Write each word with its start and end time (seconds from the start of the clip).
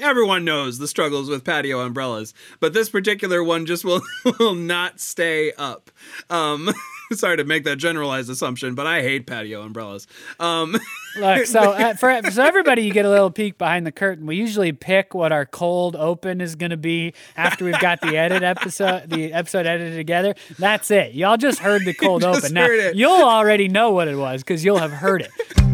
Everyone 0.00 0.46
knows 0.46 0.78
the 0.78 0.88
struggles 0.88 1.28
with 1.28 1.44
patio 1.44 1.80
umbrellas, 1.80 2.32
but 2.60 2.72
this 2.72 2.88
particular 2.88 3.44
one 3.44 3.66
just 3.66 3.84
will 3.84 4.00
will 4.38 4.54
not 4.54 5.00
stay 5.00 5.52
up. 5.52 5.90
Um, 6.30 6.70
sorry 7.12 7.36
to 7.36 7.44
make 7.44 7.64
that 7.64 7.76
generalized 7.76 8.30
assumption, 8.30 8.74
but 8.74 8.86
I 8.86 9.02
hate 9.02 9.26
patio 9.26 9.60
umbrellas. 9.60 10.06
Um, 10.40 10.78
Look, 11.18 11.44
so 11.44 11.72
uh, 11.72 11.92
for 11.92 12.22
so 12.30 12.42
everybody, 12.42 12.84
you 12.84 12.92
get 12.94 13.04
a 13.04 13.10
little 13.10 13.30
peek 13.30 13.58
behind 13.58 13.86
the 13.86 13.92
curtain. 13.92 14.24
We 14.24 14.36
usually 14.36 14.72
pick 14.72 15.12
what 15.12 15.30
our 15.30 15.44
cold 15.44 15.94
open 15.94 16.40
is 16.40 16.54
going 16.54 16.70
to 16.70 16.78
be 16.78 17.12
after 17.36 17.66
we've 17.66 17.78
got 17.78 18.00
the 18.00 18.16
edit 18.16 18.42
episode, 18.42 19.10
the 19.10 19.34
episode 19.34 19.66
edited 19.66 19.96
together. 19.96 20.34
That's 20.58 20.90
it. 20.90 21.12
Y'all 21.12 21.36
just 21.36 21.58
heard 21.58 21.84
the 21.84 21.92
cold 21.92 22.24
open. 22.24 22.54
Now 22.54 22.64
it. 22.64 22.96
you'll 22.96 23.28
already 23.28 23.68
know 23.68 23.90
what 23.90 24.08
it 24.08 24.16
was 24.16 24.42
because 24.42 24.64
you'll 24.64 24.78
have 24.78 24.90
heard 24.90 25.20
it. 25.20 25.71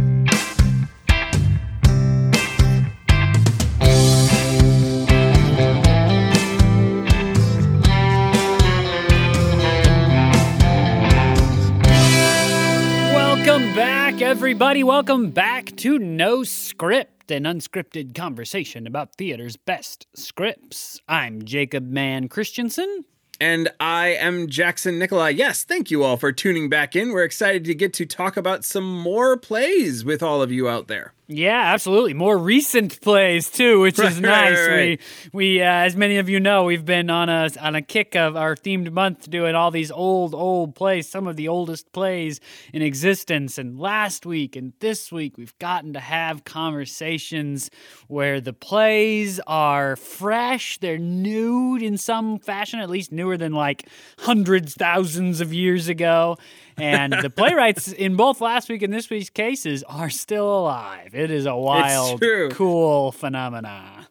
Everybody. 14.38 14.84
Welcome 14.84 15.30
back 15.30 15.74
to 15.78 15.98
No 15.98 16.44
Script, 16.44 17.32
an 17.32 17.42
unscripted 17.42 18.14
conversation 18.14 18.86
about 18.86 19.16
theater's 19.16 19.56
best 19.56 20.06
scripts. 20.14 21.00
I'm 21.08 21.44
Jacob 21.44 21.88
Mann 21.90 22.28
Christensen. 22.28 23.04
and 23.40 23.68
I 23.80 24.10
am 24.10 24.46
Jackson 24.46 24.96
Nikolai. 24.96 25.30
Yes, 25.30 25.64
thank 25.64 25.90
you 25.90 26.04
all 26.04 26.16
for 26.16 26.30
tuning 26.30 26.68
back 26.68 26.94
in. 26.94 27.10
We're 27.10 27.24
excited 27.24 27.64
to 27.64 27.74
get 27.74 27.92
to 27.94 28.06
talk 28.06 28.36
about 28.36 28.64
some 28.64 28.84
more 28.88 29.36
plays 29.36 30.04
with 30.04 30.22
all 30.22 30.40
of 30.40 30.52
you 30.52 30.68
out 30.68 30.86
there. 30.86 31.14
Yeah, 31.30 31.74
absolutely. 31.74 32.14
More 32.14 32.38
recent 32.38 33.02
plays 33.02 33.50
too, 33.50 33.80
which 33.80 33.98
is 33.98 34.18
nice. 34.18 34.56
right, 34.56 34.66
right. 34.66 35.00
We, 35.34 35.56
we, 35.56 35.62
uh, 35.62 35.66
as 35.66 35.94
many 35.94 36.16
of 36.16 36.30
you 36.30 36.40
know, 36.40 36.64
we've 36.64 36.86
been 36.86 37.10
on 37.10 37.28
a 37.28 37.50
on 37.60 37.74
a 37.74 37.82
kick 37.82 38.16
of 38.16 38.34
our 38.34 38.56
themed 38.56 38.90
month 38.90 39.28
doing 39.28 39.54
all 39.54 39.70
these 39.70 39.90
old, 39.90 40.34
old 40.34 40.74
plays, 40.74 41.06
some 41.06 41.26
of 41.26 41.36
the 41.36 41.48
oldest 41.48 41.92
plays 41.92 42.40
in 42.72 42.80
existence. 42.80 43.58
And 43.58 43.78
last 43.78 44.24
week 44.24 44.56
and 44.56 44.72
this 44.80 45.12
week, 45.12 45.36
we've 45.36 45.56
gotten 45.58 45.92
to 45.92 46.00
have 46.00 46.44
conversations 46.44 47.70
where 48.06 48.40
the 48.40 48.54
plays 48.54 49.38
are 49.46 49.96
fresh, 49.96 50.78
they're 50.78 50.96
new 50.96 51.76
in 51.76 51.98
some 51.98 52.38
fashion, 52.38 52.80
at 52.80 52.88
least 52.88 53.12
newer 53.12 53.36
than 53.36 53.52
like 53.52 53.86
hundreds, 54.20 54.72
thousands 54.72 55.42
of 55.42 55.52
years 55.52 55.88
ago. 55.88 56.38
And 56.78 57.12
the 57.12 57.30
playwrights 57.30 57.92
in 57.92 58.16
both 58.16 58.40
last 58.40 58.68
week 58.68 58.82
and 58.82 58.92
this 58.92 59.10
week's 59.10 59.30
cases 59.30 59.82
are 59.84 60.10
still 60.10 60.60
alive. 60.60 61.14
It 61.14 61.30
is 61.30 61.46
a 61.46 61.56
wild, 61.56 62.22
cool 62.52 63.12
phenomena. 63.12 64.08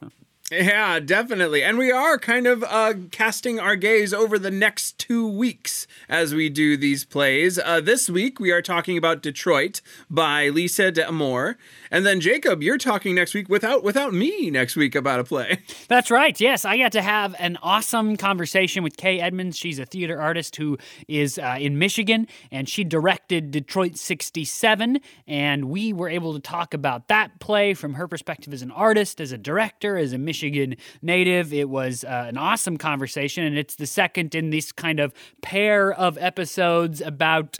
Yeah, 0.49 1.01
definitely. 1.01 1.61
And 1.61 1.77
we 1.77 1.91
are 1.91 2.17
kind 2.17 2.47
of 2.47 2.63
uh, 2.63 2.93
casting 3.11 3.59
our 3.59 3.75
gaze 3.75 4.13
over 4.13 4.39
the 4.39 4.49
next 4.49 4.97
two 4.97 5.27
weeks 5.27 5.87
as 6.07 6.33
we 6.33 6.47
do 6.47 6.77
these 6.77 7.03
plays. 7.03 7.59
Uh, 7.59 7.81
this 7.81 8.09
week, 8.09 8.39
we 8.39 8.49
are 8.51 8.61
talking 8.61 8.97
about 8.97 9.21
Detroit 9.21 9.81
by 10.09 10.47
Lisa 10.47 10.89
D'Amour. 10.89 11.57
And 11.91 12.05
then, 12.05 12.21
Jacob, 12.21 12.63
you're 12.63 12.77
talking 12.77 13.13
next 13.13 13.33
week 13.33 13.49
without 13.49 13.83
without 13.83 14.13
me 14.13 14.49
next 14.49 14.77
week 14.77 14.95
about 14.95 15.19
a 15.19 15.25
play. 15.25 15.59
That's 15.89 16.09
right. 16.09 16.39
Yes, 16.39 16.63
I 16.63 16.77
got 16.77 16.93
to 16.93 17.01
have 17.01 17.35
an 17.39 17.57
awesome 17.61 18.15
conversation 18.15 18.83
with 18.83 18.95
Kay 18.95 19.19
Edmonds. 19.19 19.57
She's 19.57 19.79
a 19.79 19.85
theater 19.85 20.21
artist 20.21 20.55
who 20.55 20.77
is 21.09 21.37
uh, 21.37 21.57
in 21.59 21.77
Michigan, 21.77 22.25
and 22.51 22.69
she 22.69 22.85
directed 22.85 23.51
Detroit 23.51 23.97
67. 23.97 25.01
And 25.27 25.65
we 25.65 25.91
were 25.91 26.07
able 26.07 26.33
to 26.35 26.39
talk 26.39 26.73
about 26.73 27.09
that 27.09 27.41
play 27.41 27.73
from 27.73 27.95
her 27.95 28.07
perspective 28.07 28.53
as 28.53 28.61
an 28.61 28.71
artist, 28.71 29.19
as 29.19 29.33
a 29.33 29.37
director, 29.37 29.97
as 29.97 30.13
a 30.13 30.17
Michigan 30.17 30.36
native. 31.01 31.53
It 31.53 31.69
was 31.69 32.03
uh, 32.03 32.25
an 32.27 32.37
awesome 32.37 32.77
conversation, 32.77 33.43
and 33.43 33.57
it's 33.57 33.75
the 33.75 33.87
second 33.87 34.35
in 34.35 34.49
this 34.49 34.71
kind 34.71 34.99
of 34.99 35.13
pair 35.41 35.91
of 35.91 36.17
episodes 36.17 37.01
about. 37.01 37.57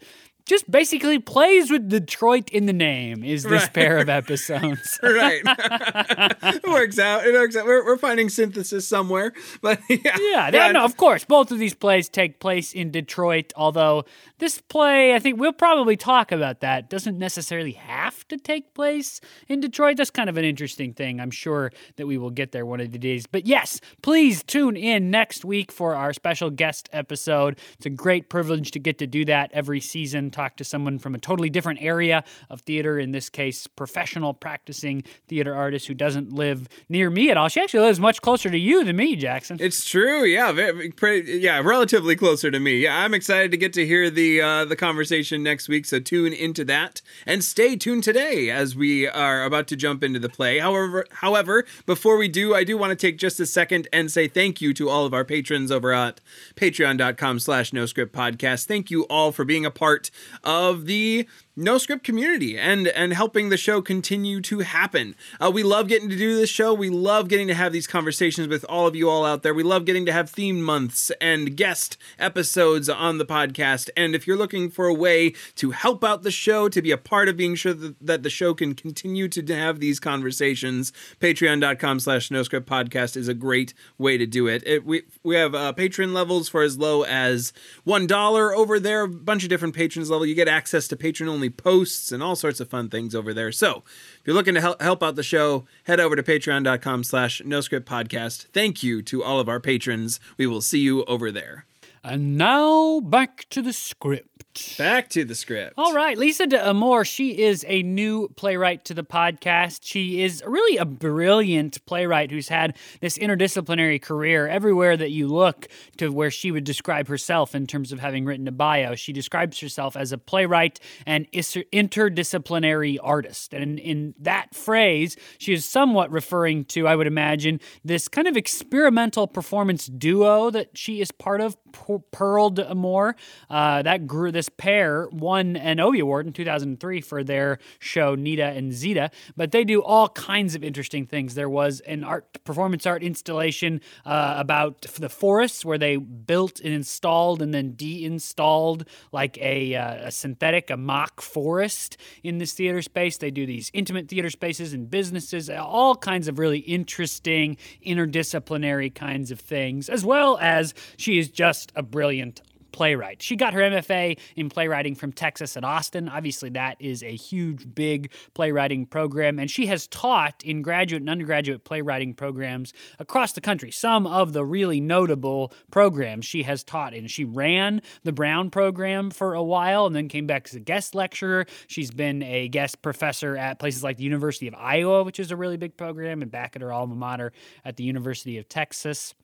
Just 0.47 0.69
basically 0.71 1.19
plays 1.19 1.69
with 1.69 1.89
Detroit 1.89 2.49
in 2.51 2.65
the 2.67 2.73
name 2.73 3.23
is 3.23 3.43
this 3.43 3.63
Right. 3.63 3.73
pair 3.73 3.97
of 3.97 4.07
episodes. 4.21 4.97
right. 5.03 5.41
it 5.45 6.67
works 6.67 6.97
out. 6.99 7.25
It 7.25 7.33
works 7.33 7.55
out. 7.55 7.65
We're, 7.65 7.83
we're 7.85 7.97
finding 7.97 8.29
synthesis 8.29 8.87
somewhere. 8.87 9.33
But 9.61 9.81
yeah. 9.89 10.15
Yeah, 10.19 10.49
yeah, 10.53 10.71
no, 10.71 10.83
of 10.85 10.95
course. 10.97 11.25
Both 11.25 11.51
of 11.51 11.59
these 11.59 11.73
plays 11.73 12.07
take 12.09 12.39
place 12.39 12.73
in 12.73 12.91
Detroit, 12.91 13.51
although 13.55 14.05
this 14.39 14.61
play, 14.61 15.13
I 15.15 15.19
think 15.19 15.39
we'll 15.39 15.51
probably 15.53 15.97
talk 15.97 16.31
about 16.31 16.61
that, 16.61 16.89
doesn't 16.89 17.17
necessarily 17.17 17.73
have 17.73 18.25
to 18.29 18.37
take 18.37 18.73
place 18.73 19.19
in 19.49 19.59
Detroit. 19.59 19.97
That's 19.97 20.09
kind 20.11 20.29
of 20.29 20.37
an 20.37 20.45
interesting 20.45 20.93
thing. 20.93 21.19
I'm 21.19 21.31
sure 21.31 21.71
that 21.97 22.07
we 22.07 22.17
will 22.17 22.29
get 22.31 22.51
there 22.53 22.65
one 22.65 22.79
of 22.79 22.91
the 22.91 22.97
days. 22.99 23.25
But 23.27 23.45
yes, 23.45 23.81
please 24.01 24.43
tune 24.43 24.77
in 24.77 25.11
next 25.11 25.43
week 25.43 25.71
for 25.71 25.95
our 25.95 26.13
special 26.13 26.49
guest 26.51 26.87
episode. 26.93 27.59
It's 27.73 27.85
a 27.85 27.89
great 27.89 28.29
privilege 28.29 28.71
to 28.71 28.79
get 28.79 28.97
to 28.99 29.07
do 29.07 29.25
that 29.25 29.51
every 29.53 29.81
season, 29.81 30.31
talk 30.37 30.55
to 30.57 30.63
someone 30.63 30.99
from 30.99 31.15
a 31.15 31.17
totally 31.17 31.49
different 31.49 31.81
area 31.81 32.23
of 32.49 32.61
theater, 32.61 32.99
in 32.99 33.11
this 33.11 33.29
case, 33.29 33.65
professional 33.65 34.33
practicing 34.33 35.03
theater 35.27 35.55
artist 35.55 35.87
who 35.87 35.95
doesn't 35.95 36.31
live 36.31 36.69
near 36.89 37.09
me 37.09 37.31
at 37.31 37.37
all. 37.37 37.47
She 37.47 37.59
actually 37.59 37.81
lives 37.81 37.99
much 37.99 38.21
closer 38.21 38.49
to 38.49 38.57
you 38.57 38.83
than 38.83 38.95
me, 38.95 39.15
Jackson. 39.15 39.57
It's 39.59 39.83
true, 39.83 40.23
yeah, 40.23 40.51
very, 40.51 40.91
pretty, 40.91 41.39
yeah, 41.39 41.59
relatively 41.59 42.15
closer 42.15 42.51
to 42.51 42.59
me. 42.59 42.77
Yeah, 42.77 43.03
I'm 43.03 43.15
excited 43.15 43.49
to 43.51 43.57
get 43.57 43.73
to 43.73 43.85
hear 43.85 44.09
the 44.09 44.41
uh, 44.41 44.65
the 44.65 44.75
conversation 44.75 45.41
next 45.41 45.67
week. 45.67 45.85
So 45.85 45.99
tune 45.99 46.33
into 46.33 46.63
that 46.65 47.01
and 47.25 47.43
stay 47.43 47.75
tuned 47.75 48.03
today 48.03 48.51
as 48.51 48.75
we 48.75 49.07
are 49.07 49.43
about 49.43 49.67
to 49.67 49.75
jump 49.75 50.03
into 50.03 50.19
the 50.19 50.29
play. 50.29 50.59
However, 50.59 51.05
however, 51.11 51.65
before 51.87 52.17
we 52.17 52.27
do, 52.27 52.53
I 52.53 52.63
do 52.63 52.77
want 52.77 52.91
to 52.91 52.95
take 52.95 53.17
just 53.17 53.39
a 53.39 53.45
second 53.45 53.87
and 53.91 54.11
say 54.11 54.27
thank 54.27 54.61
you 54.61 54.73
to 54.75 54.89
all 54.89 55.05
of 55.05 55.13
our 55.13 55.25
patrons 55.25 55.71
over 55.71 55.91
at 55.93 56.21
Patreon.com/slash 56.55 57.73
No 57.73 57.87
Script 57.87 58.13
Podcast. 58.13 58.65
Thank 58.65 58.91
you 58.91 59.03
all 59.05 59.31
for 59.31 59.43
being 59.43 59.65
a 59.65 59.71
part 59.71 60.11
of 60.43 60.85
the 60.85 61.27
no 61.57 61.77
script 61.79 62.03
community 62.03 62.57
and 62.57 62.87
and 62.87 63.13
helping 63.13 63.49
the 63.49 63.57
show 63.57 63.81
continue 63.81 64.39
to 64.41 64.59
happen. 64.59 65.15
Uh, 65.41 65.51
we 65.53 65.63
love 65.63 65.87
getting 65.87 66.09
to 66.09 66.15
do 66.15 66.35
this 66.35 66.49
show. 66.49 66.73
We 66.73 66.89
love 66.89 67.27
getting 67.27 67.47
to 67.47 67.55
have 67.55 67.73
these 67.73 67.87
conversations 67.87 68.47
with 68.47 68.63
all 68.69 68.85
of 68.85 68.95
you 68.95 69.09
all 69.09 69.25
out 69.25 69.41
there. 69.41 69.53
We 69.53 69.63
love 69.63 69.85
getting 69.85 70.05
to 70.05 70.13
have 70.13 70.29
theme 70.29 70.61
months 70.61 71.11
and 71.19 71.57
guest 71.57 71.97
episodes 72.19 72.87
on 72.87 73.17
the 73.17 73.25
podcast. 73.25 73.89
And 73.97 74.13
if 74.13 74.27
you're 74.27 74.37
looking 74.37 74.69
for 74.69 74.85
a 74.85 74.93
way 74.93 75.33
to 75.55 75.71
help 75.71 76.03
out 76.03 76.21
the 76.21 76.31
show, 76.31 76.69
to 76.69 76.81
be 76.81 76.91
a 76.91 76.97
part 76.97 77.27
of 77.27 77.35
being 77.35 77.55
sure 77.55 77.73
that, 77.73 77.95
that 77.99 78.23
the 78.23 78.29
show 78.29 78.53
can 78.53 78.75
continue 78.75 79.27
to 79.29 79.55
have 79.55 79.79
these 79.79 79.99
conversations, 79.99 80.93
patreon.com 81.19 81.99
slash 81.99 82.29
no 82.29 82.43
script 82.43 82.69
podcast 82.69 83.17
is 83.17 83.27
a 83.27 83.33
great 83.33 83.73
way 83.97 84.17
to 84.17 84.27
do 84.27 84.47
it. 84.47 84.61
it 84.65 84.85
we, 84.85 85.03
we 85.23 85.35
have 85.35 85.55
uh, 85.55 85.73
patron 85.73 86.13
levels 86.13 86.47
for 86.49 86.61
as 86.61 86.77
low 86.77 87.03
as 87.03 87.51
$1 87.87 88.55
over 88.55 88.79
there, 88.79 89.03
a 89.03 89.09
bunch 89.09 89.43
of 89.43 89.49
different 89.49 89.75
patrons 89.75 90.11
level. 90.11 90.25
You 90.25 90.35
get 90.35 90.47
access 90.47 90.87
to 90.89 90.95
patron 90.95 91.29
only 91.29 91.46
posts 91.49 92.11
and 92.11 92.23
all 92.23 92.35
sorts 92.35 92.59
of 92.59 92.69
fun 92.69 92.89
things 92.89 93.13
over 93.13 93.33
there. 93.33 93.51
So 93.51 93.83
if 93.85 94.21
you're 94.25 94.35
looking 94.35 94.55
to 94.55 94.61
help, 94.61 94.81
help 94.81 95.03
out 95.03 95.15
the 95.15 95.23
show, 95.23 95.65
head 95.83 95.99
over 95.99 96.15
to 96.15 96.23
patreon.com 96.23 97.03
slash 97.03 97.41
no 97.45 97.61
script 97.61 97.87
podcast. 97.87 98.47
Thank 98.47 98.81
you 98.81 99.01
to 99.03 99.23
all 99.23 99.39
of 99.39 99.47
our 99.47 99.59
patrons. 99.59 100.19
We 100.37 100.47
will 100.47 100.61
see 100.61 100.79
you 100.79 101.03
over 101.05 101.31
there. 101.31 101.66
And 102.07 102.37
now 102.37 103.01
back 103.01 103.47
to 103.49 103.61
the 103.61 103.73
script. 103.73 104.77
Back 104.77 105.09
to 105.09 105.25
the 105.25 105.35
script. 105.35 105.73
All 105.77 105.93
right, 105.93 106.17
Lisa 106.17 106.47
D'Amour, 106.47 107.03
she 107.05 107.43
is 107.43 107.65
a 107.67 107.83
new 107.83 108.29
playwright 108.29 108.85
to 108.85 108.93
the 108.93 109.03
podcast. 109.03 109.81
She 109.83 110.23
is 110.23 110.41
really 110.47 110.77
a 110.77 110.85
brilliant 110.85 111.85
playwright 111.85 112.31
who's 112.31 112.47
had 112.47 112.77
this 113.01 113.17
interdisciplinary 113.17 114.01
career 114.01 114.47
everywhere 114.47 114.95
that 114.95 115.11
you 115.11 115.27
look 115.27 115.67
to 115.97 116.09
where 116.09 116.31
she 116.31 116.49
would 116.49 116.63
describe 116.63 117.07
herself 117.07 117.53
in 117.53 117.67
terms 117.67 117.91
of 117.91 117.99
having 117.99 118.25
written 118.25 118.47
a 118.47 118.51
bio. 118.51 118.95
She 118.95 119.11
describes 119.11 119.59
herself 119.59 119.97
as 119.97 120.11
a 120.11 120.17
playwright 120.17 120.79
and 121.05 121.29
interdisciplinary 121.33 122.97
artist. 123.03 123.53
And 123.53 123.77
in 123.77 124.15
that 124.17 124.55
phrase, 124.55 125.17
she 125.37 125.53
is 125.53 125.65
somewhat 125.65 126.09
referring 126.09 126.65
to, 126.65 126.87
I 126.87 126.95
would 126.95 127.07
imagine, 127.07 127.59
this 127.83 128.07
kind 128.07 128.27
of 128.27 128.37
experimental 128.37 129.27
performance 129.27 129.87
duo 129.87 130.49
that 130.49 130.77
she 130.77 131.01
is 131.01 131.11
part 131.11 131.41
of, 131.41 131.57
Pearl 131.99 132.49
D'Amour. 132.49 133.15
Uh, 133.49 133.81
that 133.81 134.07
grew, 134.07 134.31
this 134.31 134.49
pair 134.49 135.07
won 135.11 135.55
an 135.55 135.79
Obie 135.79 135.99
Award 135.99 136.27
in 136.27 136.33
2003 136.33 137.01
for 137.01 137.23
their 137.23 137.59
show 137.79 138.15
Nita 138.15 138.45
and 138.45 138.73
Zita, 138.73 139.11
but 139.35 139.51
they 139.51 139.63
do 139.63 139.81
all 139.81 140.09
kinds 140.09 140.55
of 140.55 140.63
interesting 140.63 141.05
things. 141.05 141.35
There 141.35 141.49
was 141.49 141.79
an 141.81 142.03
art 142.03 142.43
performance 142.43 142.85
art 142.85 143.03
installation 143.03 143.81
uh, 144.05 144.35
about 144.37 144.81
the 144.81 145.09
forests 145.09 145.65
where 145.65 145.77
they 145.77 145.97
built 145.97 146.59
and 146.59 146.73
installed 146.73 147.41
and 147.41 147.53
then 147.53 147.73
de-installed 147.73 148.85
like 149.11 149.37
a, 149.39 149.75
uh, 149.75 150.07
a 150.07 150.11
synthetic, 150.11 150.69
a 150.69 150.77
mock 150.77 151.21
forest 151.21 151.97
in 152.23 152.37
this 152.37 152.53
theater 152.53 152.81
space. 152.81 153.17
They 153.17 153.31
do 153.31 153.45
these 153.45 153.71
intimate 153.73 154.07
theater 154.07 154.29
spaces 154.29 154.73
and 154.73 154.89
businesses, 154.89 155.49
all 155.49 155.95
kinds 155.95 156.27
of 156.27 156.39
really 156.39 156.59
interesting 156.59 157.57
interdisciplinary 157.85 158.93
kinds 158.93 159.31
of 159.31 159.39
things, 159.39 159.89
as 159.89 160.05
well 160.05 160.37
as 160.39 160.73
she 160.97 161.19
is 161.19 161.29
just 161.29 161.71
a 161.75 161.83
brilliant 161.91 162.41
playwright. 162.77 163.23
She 163.23 163.35
got 163.35 163.53
her 163.53 163.61
MFA 163.61 164.19
in 164.35 164.49
playwriting 164.49 164.93
from 164.93 165.11
Texas 165.11 165.57
at 165.57 165.63
Austin. 165.63 166.07
Obviously, 166.07 166.49
that 166.49 166.77
is 166.79 167.01
a 167.01 167.15
huge, 167.15 167.73
big 167.73 168.11
playwriting 168.35 168.85
program, 168.85 169.39
and 169.39 169.49
she 169.49 169.65
has 169.65 169.87
taught 169.87 170.43
in 170.43 170.61
graduate 170.61 171.01
and 171.01 171.09
undergraduate 171.09 171.63
playwriting 171.63 172.13
programs 172.13 172.73
across 172.99 173.33
the 173.33 173.41
country. 173.41 173.71
Some 173.71 174.05
of 174.05 174.33
the 174.33 174.45
really 174.45 174.79
notable 174.79 175.51
programs 175.71 176.25
she 176.25 176.43
has 176.43 176.63
taught 176.63 176.93
in. 176.93 177.07
She 177.07 177.25
ran 177.25 177.81
the 178.03 178.13
Brown 178.13 178.51
program 178.51 179.09
for 179.09 179.33
a 179.33 179.43
while 179.43 179.87
and 179.87 179.95
then 179.95 180.07
came 180.07 180.27
back 180.27 180.47
as 180.47 180.53
a 180.53 180.59
guest 180.59 180.93
lecturer. 180.93 181.47
She's 181.65 181.89
been 181.89 182.21
a 182.21 182.47
guest 182.47 182.83
professor 182.83 183.35
at 183.35 183.57
places 183.57 183.83
like 183.83 183.97
the 183.97 184.03
University 184.03 184.47
of 184.47 184.53
Iowa, 184.55 185.03
which 185.03 185.19
is 185.19 185.31
a 185.31 185.35
really 185.35 185.57
big 185.57 185.77
program, 185.77 186.21
and 186.21 186.29
back 186.29 186.55
at 186.55 186.61
her 186.61 186.71
alma 186.71 186.93
mater 186.93 187.31
at 187.65 187.75
the 187.77 187.83
University 187.83 188.37
of 188.37 188.47
Texas 188.47 189.15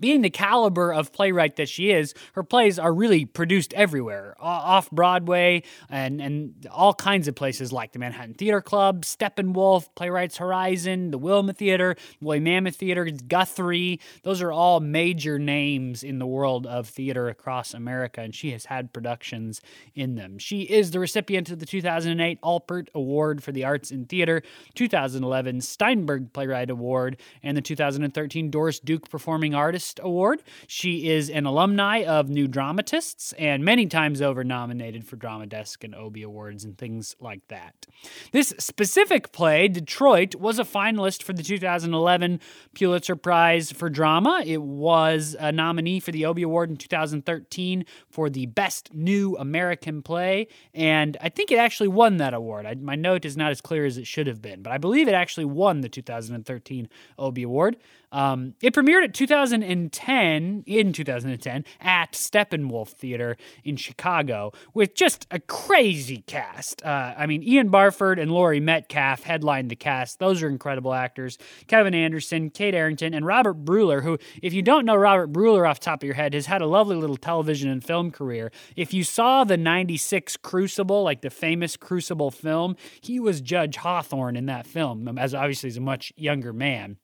being 0.00 0.22
the 0.22 0.30
caliber 0.30 0.92
of 0.92 1.12
playwright 1.12 1.56
that 1.56 1.68
she 1.68 1.90
is, 1.90 2.14
her 2.32 2.42
plays 2.42 2.78
are 2.78 2.92
really 2.92 3.24
produced 3.24 3.72
everywhere, 3.74 4.34
off 4.40 4.90
Broadway 4.90 5.62
and, 5.88 6.20
and 6.20 6.66
all 6.70 6.94
kinds 6.94 7.28
of 7.28 7.34
places 7.34 7.72
like 7.72 7.92
the 7.92 7.98
Manhattan 7.98 8.34
Theater 8.34 8.60
Club, 8.60 9.02
Steppenwolf, 9.04 9.88
Playwrights 9.94 10.38
Horizon, 10.38 11.10
the 11.10 11.18
Wilma 11.18 11.52
Theater, 11.52 11.96
Woolly 12.20 12.40
Mammoth 12.40 12.76
Theater, 12.76 13.04
Guthrie. 13.10 14.00
Those 14.22 14.40
are 14.42 14.52
all 14.52 14.80
major 14.80 15.38
names 15.38 16.02
in 16.02 16.18
the 16.18 16.26
world 16.26 16.66
of 16.66 16.88
theater 16.88 17.28
across 17.28 17.74
America, 17.74 18.20
and 18.22 18.34
she 18.34 18.52
has 18.52 18.66
had 18.66 18.92
productions 18.92 19.60
in 19.94 20.14
them. 20.14 20.38
She 20.38 20.62
is 20.62 20.90
the 20.90 20.98
recipient 21.00 21.50
of 21.50 21.58
the 21.58 21.66
2008 21.66 22.40
Alpert 22.42 22.88
Award 22.94 23.42
for 23.42 23.52
the 23.52 23.64
Arts 23.64 23.90
in 23.90 24.06
Theater, 24.06 24.42
2011 24.74 25.60
Steinberg 25.60 26.32
Playwright 26.32 26.70
Award, 26.70 27.18
and 27.42 27.56
the 27.56 27.62
2013 27.62 28.50
Doris 28.50 28.80
Duke 28.80 29.10
Performing 29.10 29.54
Artist 29.54 29.89
Award. 30.02 30.42
She 30.66 31.08
is 31.08 31.30
an 31.30 31.46
alumni 31.46 32.04
of 32.04 32.28
New 32.28 32.46
Dramatists 32.46 33.32
and 33.38 33.64
many 33.64 33.86
times 33.86 34.22
over 34.22 34.44
nominated 34.44 35.06
for 35.06 35.16
Drama 35.16 35.46
Desk 35.46 35.82
and 35.82 35.94
Obie 35.94 36.22
Awards 36.22 36.64
and 36.64 36.78
things 36.78 37.16
like 37.18 37.46
that. 37.48 37.86
This 38.32 38.54
specific 38.58 39.32
play, 39.32 39.66
Detroit, 39.68 40.34
was 40.34 40.58
a 40.58 40.64
finalist 40.64 41.22
for 41.22 41.32
the 41.32 41.42
2011 41.42 42.40
Pulitzer 42.74 43.16
Prize 43.16 43.72
for 43.72 43.90
Drama. 43.90 44.42
It 44.44 44.62
was 44.62 45.34
a 45.38 45.50
nominee 45.50 46.00
for 46.00 46.12
the 46.12 46.26
Obie 46.26 46.42
Award 46.42 46.70
in 46.70 46.76
2013 46.76 47.84
for 48.08 48.30
the 48.30 48.46
Best 48.46 48.94
New 48.94 49.36
American 49.38 50.02
Play, 50.02 50.48
and 50.74 51.16
I 51.20 51.28
think 51.28 51.50
it 51.50 51.58
actually 51.58 51.88
won 51.88 52.18
that 52.18 52.34
award. 52.34 52.66
I, 52.66 52.74
my 52.74 52.94
note 52.94 53.24
is 53.24 53.36
not 53.36 53.50
as 53.50 53.60
clear 53.60 53.84
as 53.84 53.98
it 53.98 54.06
should 54.06 54.26
have 54.26 54.42
been, 54.42 54.62
but 54.62 54.72
I 54.72 54.78
believe 54.78 55.08
it 55.08 55.14
actually 55.14 55.46
won 55.46 55.80
the 55.80 55.88
2013 55.88 56.88
Obie 57.18 57.42
Award. 57.42 57.76
Um, 58.12 58.54
it 58.62 58.74
premiered 58.74 59.04
at 59.04 59.14
2010 59.14 60.64
in 60.66 60.92
2010 60.92 61.64
at 61.80 62.12
Steppenwolf 62.12 62.88
Theater 62.88 63.36
in 63.64 63.76
Chicago 63.76 64.52
with 64.74 64.94
just 64.94 65.26
a 65.30 65.38
crazy 65.38 66.22
cast. 66.26 66.84
Uh, 66.84 67.14
I 67.16 67.26
mean, 67.26 67.42
Ian 67.42 67.68
Barford 67.68 68.18
and 68.18 68.30
Laurie 68.30 68.60
Metcalf 68.60 69.22
headlined 69.22 69.70
the 69.70 69.76
cast. 69.76 70.18
Those 70.18 70.42
are 70.42 70.48
incredible 70.48 70.92
actors. 70.92 71.38
Kevin 71.66 71.94
Anderson, 71.94 72.50
Kate 72.50 72.74
Arrington, 72.74 73.14
and 73.14 73.24
Robert 73.24 73.64
Breuler, 73.64 74.02
who, 74.02 74.18
if 74.42 74.52
you 74.52 74.62
don't 74.62 74.84
know 74.84 74.96
Robert 74.96 75.32
Breuler 75.32 75.68
off 75.68 75.78
top 75.78 76.02
of 76.02 76.06
your 76.06 76.14
head, 76.14 76.34
has 76.34 76.46
had 76.46 76.62
a 76.62 76.66
lovely 76.66 76.96
little 76.96 77.16
television 77.16 77.70
and 77.70 77.84
film 77.84 78.10
career. 78.10 78.50
If 78.76 78.92
you 78.92 79.04
saw 79.04 79.44
the 79.44 79.56
96 79.56 80.36
Crucible, 80.38 81.04
like 81.04 81.22
the 81.22 81.30
famous 81.30 81.76
Crucible 81.76 82.30
film, 82.30 82.76
he 83.00 83.20
was 83.20 83.40
Judge 83.40 83.76
Hathorne 83.76 84.36
in 84.36 84.46
that 84.46 84.66
film, 84.66 85.18
as 85.18 85.34
obviously 85.34 85.68
he's 85.68 85.76
a 85.76 85.80
much 85.80 86.12
younger 86.16 86.52
man. 86.52 86.96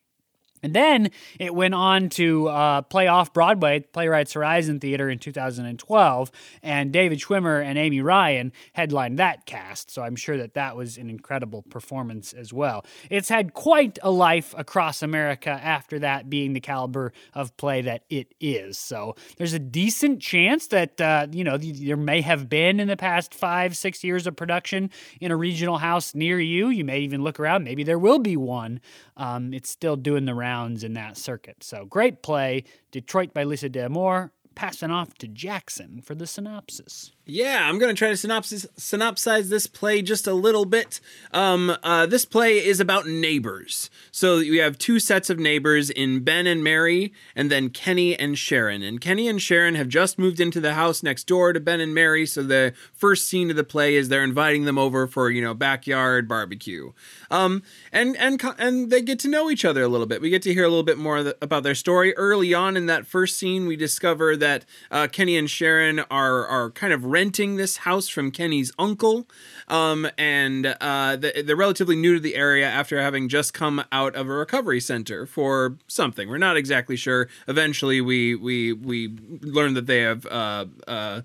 And 0.66 0.74
then 0.74 1.10
it 1.38 1.54
went 1.54 1.74
on 1.74 2.08
to 2.08 2.48
uh, 2.48 2.82
play 2.82 3.06
off 3.06 3.32
Broadway 3.32 3.78
Playwrights 3.92 4.32
Horizon 4.32 4.80
Theater 4.80 5.08
in 5.08 5.20
2012, 5.20 6.32
and 6.60 6.92
David 6.92 7.20
Schwimmer 7.20 7.64
and 7.64 7.78
Amy 7.78 8.00
Ryan 8.00 8.50
headlined 8.72 9.16
that 9.20 9.46
cast. 9.46 9.92
So 9.92 10.02
I'm 10.02 10.16
sure 10.16 10.36
that 10.38 10.54
that 10.54 10.74
was 10.74 10.98
an 10.98 11.08
incredible 11.08 11.62
performance 11.70 12.32
as 12.32 12.52
well. 12.52 12.84
It's 13.10 13.28
had 13.28 13.54
quite 13.54 14.00
a 14.02 14.10
life 14.10 14.56
across 14.58 15.04
America 15.04 15.50
after 15.50 16.00
that, 16.00 16.28
being 16.28 16.52
the 16.52 16.60
caliber 16.60 17.12
of 17.32 17.56
play 17.56 17.82
that 17.82 18.02
it 18.10 18.34
is. 18.40 18.76
So 18.76 19.14
there's 19.36 19.52
a 19.52 19.60
decent 19.60 20.20
chance 20.20 20.66
that 20.66 21.00
uh, 21.00 21.28
you 21.30 21.44
know 21.44 21.58
there 21.58 21.96
may 21.96 22.22
have 22.22 22.48
been 22.48 22.80
in 22.80 22.88
the 22.88 22.96
past 22.96 23.34
five, 23.34 23.76
six 23.76 24.02
years 24.02 24.26
of 24.26 24.34
production 24.34 24.90
in 25.20 25.30
a 25.30 25.36
regional 25.36 25.78
house 25.78 26.12
near 26.12 26.40
you. 26.40 26.70
You 26.70 26.84
may 26.84 26.98
even 26.98 27.22
look 27.22 27.38
around; 27.38 27.62
maybe 27.62 27.84
there 27.84 28.00
will 28.00 28.18
be 28.18 28.36
one. 28.36 28.80
Um, 29.16 29.54
it's 29.54 29.70
still 29.70 29.94
doing 29.94 30.24
the 30.24 30.34
rounds 30.34 30.55
rounds 30.56 30.84
in 30.84 30.94
that 30.94 31.16
circuit. 31.16 31.62
So 31.62 31.84
great 31.84 32.22
play. 32.22 32.64
Detroit 32.90 33.34
by 33.34 33.44
Lisa 33.44 33.68
D'Amour. 33.68 34.32
Passing 34.54 34.90
off 34.90 35.12
to 35.18 35.28
Jackson 35.28 36.00
for 36.00 36.14
the 36.14 36.26
synopsis. 36.26 37.12
Yeah, 37.28 37.68
I'm 37.68 37.80
going 37.80 37.92
to 37.92 37.98
try 37.98 38.10
to 38.10 38.16
synopsis, 38.16 38.66
synopsize 38.78 39.48
this 39.48 39.66
play 39.66 40.00
just 40.00 40.28
a 40.28 40.32
little 40.32 40.64
bit. 40.64 41.00
Um, 41.32 41.76
uh, 41.82 42.06
this 42.06 42.24
play 42.24 42.64
is 42.64 42.78
about 42.78 43.08
neighbors. 43.08 43.90
So 44.12 44.38
we 44.38 44.58
have 44.58 44.78
two 44.78 45.00
sets 45.00 45.28
of 45.28 45.40
neighbors 45.40 45.90
in 45.90 46.20
Ben 46.20 46.46
and 46.46 46.62
Mary, 46.62 47.12
and 47.34 47.50
then 47.50 47.70
Kenny 47.70 48.16
and 48.16 48.38
Sharon. 48.38 48.80
And 48.80 49.00
Kenny 49.00 49.26
and 49.26 49.42
Sharon 49.42 49.74
have 49.74 49.88
just 49.88 50.20
moved 50.20 50.38
into 50.38 50.60
the 50.60 50.74
house 50.74 51.02
next 51.02 51.24
door 51.24 51.52
to 51.52 51.58
Ben 51.58 51.80
and 51.80 51.92
Mary. 51.92 52.26
So 52.26 52.44
the 52.44 52.74
first 52.92 53.28
scene 53.28 53.50
of 53.50 53.56
the 53.56 53.64
play 53.64 53.96
is 53.96 54.08
they're 54.08 54.22
inviting 54.22 54.64
them 54.64 54.78
over 54.78 55.08
for 55.08 55.28
you 55.28 55.42
know 55.42 55.52
backyard 55.52 56.28
barbecue. 56.28 56.92
Um, 57.28 57.64
and 57.90 58.16
and 58.18 58.40
and 58.56 58.88
they 58.88 59.02
get 59.02 59.18
to 59.20 59.28
know 59.28 59.50
each 59.50 59.64
other 59.64 59.82
a 59.82 59.88
little 59.88 60.06
bit. 60.06 60.20
We 60.20 60.30
get 60.30 60.42
to 60.42 60.54
hear 60.54 60.64
a 60.64 60.68
little 60.68 60.84
bit 60.84 60.96
more 60.96 61.34
about 61.42 61.64
their 61.64 61.74
story 61.74 62.14
early 62.16 62.54
on 62.54 62.76
in 62.76 62.86
that 62.86 63.04
first 63.04 63.36
scene. 63.36 63.66
We 63.66 63.74
discover 63.74 64.36
that 64.36 64.64
uh, 64.92 65.08
Kenny 65.10 65.36
and 65.36 65.50
Sharon 65.50 65.98
are 66.08 66.46
are 66.46 66.70
kind 66.70 66.92
of 66.92 67.15
renting 67.16 67.56
this 67.56 67.78
house 67.78 68.08
from 68.08 68.30
Kenny's 68.30 68.70
uncle, 68.78 69.26
um, 69.68 70.06
and 70.18 70.76
uh, 70.82 71.16
they're 71.16 71.56
relatively 71.56 71.96
new 71.96 72.12
to 72.12 72.20
the 72.20 72.34
area 72.34 72.66
after 72.66 73.00
having 73.00 73.30
just 73.30 73.54
come 73.54 73.82
out 73.90 74.14
of 74.14 74.28
a 74.28 74.32
recovery 74.32 74.80
center 74.80 75.24
for 75.24 75.78
something. 75.86 76.28
We're 76.28 76.36
not 76.36 76.58
exactly 76.58 76.96
sure. 76.96 77.28
Eventually, 77.48 78.02
we 78.02 78.34
we 78.34 78.74
we 78.74 79.16
learn 79.40 79.72
that 79.74 79.86
they 79.86 80.00
have. 80.00 80.26
Uh, 80.26 80.66
uh, 80.86 81.22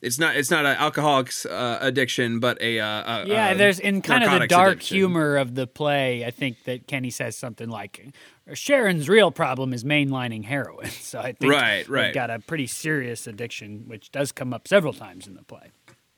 it's 0.00 0.18
not 0.18 0.36
it's 0.36 0.50
not 0.50 0.64
an 0.64 0.76
alcoholics 0.76 1.46
uh, 1.46 1.78
addiction, 1.80 2.40
but 2.40 2.60
a, 2.60 2.80
uh, 2.80 3.24
a 3.24 3.26
yeah. 3.26 3.54
there's 3.54 3.80
in 3.80 4.02
kind 4.02 4.24
of 4.24 4.30
the 4.40 4.46
dark 4.46 4.72
addiction. 4.72 4.96
humor 4.96 5.36
of 5.36 5.54
the 5.54 5.66
play. 5.66 6.24
I 6.24 6.30
think 6.30 6.64
that 6.64 6.86
Kenny 6.86 7.10
says 7.10 7.36
something 7.36 7.68
like, 7.68 8.06
Sharon's 8.52 9.08
real 9.08 9.30
problem 9.30 9.72
is 9.72 9.84
mainlining 9.84 10.44
heroin. 10.44 10.90
So 11.04 11.20
I 11.20 11.32
think 11.32 11.52
right, 11.52 11.88
right. 11.88 12.12
got 12.12 12.30
a 12.30 12.40
pretty 12.40 12.66
serious 12.66 13.26
addiction, 13.26 13.84
which 13.86 14.10
does 14.10 14.32
come 14.32 14.52
up 14.52 14.66
several 14.66 14.92
times 14.92 15.28
in 15.28 15.34
the 15.34 15.44
play. 15.44 15.70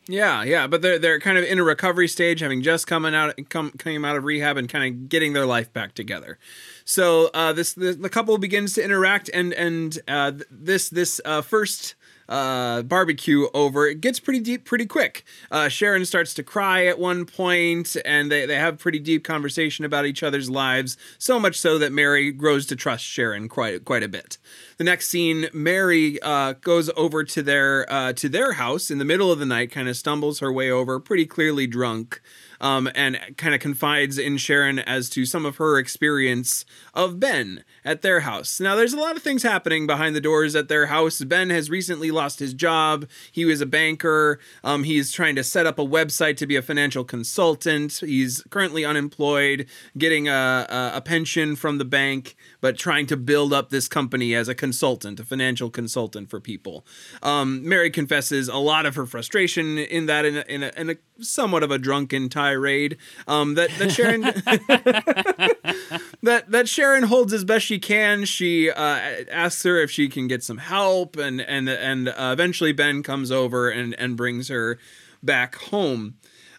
Yeah, 0.09 0.45
yeah, 0.45 0.69
but 0.69 0.83
they're 0.83 0.99
they're 0.99 1.19
kind 1.19 1.37
of 1.37 1.45
in 1.45 1.59
a 1.59 1.65
recovery 1.65 2.07
stage, 2.07 2.41
having 2.41 2.63
just 2.63 2.87
coming 2.87 3.15
out 3.15 3.35
come 3.49 3.73
coming 3.73 4.05
out 4.05 4.17
of 4.17 4.25
rehab 4.25 4.57
and 4.57 4.69
kind 4.69 4.85
of 4.85 5.09
getting 5.09 5.33
their 5.33 5.45
life 5.45 5.73
back 5.73 5.95
together. 5.95 6.39
So 6.85 7.31
uh, 7.35 7.53
this 7.53 7.75
the, 7.75 7.93
the 7.93 8.09
couple 8.09 8.39
begins 8.39 8.75
to 8.75 8.85
interact, 8.85 9.29
and 9.35 9.53
and 9.53 9.99
uh, 10.07 10.33
this 10.51 10.89
this 10.89 11.21
uh, 11.25 11.43
first 11.43 11.97
uh, 12.29 12.83
barbecue 12.83 13.49
over, 13.55 13.87
it 13.87 14.01
gets 14.01 14.21
pretty 14.21 14.41
deep 14.41 14.65
pretty 14.65 14.87
quick. 14.87 15.25
Uh, 15.51 15.69
Sharon 15.69 16.05
starts 16.05 16.35
to 16.35 16.43
cry 16.43 16.87
at 16.87 16.99
one 16.99 17.25
point, 17.25 17.97
and 18.05 18.31
they, 18.31 18.47
they 18.47 18.57
have 18.57 18.79
pretty 18.79 18.99
deep 18.99 19.25
conversation 19.25 19.85
about 19.85 20.07
each 20.07 20.23
other's 20.23 20.51
lives, 20.51 20.97
so 21.19 21.39
much 21.39 21.59
so 21.59 21.79
that 21.79 21.93
Mary 21.93 22.33
grows 22.33 22.67
to 22.67 22.77
trust 22.77 23.05
Sharon 23.05 23.49
quite 23.49 23.85
quite 23.85 24.03
a 24.03 24.09
bit. 24.09 24.39
The 24.79 24.85
next 24.85 25.09
scene, 25.09 25.49
Mary 25.53 26.21
uh, 26.23 26.55
goes 26.55 26.91
over 26.97 27.25
to 27.25 27.43
their 27.43 27.91
uh, 27.93 28.13
to 28.15 28.29
their 28.29 28.55
house 28.55 28.91
in 28.91 28.99
the 28.99 29.05
middle 29.05 29.31
of 29.31 29.39
the 29.39 29.47
night, 29.47 29.71
kind 29.71 29.89
of 29.89 29.97
stumbles 29.97 30.41
her 30.41 30.53
way 30.53 30.71
over, 30.71 30.99
pretty 31.01 31.27
clearly 31.27 31.67
drunk 31.67 32.21
um, 32.61 32.91
and 32.95 33.19
kind 33.37 33.55
of 33.55 33.61
confides 33.61 34.19
in 34.19 34.37
Sharon 34.37 34.79
as 34.79 35.09
to 35.11 35.25
some 35.25 35.45
of 35.45 35.57
her 35.57 35.79
experience 35.79 36.65
of 36.95 37.21
Ben 37.21 37.65
at 37.85 38.03
their 38.03 38.21
house. 38.21 38.61
Now, 38.61 38.75
there's 38.75 38.93
a 38.93 38.99
lot 38.99 39.17
of 39.17 39.23
things 39.23 39.43
happening 39.43 39.87
behind 39.87 40.17
the 40.17 40.21
doors 40.21 40.57
at 40.57 40.69
their 40.69 40.87
house. 40.87 41.23
Ben 41.23 41.51
has 41.51 41.71
recently 41.71 42.11
lost 42.11 42.39
his 42.39 42.55
job. 42.55 43.07
He 43.31 43.45
was 43.45 43.61
a 43.61 43.67
banker. 43.67 44.39
Um, 44.65 44.85
he's 44.85 45.13
trying 45.13 45.37
to 45.37 45.45
set 45.45 45.67
up 45.67 45.79
a 45.79 45.85
website 45.85 46.37
to 46.39 46.47
be 46.47 46.57
a 46.57 46.63
financial 46.63 47.05
consultant. 47.05 48.01
He's 48.01 48.43
currently 48.51 48.85
unemployed, 48.85 49.67
getting 49.97 50.29
a, 50.29 50.67
a, 50.69 50.91
a 50.97 51.01
pension 51.01 51.57
from 51.57 51.79
the 51.79 51.85
bank, 51.85 52.37
but 52.61 52.77
trying 52.79 53.07
to 53.07 53.17
build 53.17 53.53
up 53.53 53.71
this 53.71 53.89
company 53.89 54.35
as 54.35 54.49
a 54.49 54.55
consultant, 54.55 55.21
a 55.21 55.25
financial 55.25 55.71
consultant 55.71 56.31
for 56.31 56.41
people. 56.41 56.85
Um, 57.23 57.67
Mary 57.67 57.91
confesses 57.91 58.49
a 58.49 58.57
lot 58.57 58.87
of 58.87 58.95
her 58.95 59.07
frustration 59.07 59.79
in 59.79 60.07
that, 60.07 60.25
in 60.25 60.37
a, 60.37 60.45
in 60.49 60.63
a, 60.63 60.73
in 60.77 60.91
a 60.91 60.97
somewhat 61.21 61.63
of 61.63 61.71
a 61.71 61.79
drunken 61.79 62.29
tirade 62.47 62.97
um, 63.27 63.55
that 63.55 63.71
that 63.79 63.93
Sharon 63.93 64.23
that 66.23 66.51
that 66.51 66.69
Sharon 66.69 67.05
holds 67.05 67.33
as 67.33 67.45
best 67.45 67.67
she 67.67 67.79
can. 67.79 68.25
She 68.25 68.71
uh, 68.71 69.25
asks 69.31 69.63
her 69.65 69.79
if 69.79 69.91
she 69.91 70.09
can 70.09 70.29
get 70.29 70.43
some 70.43 70.59
help, 70.59 71.17
and 71.17 71.41
and 71.41 71.69
and 71.69 72.09
uh, 72.09 72.31
eventually 72.33 72.73
Ben 72.73 73.03
comes 73.03 73.31
over 73.31 73.69
and 73.69 73.95
and 73.95 74.17
brings 74.17 74.49
her 74.49 74.79
back 75.23 75.57
home. 75.57 76.15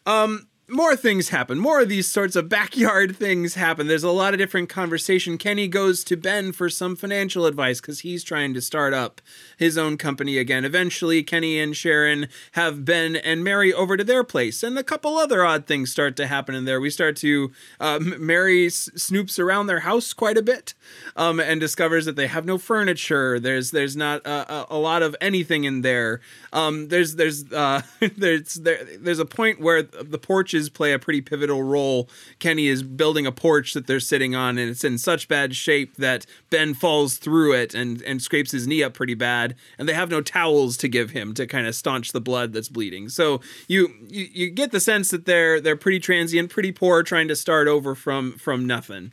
Um, 0.05 0.46
more 0.69 0.95
things 0.97 1.29
happen. 1.29 1.57
More 1.57 1.81
of 1.81 1.89
these 1.89 2.07
sorts 2.07 2.35
of 2.35 2.49
backyard 2.49 3.15
things 3.17 3.55
happen. 3.55 3.87
There's 3.87 4.03
a 4.03 4.11
lot 4.11 4.33
of 4.33 4.39
different 4.39 4.67
conversation. 4.67 5.37
Kenny 5.37 5.67
goes 5.67 6.03
to 6.05 6.17
Ben 6.17 6.51
for 6.51 6.69
some 6.69 6.95
financial 6.95 7.45
advice 7.45 7.79
because 7.79 8.01
he's 8.01 8.23
trying 8.23 8.53
to 8.53 8.61
start 8.61 8.93
up 8.93 9.21
his 9.57 9.77
own 9.77 9.97
company 9.97 10.37
again. 10.37 10.65
Eventually, 10.65 11.23
Kenny 11.23 11.59
and 11.59 11.75
Sharon 11.75 12.27
have 12.53 12.83
Ben 12.83 13.15
and 13.15 13.43
Mary 13.43 13.73
over 13.73 13.95
to 13.95 14.03
their 14.03 14.23
place, 14.23 14.61
and 14.61 14.77
a 14.77 14.83
couple 14.83 15.17
other 15.17 15.45
odd 15.45 15.65
things 15.65 15.91
start 15.91 16.15
to 16.17 16.27
happen 16.27 16.53
in 16.53 16.65
there. 16.65 16.81
We 16.81 16.89
start 16.89 17.15
to 17.17 17.51
uh, 17.79 17.99
Mary 18.01 18.67
snoops 18.67 19.39
around 19.39 19.67
their 19.67 19.81
house 19.81 20.11
quite 20.11 20.37
a 20.37 20.41
bit, 20.41 20.73
um, 21.15 21.39
and 21.39 21.61
discovers 21.61 22.05
that 22.05 22.15
they 22.15 22.27
have 22.27 22.45
no 22.45 22.57
furniture. 22.57 23.39
There's 23.39 23.71
there's 23.71 23.95
not 23.95 24.25
a, 24.25 24.53
a, 24.53 24.67
a 24.71 24.77
lot 24.77 25.01
of 25.01 25.15
anything 25.21 25.63
in 25.63 25.81
there. 25.81 26.19
Um, 26.51 26.89
there's 26.89 27.15
there's 27.15 27.51
uh, 27.53 27.81
there's 28.17 28.55
there, 28.55 28.83
there's 28.99 29.19
a 29.19 29.25
point 29.25 29.61
where 29.61 29.81
the 29.81 30.17
porches 30.57 30.69
play 30.69 30.93
a 30.93 30.99
pretty 30.99 31.21
pivotal 31.21 31.63
role. 31.63 32.09
Kenny 32.39 32.67
is 32.67 32.83
building 32.83 33.25
a 33.25 33.31
porch 33.31 33.73
that 33.73 33.87
they're 33.87 33.99
sitting 33.99 34.35
on, 34.35 34.57
and 34.57 34.69
it's 34.69 34.83
in 34.83 34.97
such 34.97 35.27
bad 35.27 35.55
shape 35.55 35.95
that 35.97 36.25
Ben 36.49 36.73
falls 36.73 37.17
through 37.17 37.53
it 37.53 37.73
and 37.73 38.01
and 38.03 38.21
scrapes 38.21 38.51
his 38.51 38.67
knee 38.67 38.83
up 38.83 38.93
pretty 38.93 39.15
bad. 39.15 39.55
And 39.77 39.87
they 39.87 39.93
have 39.93 40.09
no 40.09 40.21
towels 40.21 40.77
to 40.77 40.87
give 40.87 41.11
him 41.11 41.33
to 41.35 41.47
kind 41.47 41.67
of 41.67 41.75
staunch 41.75 42.11
the 42.11 42.21
blood 42.21 42.53
that's 42.53 42.69
bleeding. 42.69 43.09
So 43.09 43.41
you 43.67 43.89
you, 44.07 44.27
you 44.31 44.49
get 44.49 44.71
the 44.71 44.79
sense 44.79 45.09
that 45.11 45.25
they're 45.25 45.61
they're 45.61 45.77
pretty 45.77 45.99
transient, 45.99 46.49
pretty 46.49 46.71
poor, 46.71 47.03
trying 47.03 47.27
to 47.27 47.35
start 47.35 47.67
over 47.67 47.95
from 47.95 48.33
from 48.33 48.65
nothing. 48.65 49.11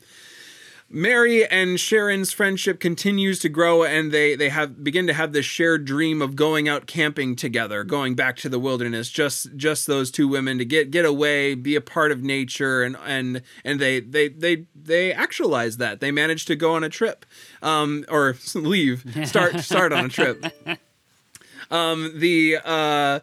Mary 0.94 1.44
and 1.48 1.80
Sharon's 1.80 2.32
friendship 2.32 2.78
continues 2.78 3.40
to 3.40 3.48
grow 3.48 3.82
and 3.82 4.12
they 4.12 4.36
they 4.36 4.48
have 4.48 4.84
begin 4.84 5.08
to 5.08 5.12
have 5.12 5.32
this 5.32 5.44
shared 5.44 5.84
dream 5.84 6.22
of 6.22 6.36
going 6.36 6.68
out 6.68 6.86
camping 6.86 7.34
together, 7.34 7.82
going 7.82 8.14
back 8.14 8.36
to 8.36 8.48
the 8.48 8.60
wilderness, 8.60 9.10
just 9.10 9.56
just 9.56 9.88
those 9.88 10.12
two 10.12 10.28
women 10.28 10.56
to 10.58 10.64
get 10.64 10.92
get 10.92 11.04
away, 11.04 11.56
be 11.56 11.74
a 11.74 11.80
part 11.80 12.12
of 12.12 12.22
nature 12.22 12.84
and 12.84 12.96
and 13.04 13.42
and 13.64 13.80
they 13.80 13.98
they 13.98 14.28
they 14.28 14.66
they 14.72 15.12
actualize 15.12 15.78
that. 15.78 15.98
They 15.98 16.12
manage 16.12 16.44
to 16.44 16.54
go 16.54 16.74
on 16.74 16.84
a 16.84 16.88
trip 16.88 17.26
um 17.60 18.04
or 18.08 18.36
leave, 18.54 19.04
start 19.26 19.58
start 19.60 19.92
on 19.92 20.04
a 20.06 20.08
trip. 20.08 20.44
Um 21.70 22.20
the 22.20 22.58
uh 22.62 23.20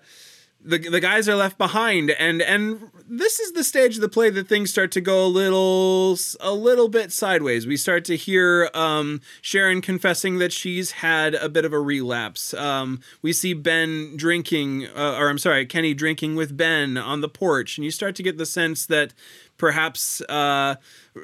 the 0.64 0.78
the 0.78 1.00
guys 1.00 1.28
are 1.28 1.36
left 1.36 1.58
behind. 1.58 2.12
And 2.12 2.42
and 2.42 2.90
this 3.10 3.40
is 3.40 3.52
the 3.54 3.64
stage 3.64 3.96
of 3.96 4.02
the 4.02 4.10
play 4.10 4.30
that 4.30 4.48
things 4.48 4.72
start 4.72 4.92
to 4.92 5.02
go 5.02 5.26
a 5.26 5.28
little 5.28 6.18
a 6.40 6.54
little 6.54 6.88
bit 6.88 7.12
sideways. 7.12 7.68
We 7.68 7.78
start 7.78 8.06
to 8.06 8.16
hear 8.16 8.70
um, 8.74 9.22
sharon 9.42 9.82
confessing 9.82 10.38
that 10.40 10.54
she's 10.54 10.92
had 10.92 11.36
a 11.36 11.50
bit 11.50 11.66
of 11.66 11.74
a 11.74 11.80
relapse. 11.80 12.54
Um, 12.54 13.02
we 13.22 13.34
see 13.34 13.54
ben 13.54 14.16
drinking 14.16 14.88
uh, 14.88 15.18
or 15.18 15.30
i'm 15.30 15.38
sorry 15.38 15.66
kenny 15.66 15.94
drinking 15.94 16.36
with 16.36 16.56
ben 16.56 16.98
on 16.98 17.22
the 17.22 17.30
porch. 17.30 17.78
And 17.78 17.86
you 17.86 17.92
start 17.92 18.16
to 18.16 18.24
get 18.24 18.38
the 18.38 18.46
sense 18.46 18.86
that 18.86 19.14
perhaps 19.58 20.22
uh, 20.22 20.76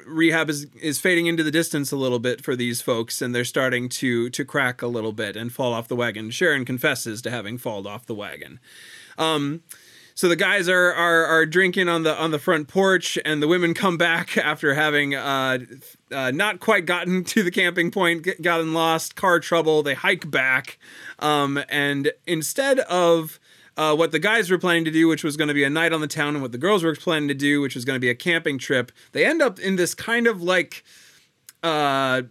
rehab 0.06 0.50
is 0.50 0.68
is 0.82 1.00
fading 1.00 1.26
into 1.26 1.44
the 1.44 1.52
distance 1.52 1.92
a 1.92 1.98
little 1.98 2.20
bit 2.20 2.44
for 2.44 2.56
these 2.56 2.82
folks, 2.82 3.22
and 3.22 3.34
they're 3.34 3.44
starting 3.44 3.90
to 3.90 4.30
to 4.30 4.46
crack 4.46 4.82
a 4.82 4.88
little 4.88 5.12
bit 5.12 5.36
and 5.36 5.52
fall 5.52 5.74
off 5.74 5.88
the 5.88 5.96
wagon. 5.96 6.30
Sharon 6.30 6.64
confesses 6.64 7.22
to 7.24 7.32
having 7.32 7.58
fallen 7.58 7.88
off 7.88 8.06
the 8.06 8.16
wagon. 8.16 8.60
Um, 9.18 9.62
so 10.18 10.28
the 10.28 10.36
guys 10.36 10.68
are, 10.68 10.92
are 10.94 11.26
are 11.26 11.46
drinking 11.46 11.90
on 11.90 12.02
the 12.02 12.20
on 12.20 12.32
the 12.32 12.40
front 12.40 12.68
porch, 12.68 13.20
and 13.24 13.42
the 13.42 13.48
women 13.48 13.76
come 13.76 13.98
back 13.98 14.36
after 14.44 14.74
having 14.74 15.14
uh, 15.14 15.60
uh, 16.12 16.32
not 16.32 16.60
quite 16.60 16.88
gotten 16.88 17.24
to 17.26 17.44
the 17.44 17.52
camping 17.52 17.92
point, 17.92 18.28
gotten 18.42 18.74
lost, 18.74 19.16
car 19.16 19.40
trouble. 19.40 19.84
They 19.84 19.94
hike 19.94 20.32
back, 20.32 20.80
um, 21.20 21.64
and 21.70 22.12
instead 22.26 22.80
of 22.80 23.40
uh, 23.78 23.96
what 23.96 24.12
the 24.12 24.18
guys 24.18 24.50
were 24.50 24.58
planning 24.58 24.86
to 24.86 24.92
do, 24.92 25.08
which 25.08 25.24
was 25.24 25.38
going 25.38 25.50
to 25.50 25.54
be 25.54 25.64
a 25.64 25.70
night 25.70 25.94
on 25.94 26.02
the 26.02 26.08
town, 26.08 26.30
and 26.30 26.42
what 26.42 26.52
the 26.52 26.58
girls 26.58 26.84
were 26.84 26.96
planning 26.96 27.28
to 27.28 27.36
do, 27.36 27.62
which 27.62 27.76
was 27.76 27.86
going 27.86 27.96
to 27.96 28.02
be 28.02 28.10
a 28.10 28.16
camping 28.16 28.58
trip, 28.58 28.92
they 29.12 29.24
end 29.24 29.44
up 29.44 29.60
in 29.60 29.76
this 29.76 29.94
kind 29.94 30.26
of 30.26 30.42
like 30.42 30.84
uh, 31.62 32.24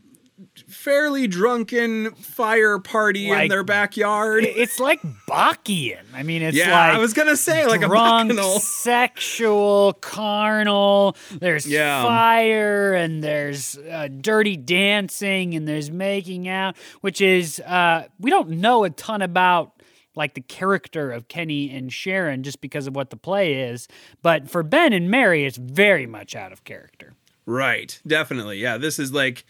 fairly 0.69 1.27
drunken 1.27 2.15
fire 2.15 2.79
party 2.79 3.29
Like- 3.31 3.45
in 3.45 3.49
their 3.49 3.65
backyard. 3.65 4.45
It's 4.45 4.79
like 4.79 5.01
Bacchian. 5.29 6.03
I 6.15 6.23
mean, 6.23 6.43
it's 6.43 6.57
yeah, 6.57 6.71
like 6.71 6.95
I 6.97 6.99
was 6.99 7.13
gonna 7.15 7.37
say 7.37 7.67
like 7.67 7.83
a 7.83 7.87
drunk, 7.87 8.31
bacchanal. 8.31 8.59
sexual, 8.61 9.93
carnal. 9.95 11.17
There's 11.33 11.67
Yeah. 11.67 12.03
fire 12.03 12.95
and 12.95 13.23
there's 13.23 13.79
uh, 13.79 14.09
dirty 14.21 14.57
dancing 14.57 15.55
and 15.55 15.67
there's 15.67 15.91
making 15.91 16.49
out, 16.49 16.77
which 17.01 17.21
is 17.21 17.61
uh, 17.61 18.05
we 18.19 18.31
don't 18.31 18.51
know 18.51 18.85
a 18.85 18.91
ton 18.91 19.23
about 19.23 19.73
like 20.15 20.35
the 20.35 20.41
character 20.41 21.11
of 21.11 21.29
Kenny 21.29 21.71
and 21.71 21.93
Sharon 21.93 22.43
just 22.43 22.61
because 22.63 22.87
of 22.87 22.97
what 22.97 23.11
the 23.11 23.17
play 23.19 23.53
is, 23.55 23.87
but 24.23 24.49
for 24.49 24.63
Ben 24.63 24.93
and 24.95 25.11
Mary, 25.11 25.45
it's 25.45 25.59
very 25.59 26.07
much 26.07 26.35
out 26.35 26.53
of 26.53 26.65
character. 26.65 27.13
Right, 27.49 28.01
definitely. 28.05 28.59
Yeah, 28.59 28.77
this 28.77 28.99
is 28.99 29.13
like, 29.13 29.45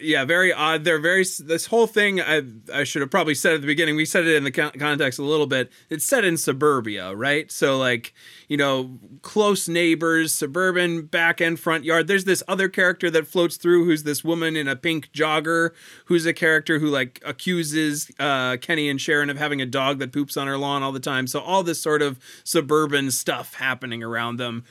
yeah, 0.00 0.24
very 0.24 0.52
odd. 0.52 0.82
They're 0.82 0.98
very. 0.98 1.24
This 1.38 1.66
whole 1.66 1.86
thing, 1.86 2.20
I 2.20 2.42
I 2.74 2.82
should 2.82 3.02
have 3.02 3.10
probably 3.12 3.36
said 3.36 3.54
at 3.54 3.60
the 3.60 3.68
beginning. 3.68 3.94
We 3.94 4.04
said 4.04 4.26
it 4.26 4.34
in 4.34 4.42
the 4.42 4.50
context 4.50 5.20
a 5.20 5.22
little 5.22 5.46
bit. 5.46 5.70
It's 5.88 6.04
set 6.04 6.24
in 6.24 6.38
suburbia, 6.38 7.14
right? 7.14 7.48
So 7.52 7.78
like, 7.78 8.12
you 8.48 8.56
know, 8.56 8.98
close 9.22 9.68
neighbors, 9.68 10.34
suburban 10.34 11.02
back 11.02 11.40
and 11.40 11.56
front 11.58 11.84
yard. 11.84 12.08
There's 12.08 12.24
this 12.24 12.42
other 12.48 12.68
character 12.68 13.12
that 13.12 13.28
floats 13.28 13.56
through, 13.56 13.84
who's 13.84 14.02
this 14.02 14.24
woman 14.24 14.56
in 14.56 14.66
a 14.66 14.74
pink 14.74 15.12
jogger, 15.12 15.70
who's 16.06 16.26
a 16.26 16.32
character 16.32 16.80
who 16.80 16.88
like 16.88 17.22
accuses 17.24 18.10
uh, 18.18 18.56
Kenny 18.56 18.88
and 18.88 19.00
Sharon 19.00 19.30
of 19.30 19.38
having 19.38 19.62
a 19.62 19.66
dog 19.66 20.00
that 20.00 20.12
poops 20.12 20.36
on 20.36 20.48
her 20.48 20.58
lawn 20.58 20.82
all 20.82 20.90
the 20.90 20.98
time. 20.98 21.28
So 21.28 21.38
all 21.38 21.62
this 21.62 21.80
sort 21.80 22.02
of 22.02 22.18
suburban 22.42 23.12
stuff 23.12 23.54
happening 23.54 24.02
around 24.02 24.38
them 24.38 24.64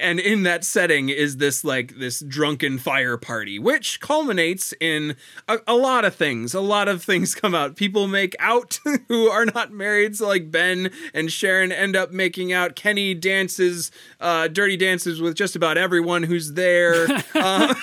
and 0.00 0.20
in 0.20 0.42
that 0.44 0.64
setting 0.64 1.08
is 1.08 1.36
this 1.36 1.64
like 1.64 1.98
this 1.98 2.20
drunken 2.20 2.78
fire 2.78 3.16
party 3.16 3.58
which 3.58 4.00
culminates 4.00 4.74
in 4.80 5.16
a, 5.48 5.58
a 5.66 5.74
lot 5.74 6.04
of 6.04 6.14
things. 6.14 6.54
A 6.54 6.60
lot 6.60 6.88
of 6.88 7.02
things 7.02 7.34
come 7.34 7.54
out. 7.54 7.76
People 7.76 8.06
make 8.06 8.34
out 8.38 8.78
who 9.08 9.28
are 9.28 9.46
not 9.46 9.72
married. 9.72 10.16
So 10.16 10.26
like 10.26 10.50
ben 10.50 10.90
and 11.14 11.30
sharon 11.30 11.72
end 11.72 11.96
up 11.96 12.10
making 12.10 12.52
out. 12.52 12.76
Kenny 12.76 13.14
dances 13.14 13.90
uh, 14.20 14.48
dirty 14.48 14.76
dances 14.76 15.20
with 15.20 15.34
just 15.34 15.56
about 15.56 15.78
everyone 15.78 16.22
who's 16.22 16.52
there. 16.52 17.06
Um, 17.36 17.74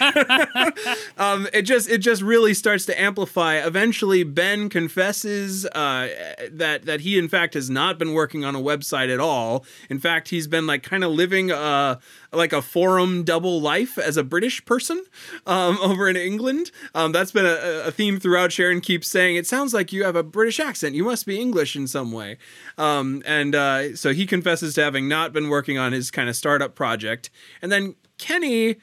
um, 1.18 1.48
it 1.52 1.62
just 1.62 1.88
it 1.88 1.98
just 1.98 2.22
really 2.22 2.54
starts 2.54 2.86
to 2.86 2.98
amplify. 3.00 3.56
Eventually 3.56 4.24
ben 4.24 4.68
confesses 4.68 5.66
uh, 5.66 6.08
that 6.50 6.86
that 6.86 7.00
he 7.00 7.18
in 7.18 7.28
fact 7.28 7.54
has 7.54 7.68
not 7.68 7.98
been 7.98 8.14
working 8.14 8.44
on 8.44 8.54
a 8.54 8.60
website 8.60 9.12
at 9.12 9.20
all. 9.20 9.64
In 9.90 9.98
fact 9.98 10.28
he's 10.28 10.46
been 10.46 10.66
like 10.66 10.82
kind 10.82 11.04
of 11.04 11.10
living 11.10 11.35
uh 11.50 11.96
like 12.32 12.52
a 12.52 12.60
forum 12.60 13.24
double 13.24 13.60
life 13.60 13.98
as 13.98 14.16
a 14.16 14.24
british 14.24 14.64
person 14.64 15.04
um, 15.46 15.78
over 15.82 16.08
in 16.08 16.16
england. 16.16 16.70
Um, 16.94 17.12
that's 17.12 17.32
been 17.32 17.46
a, 17.46 17.86
a 17.86 17.90
theme 17.90 18.18
throughout. 18.20 18.52
Sharon 18.52 18.80
keeps 18.80 19.08
saying 19.08 19.36
it 19.36 19.46
sounds 19.46 19.72
like 19.72 19.92
you 19.92 20.04
have 20.04 20.16
a 20.16 20.22
british 20.22 20.60
accent. 20.60 20.94
You 20.94 21.04
must 21.04 21.26
be 21.26 21.40
english 21.40 21.76
in 21.76 21.86
some 21.86 22.12
way. 22.12 22.38
Um, 22.78 23.22
and 23.26 23.54
uh, 23.54 23.96
so 23.96 24.12
he 24.12 24.26
confesses 24.26 24.74
to 24.74 24.82
having 24.82 25.08
not 25.08 25.32
been 25.32 25.48
working 25.48 25.78
on 25.78 25.92
his 25.92 26.10
kind 26.10 26.28
of 26.28 26.36
startup 26.36 26.74
project. 26.74 27.30
And 27.62 27.70
then 27.70 27.94
kenny 28.18 28.76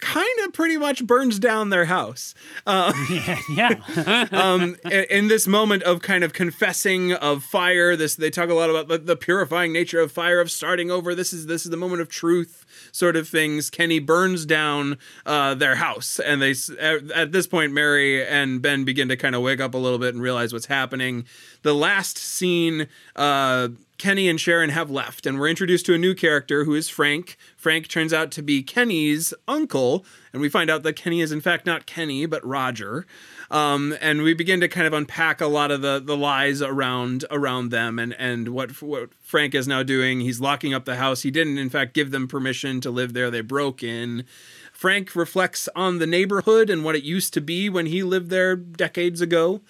kind 0.00 0.38
of 0.44 0.52
pretty 0.52 0.76
much 0.76 1.06
burns 1.06 1.38
down 1.38 1.70
their 1.70 1.86
house. 1.86 2.34
Uh, 2.66 2.92
yeah. 3.50 4.26
um, 4.32 4.76
in, 4.84 5.04
in 5.10 5.28
this 5.28 5.46
moment 5.46 5.82
of 5.84 6.02
kind 6.02 6.22
of 6.22 6.32
confessing 6.32 7.12
of 7.12 7.42
fire, 7.42 7.96
this 7.96 8.16
they 8.16 8.30
talk 8.30 8.50
a 8.50 8.54
lot 8.54 8.70
about 8.70 8.88
the, 8.88 8.98
the 8.98 9.16
purifying 9.16 9.72
nature 9.72 10.00
of 10.00 10.12
fire, 10.12 10.40
of 10.40 10.50
starting 10.50 10.90
over. 10.90 11.14
This 11.14 11.32
is 11.32 11.46
this 11.46 11.64
is 11.64 11.70
the 11.70 11.76
moment 11.76 12.02
of 12.02 12.08
truth, 12.08 12.64
sort 12.92 13.16
of 13.16 13.28
things. 13.28 13.70
Kenny 13.70 13.98
burns 13.98 14.44
down 14.44 14.98
uh, 15.24 15.54
their 15.54 15.76
house, 15.76 16.18
and 16.20 16.42
they 16.42 16.54
at, 16.78 17.10
at 17.12 17.32
this 17.32 17.46
point, 17.46 17.72
Mary 17.72 18.26
and 18.26 18.60
Ben 18.60 18.84
begin 18.84 19.08
to 19.08 19.16
kind 19.16 19.34
of 19.34 19.42
wake 19.42 19.60
up 19.60 19.74
a 19.74 19.78
little 19.78 19.98
bit 19.98 20.14
and 20.14 20.22
realize 20.22 20.52
what's 20.52 20.66
happening. 20.66 21.24
The 21.62 21.74
last 21.74 22.18
scene. 22.18 22.88
Uh, 23.14 23.68
Kenny 23.98 24.28
and 24.28 24.40
Sharon 24.40 24.70
have 24.70 24.90
left, 24.90 25.26
and 25.26 25.38
we're 25.38 25.48
introduced 25.48 25.86
to 25.86 25.94
a 25.94 25.98
new 25.98 26.14
character 26.14 26.64
who 26.64 26.74
is 26.74 26.88
Frank. 26.88 27.36
Frank 27.56 27.88
turns 27.88 28.12
out 28.12 28.30
to 28.32 28.42
be 28.42 28.62
Kenny's 28.62 29.32
uncle, 29.48 30.04
and 30.32 30.42
we 30.42 30.48
find 30.48 30.68
out 30.68 30.82
that 30.82 30.96
Kenny 30.96 31.20
is 31.20 31.32
in 31.32 31.40
fact 31.40 31.64
not 31.64 31.86
Kenny, 31.86 32.26
but 32.26 32.44
Roger. 32.46 33.06
Um, 33.50 33.96
and 34.00 34.22
we 34.22 34.34
begin 34.34 34.60
to 34.60 34.68
kind 34.68 34.86
of 34.86 34.92
unpack 34.92 35.40
a 35.40 35.46
lot 35.46 35.70
of 35.70 35.80
the, 35.80 36.00
the 36.04 36.16
lies 36.16 36.60
around 36.60 37.24
around 37.30 37.70
them 37.70 37.98
and, 37.98 38.12
and 38.14 38.48
what 38.48 38.82
what 38.82 39.14
Frank 39.22 39.54
is 39.54 39.68
now 39.68 39.82
doing. 39.82 40.20
He's 40.20 40.40
locking 40.40 40.74
up 40.74 40.84
the 40.84 40.96
house. 40.96 41.22
He 41.22 41.30
didn't, 41.30 41.58
in 41.58 41.70
fact, 41.70 41.94
give 41.94 42.10
them 42.10 42.28
permission 42.28 42.80
to 42.82 42.90
live 42.90 43.12
there. 43.12 43.30
They 43.30 43.40
broke 43.40 43.82
in. 43.82 44.24
Frank 44.72 45.16
reflects 45.16 45.68
on 45.74 46.00
the 46.00 46.06
neighborhood 46.06 46.68
and 46.68 46.84
what 46.84 46.96
it 46.96 47.02
used 47.02 47.32
to 47.34 47.40
be 47.40 47.70
when 47.70 47.86
he 47.86 48.02
lived 48.02 48.28
there 48.28 48.56
decades 48.56 49.22
ago. 49.22 49.62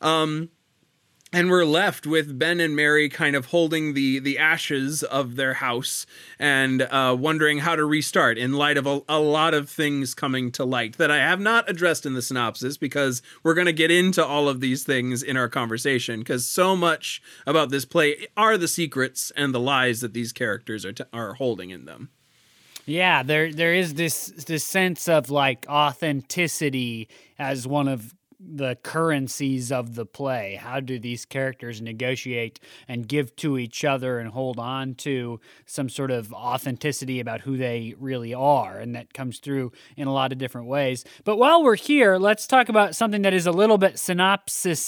Um, 0.00 0.48
and 1.34 1.50
we're 1.50 1.64
left 1.64 2.06
with 2.06 2.38
Ben 2.38 2.60
and 2.60 2.76
Mary 2.76 3.08
kind 3.08 3.34
of 3.34 3.46
holding 3.46 3.94
the 3.94 4.20
the 4.20 4.38
ashes 4.38 5.02
of 5.02 5.34
their 5.34 5.54
house 5.54 6.06
and 6.38 6.82
uh, 6.82 7.16
wondering 7.18 7.58
how 7.58 7.74
to 7.74 7.84
restart 7.84 8.38
in 8.38 8.52
light 8.52 8.76
of 8.76 8.86
a, 8.86 9.00
a, 9.08 9.18
lot 9.18 9.52
of 9.52 9.68
things 9.68 10.14
coming 10.14 10.52
to 10.52 10.64
light 10.64 10.96
that 10.96 11.10
I 11.10 11.16
have 11.16 11.40
not 11.40 11.68
addressed 11.68 12.06
in 12.06 12.14
the 12.14 12.22
synopsis 12.22 12.76
because 12.76 13.20
we're 13.42 13.54
going 13.54 13.66
to 13.66 13.72
get 13.72 13.90
into 13.90 14.24
all 14.24 14.48
of 14.48 14.60
these 14.60 14.84
things 14.84 15.24
in 15.24 15.36
our 15.36 15.48
conversation 15.48 16.20
because 16.20 16.46
so 16.46 16.76
much 16.76 17.20
about 17.48 17.70
this 17.70 17.84
play 17.84 18.28
are 18.36 18.56
the 18.56 18.68
secrets 18.68 19.32
and 19.36 19.52
the 19.52 19.58
lies 19.60 20.02
that 20.02 20.14
these 20.14 20.32
characters 20.32 20.84
are 20.84 20.92
t- 20.92 21.04
are 21.12 21.34
holding 21.34 21.70
in 21.70 21.84
them. 21.84 22.10
Yeah, 22.86 23.24
there 23.24 23.52
there 23.52 23.74
is 23.74 23.94
this 23.94 24.26
this 24.46 24.62
sense 24.62 25.08
of 25.08 25.30
like 25.30 25.66
authenticity 25.68 27.08
as 27.40 27.66
one 27.66 27.88
of 27.88 28.14
the 28.46 28.76
currencies 28.82 29.72
of 29.72 29.94
the 29.94 30.06
play. 30.06 30.58
How 30.60 30.80
do 30.80 30.98
these 30.98 31.24
characters 31.24 31.80
negotiate 31.80 32.60
and 32.88 33.08
give 33.08 33.34
to 33.36 33.58
each 33.58 33.84
other 33.84 34.18
and 34.18 34.30
hold 34.30 34.58
on 34.58 34.94
to 34.96 35.40
some 35.66 35.88
sort 35.88 36.10
of 36.10 36.32
authenticity 36.32 37.20
about 37.20 37.42
who 37.42 37.56
they 37.56 37.94
really 37.98 38.34
are? 38.34 38.78
And 38.78 38.94
that 38.94 39.14
comes 39.14 39.38
through 39.38 39.72
in 39.96 40.08
a 40.08 40.12
lot 40.12 40.32
of 40.32 40.38
different 40.38 40.66
ways. 40.66 41.04
But 41.24 41.36
while 41.36 41.62
we're 41.62 41.76
here, 41.76 42.16
let's 42.16 42.46
talk 42.46 42.68
about 42.68 42.94
something 42.94 43.22
that 43.22 43.34
is 43.34 43.46
a 43.46 43.52
little 43.52 43.78
bit 43.78 43.98
synopsis 43.98 44.84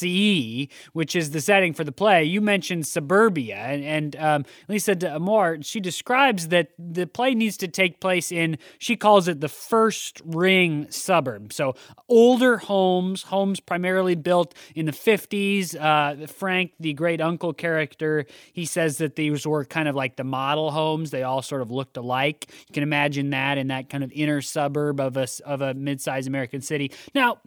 which 0.92 1.16
is 1.16 1.30
the 1.30 1.40
setting 1.40 1.72
for 1.72 1.84
the 1.84 1.92
play. 1.92 2.24
You 2.24 2.40
mentioned 2.40 2.86
suburbia, 2.86 3.56
and, 3.56 3.84
and 3.84 4.16
um, 4.16 4.44
Lisa 4.68 4.94
D'Amour, 4.94 5.58
she 5.62 5.80
describes 5.80 6.48
that 6.48 6.70
the 6.78 7.06
play 7.06 7.34
needs 7.34 7.56
to 7.58 7.68
take 7.68 8.00
place 8.00 8.30
in, 8.30 8.58
she 8.78 8.96
calls 8.96 9.28
it 9.28 9.40
the 9.40 9.48
first 9.48 10.20
ring 10.24 10.86
suburb. 10.90 11.52
So 11.52 11.74
older 12.08 12.58
homes, 12.58 13.24
homes 13.24 13.45
homes 13.46 13.60
primarily 13.60 14.16
built 14.16 14.54
in 14.74 14.86
the 14.86 14.92
50s. 14.92 15.76
Uh, 15.78 16.26
Frank, 16.26 16.72
the 16.80 16.92
great 16.94 17.20
uncle 17.20 17.52
character, 17.52 18.26
he 18.52 18.64
says 18.64 18.98
that 18.98 19.14
these 19.14 19.46
were 19.46 19.64
kind 19.64 19.88
of 19.88 19.94
like 19.94 20.16
the 20.16 20.24
model 20.24 20.72
homes. 20.72 21.10
They 21.10 21.22
all 21.22 21.42
sort 21.42 21.62
of 21.62 21.70
looked 21.70 21.96
alike. 21.96 22.46
You 22.68 22.72
can 22.72 22.82
imagine 22.82 23.30
that 23.30 23.56
in 23.56 23.68
that 23.68 23.88
kind 23.88 24.02
of 24.02 24.10
inner 24.12 24.40
suburb 24.40 25.00
of 25.00 25.16
a, 25.16 25.28
of 25.44 25.60
a 25.60 25.74
mid 25.74 26.00
sized 26.00 26.26
American 26.26 26.60
city. 26.60 26.90
Now, 27.14 27.38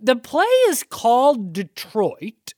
the 0.00 0.16
play 0.16 0.44
is 0.68 0.84
called 0.84 1.52
Detroit. 1.52 2.54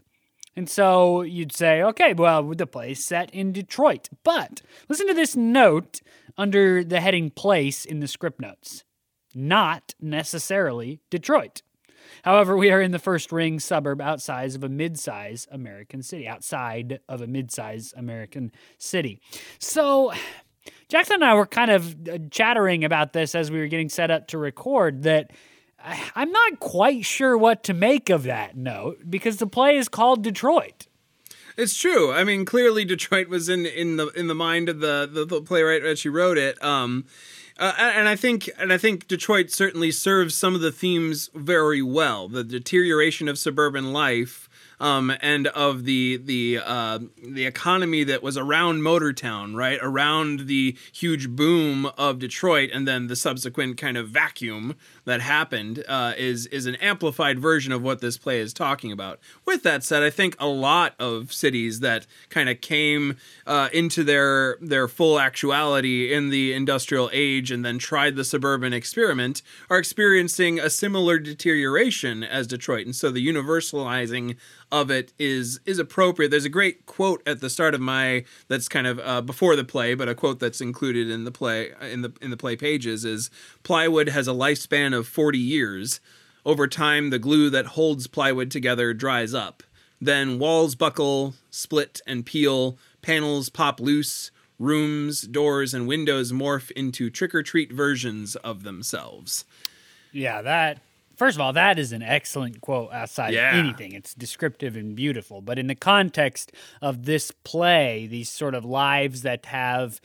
And 0.56 0.68
so 0.68 1.22
you'd 1.22 1.52
say, 1.52 1.82
okay, 1.82 2.12
well, 2.12 2.42
the 2.42 2.66
play's 2.66 3.04
set 3.04 3.30
in 3.34 3.52
Detroit. 3.52 4.08
But 4.22 4.60
listen 4.88 5.08
to 5.08 5.14
this 5.14 5.34
note 5.34 6.00
under 6.36 6.84
the 6.84 7.00
heading 7.00 7.30
place 7.30 7.84
in 7.84 8.00
the 8.00 8.06
script 8.06 8.40
notes. 8.40 8.84
Not 9.34 9.94
necessarily 10.00 11.00
Detroit. 11.10 11.62
However, 12.22 12.56
we 12.56 12.70
are 12.70 12.80
in 12.80 12.90
the 12.90 12.98
first 12.98 13.32
ring 13.32 13.60
suburb 13.60 14.00
outside 14.00 14.54
of 14.54 14.64
a 14.64 14.68
mid-size 14.68 15.46
American 15.50 16.02
city, 16.02 16.26
outside 16.26 17.00
of 17.08 17.20
a 17.20 17.26
mid-size 17.26 17.94
American 17.96 18.52
city. 18.78 19.20
So 19.58 20.12
Jackson 20.88 21.16
and 21.16 21.24
I 21.24 21.34
were 21.34 21.46
kind 21.46 21.70
of 21.70 22.08
uh, 22.08 22.18
chattering 22.30 22.84
about 22.84 23.12
this 23.12 23.34
as 23.34 23.50
we 23.50 23.58
were 23.58 23.66
getting 23.66 23.88
set 23.88 24.10
up 24.10 24.28
to 24.28 24.38
record 24.38 25.02
that 25.04 25.30
I'm 26.14 26.30
not 26.30 26.60
quite 26.60 27.04
sure 27.04 27.36
what 27.36 27.64
to 27.64 27.74
make 27.74 28.10
of 28.10 28.24
that 28.24 28.56
note 28.56 28.98
because 29.08 29.36
the 29.38 29.46
play 29.46 29.76
is 29.76 29.88
called 29.88 30.22
Detroit. 30.22 30.86
It's 31.56 31.76
true. 31.76 32.12
I 32.12 32.24
mean, 32.24 32.44
clearly 32.44 32.84
Detroit 32.84 33.28
was 33.28 33.48
in 33.48 33.64
in 33.64 33.96
the 33.96 34.08
in 34.08 34.26
the 34.26 34.34
mind 34.34 34.68
of 34.68 34.80
the 34.80 35.08
the, 35.10 35.24
the 35.24 35.40
playwright 35.40 35.84
as 35.84 36.00
she 36.00 36.08
wrote 36.08 36.36
it. 36.36 36.62
Um, 36.62 37.06
uh, 37.58 37.72
and 37.78 38.08
I 38.08 38.16
think 38.16 38.50
and 38.58 38.72
I 38.72 38.78
think 38.78 39.06
Detroit 39.06 39.50
certainly 39.50 39.90
serves 39.90 40.34
some 40.34 40.54
of 40.54 40.60
the 40.60 40.72
themes 40.72 41.30
very 41.34 41.82
well. 41.82 42.28
The 42.28 42.44
deterioration 42.44 43.28
of 43.28 43.38
suburban 43.38 43.92
life 43.92 44.48
um, 44.80 45.12
and 45.20 45.46
of 45.48 45.84
the 45.84 46.16
the 46.16 46.60
uh, 46.64 46.98
the 47.22 47.46
economy 47.46 48.04
that 48.04 48.22
was 48.22 48.36
around 48.36 48.82
Motortown, 48.82 49.54
right 49.54 49.78
around 49.80 50.46
the 50.46 50.76
huge 50.92 51.30
boom 51.30 51.86
of 51.96 52.18
Detroit, 52.18 52.70
and 52.72 52.86
then 52.86 53.06
the 53.06 53.16
subsequent 53.16 53.76
kind 53.76 53.96
of 53.96 54.08
vacuum 54.08 54.74
that 55.04 55.20
happened 55.20 55.84
uh, 55.88 56.14
is 56.16 56.46
is 56.46 56.66
an 56.66 56.76
amplified 56.76 57.38
version 57.38 57.72
of 57.72 57.82
what 57.82 58.00
this 58.00 58.16
play 58.18 58.40
is 58.40 58.52
talking 58.52 58.92
about. 58.92 59.18
With 59.44 59.62
that 59.62 59.84
said, 59.84 60.02
I 60.02 60.10
think 60.10 60.36
a 60.38 60.46
lot 60.46 60.94
of 60.98 61.32
cities 61.32 61.80
that 61.80 62.06
kind 62.30 62.48
of 62.48 62.60
came 62.60 63.16
uh, 63.46 63.68
into 63.72 64.04
their 64.04 64.56
their 64.60 64.88
full 64.88 65.20
actuality 65.20 66.12
in 66.12 66.30
the 66.30 66.52
industrial 66.52 67.10
age 67.12 67.50
and 67.50 67.64
then 67.64 67.78
tried 67.78 68.16
the 68.16 68.24
suburban 68.24 68.72
experiment 68.72 69.42
are 69.70 69.78
experiencing 69.78 70.58
a 70.58 70.70
similar 70.70 71.18
deterioration 71.18 72.24
as 72.24 72.46
Detroit, 72.46 72.86
and 72.86 72.96
so 72.96 73.10
the 73.10 73.26
universalizing 73.26 74.36
of 74.72 74.90
it 74.90 75.12
is 75.18 75.60
is 75.66 75.78
appropriate. 75.78 76.30
There's 76.30 76.44
a 76.44 76.50
great 76.50 76.86
quote 76.86 77.22
at 77.26 77.40
the 77.40 77.50
start 77.50 77.74
of 77.74 77.80
my 77.80 78.24
that's 78.48 78.68
kind 78.68 78.86
of 78.86 78.98
uh, 79.00 79.20
before 79.20 79.56
the 79.56 79.64
play, 79.64 79.94
but 79.94 80.08
a 80.08 80.14
quote 80.14 80.40
that's 80.40 80.60
included 80.60 81.10
in 81.10 81.24
the 81.24 81.30
play 81.30 81.72
in 81.80 82.02
the 82.02 82.12
in 82.20 82.30
the 82.30 82.36
play 82.36 82.56
pages 82.56 83.04
is 83.04 83.30
plywood 83.62 84.08
has 84.08 84.26
a 84.26 84.32
lifespan 84.32 84.93
of 84.94 85.06
40 85.06 85.38
years. 85.38 86.00
Over 86.46 86.66
time, 86.66 87.10
the 87.10 87.18
glue 87.18 87.50
that 87.50 87.66
holds 87.66 88.06
plywood 88.06 88.50
together 88.50 88.94
dries 88.94 89.34
up. 89.34 89.62
Then 90.00 90.38
walls 90.38 90.74
buckle, 90.74 91.34
split, 91.50 92.00
and 92.06 92.24
peel. 92.24 92.78
Panels 93.02 93.48
pop 93.48 93.80
loose. 93.80 94.30
Rooms, 94.58 95.22
doors, 95.22 95.74
and 95.74 95.88
windows 95.88 96.32
morph 96.32 96.70
into 96.72 97.10
trick 97.10 97.34
or 97.34 97.42
treat 97.42 97.72
versions 97.72 98.36
of 98.36 98.62
themselves. 98.62 99.44
Yeah, 100.12 100.42
that 100.42 100.80
First 101.16 101.36
of 101.36 101.40
all, 101.40 101.52
that 101.52 101.78
is 101.78 101.92
an 101.92 102.02
excellent 102.02 102.60
quote 102.60 102.92
outside 102.92 103.34
yeah. 103.34 103.52
anything. 103.54 103.92
It's 103.92 104.14
descriptive 104.14 104.76
and 104.76 104.96
beautiful. 104.96 105.40
But 105.40 105.58
in 105.58 105.68
the 105.68 105.74
context 105.74 106.52
of 106.82 107.04
this 107.04 107.30
play, 107.30 108.06
these 108.06 108.28
sort 108.28 108.54
of 108.54 108.64
lives 108.64 109.22
that 109.22 109.46
have 109.46 110.00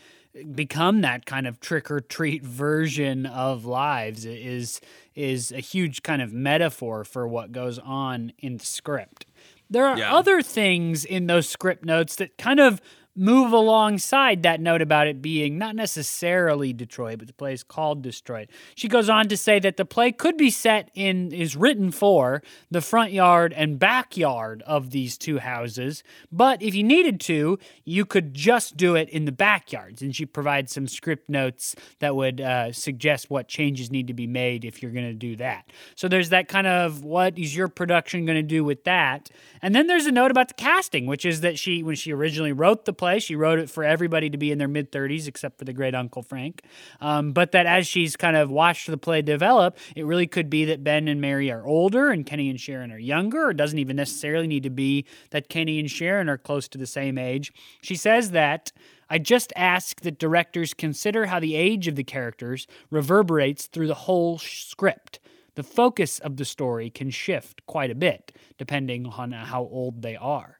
become 0.54 1.02
that 1.02 1.26
kind 1.26 1.48
of 1.48 1.60
trick 1.60 1.90
or 1.90 2.00
treat 2.00 2.44
version 2.44 3.26
of 3.26 3.66
lives 3.66 4.26
is 4.26 4.80
is 5.16 5.52
a 5.52 5.60
huge 5.60 6.04
kind 6.04 6.22
of 6.22 6.32
metaphor 6.32 7.04
for 7.04 7.28
what 7.28 7.52
goes 7.52 7.80
on 7.80 8.32
in 8.40 8.58
the 8.58 8.66
script. 8.66 9.26
There 9.70 9.86
are 9.86 9.98
yeah. 9.98 10.16
other 10.16 10.42
things 10.42 11.04
in 11.06 11.28
those 11.28 11.48
script 11.48 11.86
notes 11.86 12.16
that 12.18 12.38
kind 12.38 12.60
of 12.60 12.82
move 13.16 13.52
alongside 13.52 14.44
that 14.44 14.62
note 14.62 14.82
about 14.82 15.08
it 15.08 15.22
being 15.22 15.58
not 15.58 15.76
necessarily 15.76 16.72
Detroit, 16.74 17.20
but 17.20 17.28
the 17.28 17.34
play 17.34 17.54
is 17.54 17.64
called 17.64 18.02
Detroit. 18.02 18.50
She 18.76 18.88
goes 18.88 19.10
on 19.10 19.28
to 19.28 19.38
say 19.38 19.60
that 19.60 19.78
the 19.78 19.86
play 19.86 20.12
could 20.12 20.38
be 20.38 20.50
set 20.50 20.90
in, 20.94 21.32
is 21.32 21.56
written 21.56 21.92
for 21.92 22.42
the 22.72 22.82
front 22.82 23.12
yard 23.12 23.54
and 23.54 23.80
backyard 23.80 24.64
of 24.66 24.92
these 24.92 25.18
two 25.18 25.40
houses, 25.40 26.04
but 26.32 26.62
if 26.62 26.76
you 26.76 26.84
needed 26.84 27.20
to, 27.22 27.60
you 27.84 28.06
could 28.06 28.34
just 28.34 28.78
do 28.78 28.96
it 28.96 29.10
in 29.10 29.26
the 29.26 29.32
backyards. 29.32 30.02
And 30.02 30.16
she 30.16 30.26
provides 30.26 30.72
some 30.72 30.88
script 30.88 31.30
notes 31.30 31.76
that 32.00 32.16
would 32.16 32.40
uh, 32.40 32.72
suggest 32.72 33.30
what 33.30 33.48
changes 33.48 33.92
need 33.92 34.08
to 34.08 34.14
be 34.14 34.28
made 34.28 34.64
if 34.64 34.82
you're 34.82 34.92
going 34.92 35.08
to 35.08 35.14
do 35.14 35.36
that. 35.38 35.72
So 35.96 36.08
there's 36.08 36.30
that 36.30 36.48
kind 36.48 36.68
of 36.68 37.04
what 37.04 37.38
is 37.38 37.56
your 37.56 37.68
production 37.68 38.26
going 38.26 38.38
to 38.38 38.44
do 38.44 38.64
with 38.64 38.84
that? 38.86 39.30
And 39.62 39.76
then 39.76 39.88
there's 39.88 40.06
a 40.06 40.12
note 40.12 40.32
about 40.32 40.48
the 40.48 40.54
casting, 40.54 41.06
which 41.06 41.26
is 41.26 41.42
that 41.42 41.60
she, 41.60 41.84
when 41.84 41.96
she 41.96 42.14
originally 42.14 42.54
wrote 42.54 42.86
the 42.86 42.94
play. 43.00 43.20
She 43.20 43.36
wrote 43.36 43.58
it 43.58 43.70
for 43.70 43.84
everybody 43.84 44.30
to 44.30 44.38
be 44.38 44.52
in 44.52 44.60
their 44.60 44.68
mid 44.68 44.92
30s, 44.92 45.28
except 45.28 45.58
for 45.58 45.66
the 45.66 45.74
great 45.74 45.96
Uncle 45.96 46.22
Frank. 46.22 46.62
Um, 47.02 47.32
but 47.32 47.54
that 47.54 47.66
as 47.66 47.88
she's 47.88 48.16
kind 48.16 48.36
of 48.36 48.52
watched 48.52 48.88
the 48.88 48.98
play 48.98 49.24
develop, 49.24 49.78
it 49.96 50.06
really 50.06 50.28
could 50.28 50.50
be 50.50 50.66
that 50.66 50.84
Ben 50.84 51.08
and 51.08 51.20
Mary 51.20 51.50
are 51.50 51.66
older 51.66 52.10
and 52.10 52.26
Kenny 52.26 52.50
and 52.50 52.60
Sharon 52.60 52.92
are 52.92 53.00
younger. 53.00 53.50
It 53.50 53.58
doesn't 53.58 53.80
even 53.80 53.96
necessarily 53.96 54.46
need 54.46 54.64
to 54.64 54.70
be 54.70 55.06
that 55.32 55.50
Kenny 55.50 55.80
and 55.80 55.90
Sharon 55.90 56.30
are 56.30 56.38
close 56.38 56.68
to 56.68 56.78
the 56.78 56.86
same 56.86 57.18
age. 57.18 57.52
She 57.82 57.96
says 57.96 58.32
that. 58.32 58.72
I 59.12 59.18
just 59.18 59.52
ask 59.56 60.02
that 60.02 60.20
directors 60.20 60.76
consider 60.76 61.26
how 61.26 61.40
the 61.40 61.56
age 61.56 61.88
of 61.88 61.96
the 61.96 62.04
characters 62.04 62.68
reverberates 62.92 63.66
through 63.66 63.88
the 63.88 63.96
whole 63.96 64.38
script. 64.38 65.20
The 65.56 65.64
focus 65.64 66.20
of 66.20 66.38
the 66.38 66.46
story 66.46 66.92
can 66.92 67.10
shift 67.10 67.66
quite 67.66 67.90
a 67.90 67.96
bit 67.96 68.32
depending 68.60 69.08
on 69.08 69.32
how 69.32 69.64
old 69.64 70.04
they 70.04 70.16
are. 70.16 70.59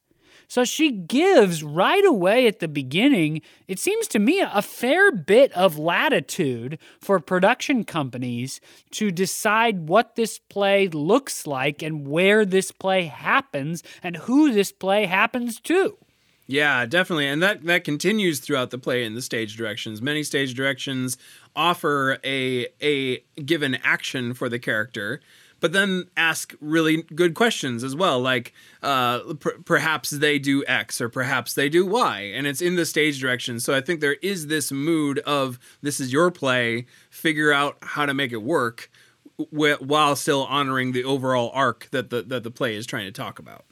So 0.50 0.66
she 0.66 0.90
gives 0.90 1.64
right 1.64 2.04
away 2.04 2.48
at 2.48 2.60
the 2.60 2.68
beginning, 2.68 3.44
it 3.68 3.78
seems 3.78 4.08
to 4.08 4.20
me, 4.20 4.42
a 4.42 4.64
fair 4.64 5.12
bit 5.12 5.54
of 5.54 5.78
latitude 5.78 6.80
for 7.00 7.20
production 7.20 7.84
companies 7.84 8.60
to 8.92 9.12
decide 9.12 9.88
what 9.88 10.16
this 10.16 10.40
play 10.40 10.88
looks 10.88 11.46
like 11.46 11.84
and 11.84 12.08
where 12.08 12.46
this 12.46 12.72
play 12.72 13.04
happens 13.04 13.84
and 14.02 14.18
who 14.18 14.52
this 14.52 14.72
play 14.72 15.06
happens 15.06 15.60
to. 15.62 15.98
Yeah, 16.48 16.88
definitely. 16.88 17.28
And 17.28 17.44
that 17.44 17.64
that 17.66 17.84
continues 17.84 18.40
throughout 18.40 18.72
the 18.72 18.80
play 18.80 19.04
in 19.04 19.14
the 19.14 19.22
stage 19.22 19.56
directions. 19.56 20.02
Many 20.02 20.24
stage 20.24 20.56
directions 20.56 21.16
offer 21.56 22.18
a 22.26 22.66
a 22.82 23.20
given 23.40 23.76
action 23.84 24.34
for 24.34 24.50
the 24.50 24.58
character 24.58 25.22
but 25.60 25.74
then 25.74 26.06
ask 26.16 26.54
really 26.60 27.04
good 27.04 27.34
questions 27.34 27.84
as 27.84 27.96
well, 27.96 28.20
like 28.20 28.54
uh, 28.82 29.34
pr- 29.36 29.62
perhaps 29.66 30.10
they 30.10 30.40
do 30.40 30.64
X 30.68 31.02
or 31.02 31.10
perhaps 31.10 31.54
they 31.54 31.70
do 31.70 31.86
Y, 31.86 32.32
and 32.34 32.48
it's 32.48 32.62
in 32.62 32.76
the 32.76 32.86
stage 32.86 33.20
direction. 33.20 33.60
So 33.60 33.76
I 33.76 33.82
think 33.82 34.02
there 34.02 34.18
is 34.22 34.48
this 34.48 34.72
mood 34.72 35.20
of 35.20 35.60
this 35.82 36.00
is 36.00 36.14
your 36.14 36.32
play, 36.32 36.86
figure 37.10 37.52
out 37.52 37.78
how 37.82 38.06
to 38.06 38.14
make 38.14 38.32
it 38.32 38.44
work, 38.44 38.90
while 39.52 40.16
still 40.16 40.46
honoring 40.46 40.92
the 40.92 41.04
overall 41.04 41.52
arc 41.54 41.88
that 41.92 42.10
the 42.10 42.22
that 42.24 42.44
the 42.44 42.52
play 42.52 42.76
is 42.76 42.86
trying 42.86 43.06
to 43.06 43.12
talk 43.12 43.40
about. 43.40 43.66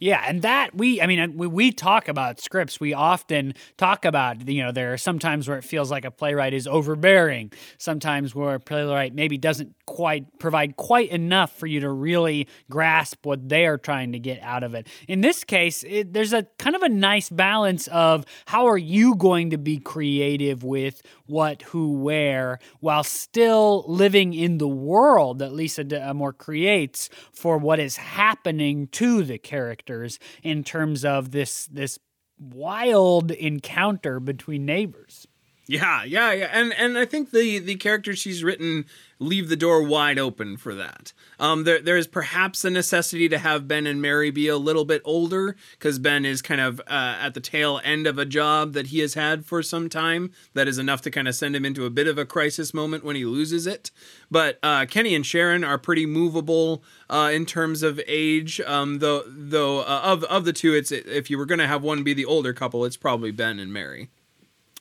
Yeah, 0.00 0.24
and 0.26 0.42
that 0.42 0.74
we, 0.74 1.00
I 1.00 1.06
mean, 1.06 1.36
we, 1.36 1.46
we 1.46 1.70
talk 1.70 2.08
about 2.08 2.40
scripts. 2.40 2.80
We 2.80 2.94
often 2.94 3.54
talk 3.76 4.04
about, 4.04 4.46
you 4.48 4.62
know, 4.62 4.72
there 4.72 4.92
are 4.92 4.98
sometimes 4.98 5.48
where 5.48 5.56
it 5.56 5.64
feels 5.64 5.90
like 5.90 6.04
a 6.04 6.10
playwright 6.10 6.52
is 6.52 6.66
overbearing, 6.66 7.52
sometimes 7.78 8.34
where 8.34 8.56
a 8.56 8.60
playwright 8.60 9.14
maybe 9.14 9.38
doesn't 9.38 9.74
quite 9.86 10.38
provide 10.40 10.76
quite 10.76 11.10
enough 11.10 11.56
for 11.56 11.66
you 11.68 11.80
to 11.80 11.90
really 11.90 12.48
grasp 12.68 13.24
what 13.24 13.48
they 13.48 13.66
are 13.66 13.78
trying 13.78 14.12
to 14.12 14.18
get 14.18 14.42
out 14.42 14.64
of 14.64 14.74
it. 14.74 14.88
In 15.06 15.20
this 15.20 15.44
case, 15.44 15.84
it, 15.84 16.12
there's 16.12 16.32
a 16.32 16.42
kind 16.58 16.74
of 16.74 16.82
a 16.82 16.88
nice 16.88 17.30
balance 17.30 17.86
of 17.88 18.24
how 18.46 18.66
are 18.66 18.78
you 18.78 19.14
going 19.14 19.50
to 19.50 19.58
be 19.58 19.78
creative 19.78 20.64
with 20.64 21.02
what, 21.26 21.62
who, 21.62 21.92
where, 21.92 22.58
while 22.80 23.04
still 23.04 23.84
living 23.86 24.34
in 24.34 24.58
the 24.58 24.68
world 24.68 25.38
that 25.38 25.52
Lisa 25.52 25.84
D'Amour 25.84 26.32
creates 26.32 27.08
for 27.32 27.58
what 27.58 27.78
is 27.78 27.96
happening 27.96 28.88
to 28.88 29.22
the 29.22 29.38
character 29.38 29.83
characters 29.84 30.18
in 30.42 30.64
terms 30.64 31.04
of 31.04 31.30
this 31.30 31.66
this 31.66 31.98
wild 32.38 33.30
encounter 33.30 34.20
between 34.20 34.64
neighbors. 34.66 35.26
Yeah, 35.66 36.04
yeah, 36.04 36.32
yeah, 36.32 36.50
and 36.52 36.74
and 36.74 36.98
I 36.98 37.06
think 37.06 37.30
the 37.30 37.58
the 37.58 37.76
characters 37.76 38.18
she's 38.18 38.44
written 38.44 38.84
leave 39.18 39.48
the 39.48 39.56
door 39.56 39.82
wide 39.82 40.18
open 40.18 40.58
for 40.58 40.74
that. 40.74 41.14
Um, 41.40 41.64
there 41.64 41.80
there 41.80 41.96
is 41.96 42.06
perhaps 42.06 42.66
a 42.66 42.70
necessity 42.70 43.30
to 43.30 43.38
have 43.38 43.66
Ben 43.66 43.86
and 43.86 44.02
Mary 44.02 44.30
be 44.30 44.46
a 44.46 44.58
little 44.58 44.84
bit 44.84 45.00
older 45.06 45.56
because 45.70 45.98
Ben 45.98 46.26
is 46.26 46.42
kind 46.42 46.60
of 46.60 46.80
uh, 46.80 47.16
at 47.18 47.32
the 47.32 47.40
tail 47.40 47.80
end 47.82 48.06
of 48.06 48.18
a 48.18 48.26
job 48.26 48.74
that 48.74 48.88
he 48.88 48.98
has 48.98 49.14
had 49.14 49.46
for 49.46 49.62
some 49.62 49.88
time. 49.88 50.32
That 50.52 50.68
is 50.68 50.76
enough 50.76 51.00
to 51.02 51.10
kind 51.10 51.28
of 51.28 51.34
send 51.34 51.56
him 51.56 51.64
into 51.64 51.86
a 51.86 51.90
bit 51.90 52.08
of 52.08 52.18
a 52.18 52.26
crisis 52.26 52.74
moment 52.74 53.02
when 53.02 53.16
he 53.16 53.24
loses 53.24 53.66
it. 53.66 53.90
But 54.30 54.58
uh, 54.62 54.84
Kenny 54.84 55.14
and 55.14 55.24
Sharon 55.24 55.64
are 55.64 55.78
pretty 55.78 56.04
movable 56.04 56.84
uh, 57.08 57.30
in 57.32 57.46
terms 57.46 57.82
of 57.82 57.98
age. 58.06 58.60
Um, 58.60 58.98
though 58.98 59.22
though 59.26 59.82
of 59.82 60.24
of 60.24 60.44
the 60.44 60.52
two, 60.52 60.74
it's 60.74 60.92
if 60.92 61.30
you 61.30 61.38
were 61.38 61.46
going 61.46 61.58
to 61.60 61.66
have 61.66 61.82
one 61.82 62.02
be 62.02 62.12
the 62.12 62.26
older 62.26 62.52
couple, 62.52 62.84
it's 62.84 62.98
probably 62.98 63.30
Ben 63.30 63.58
and 63.58 63.72
Mary. 63.72 64.10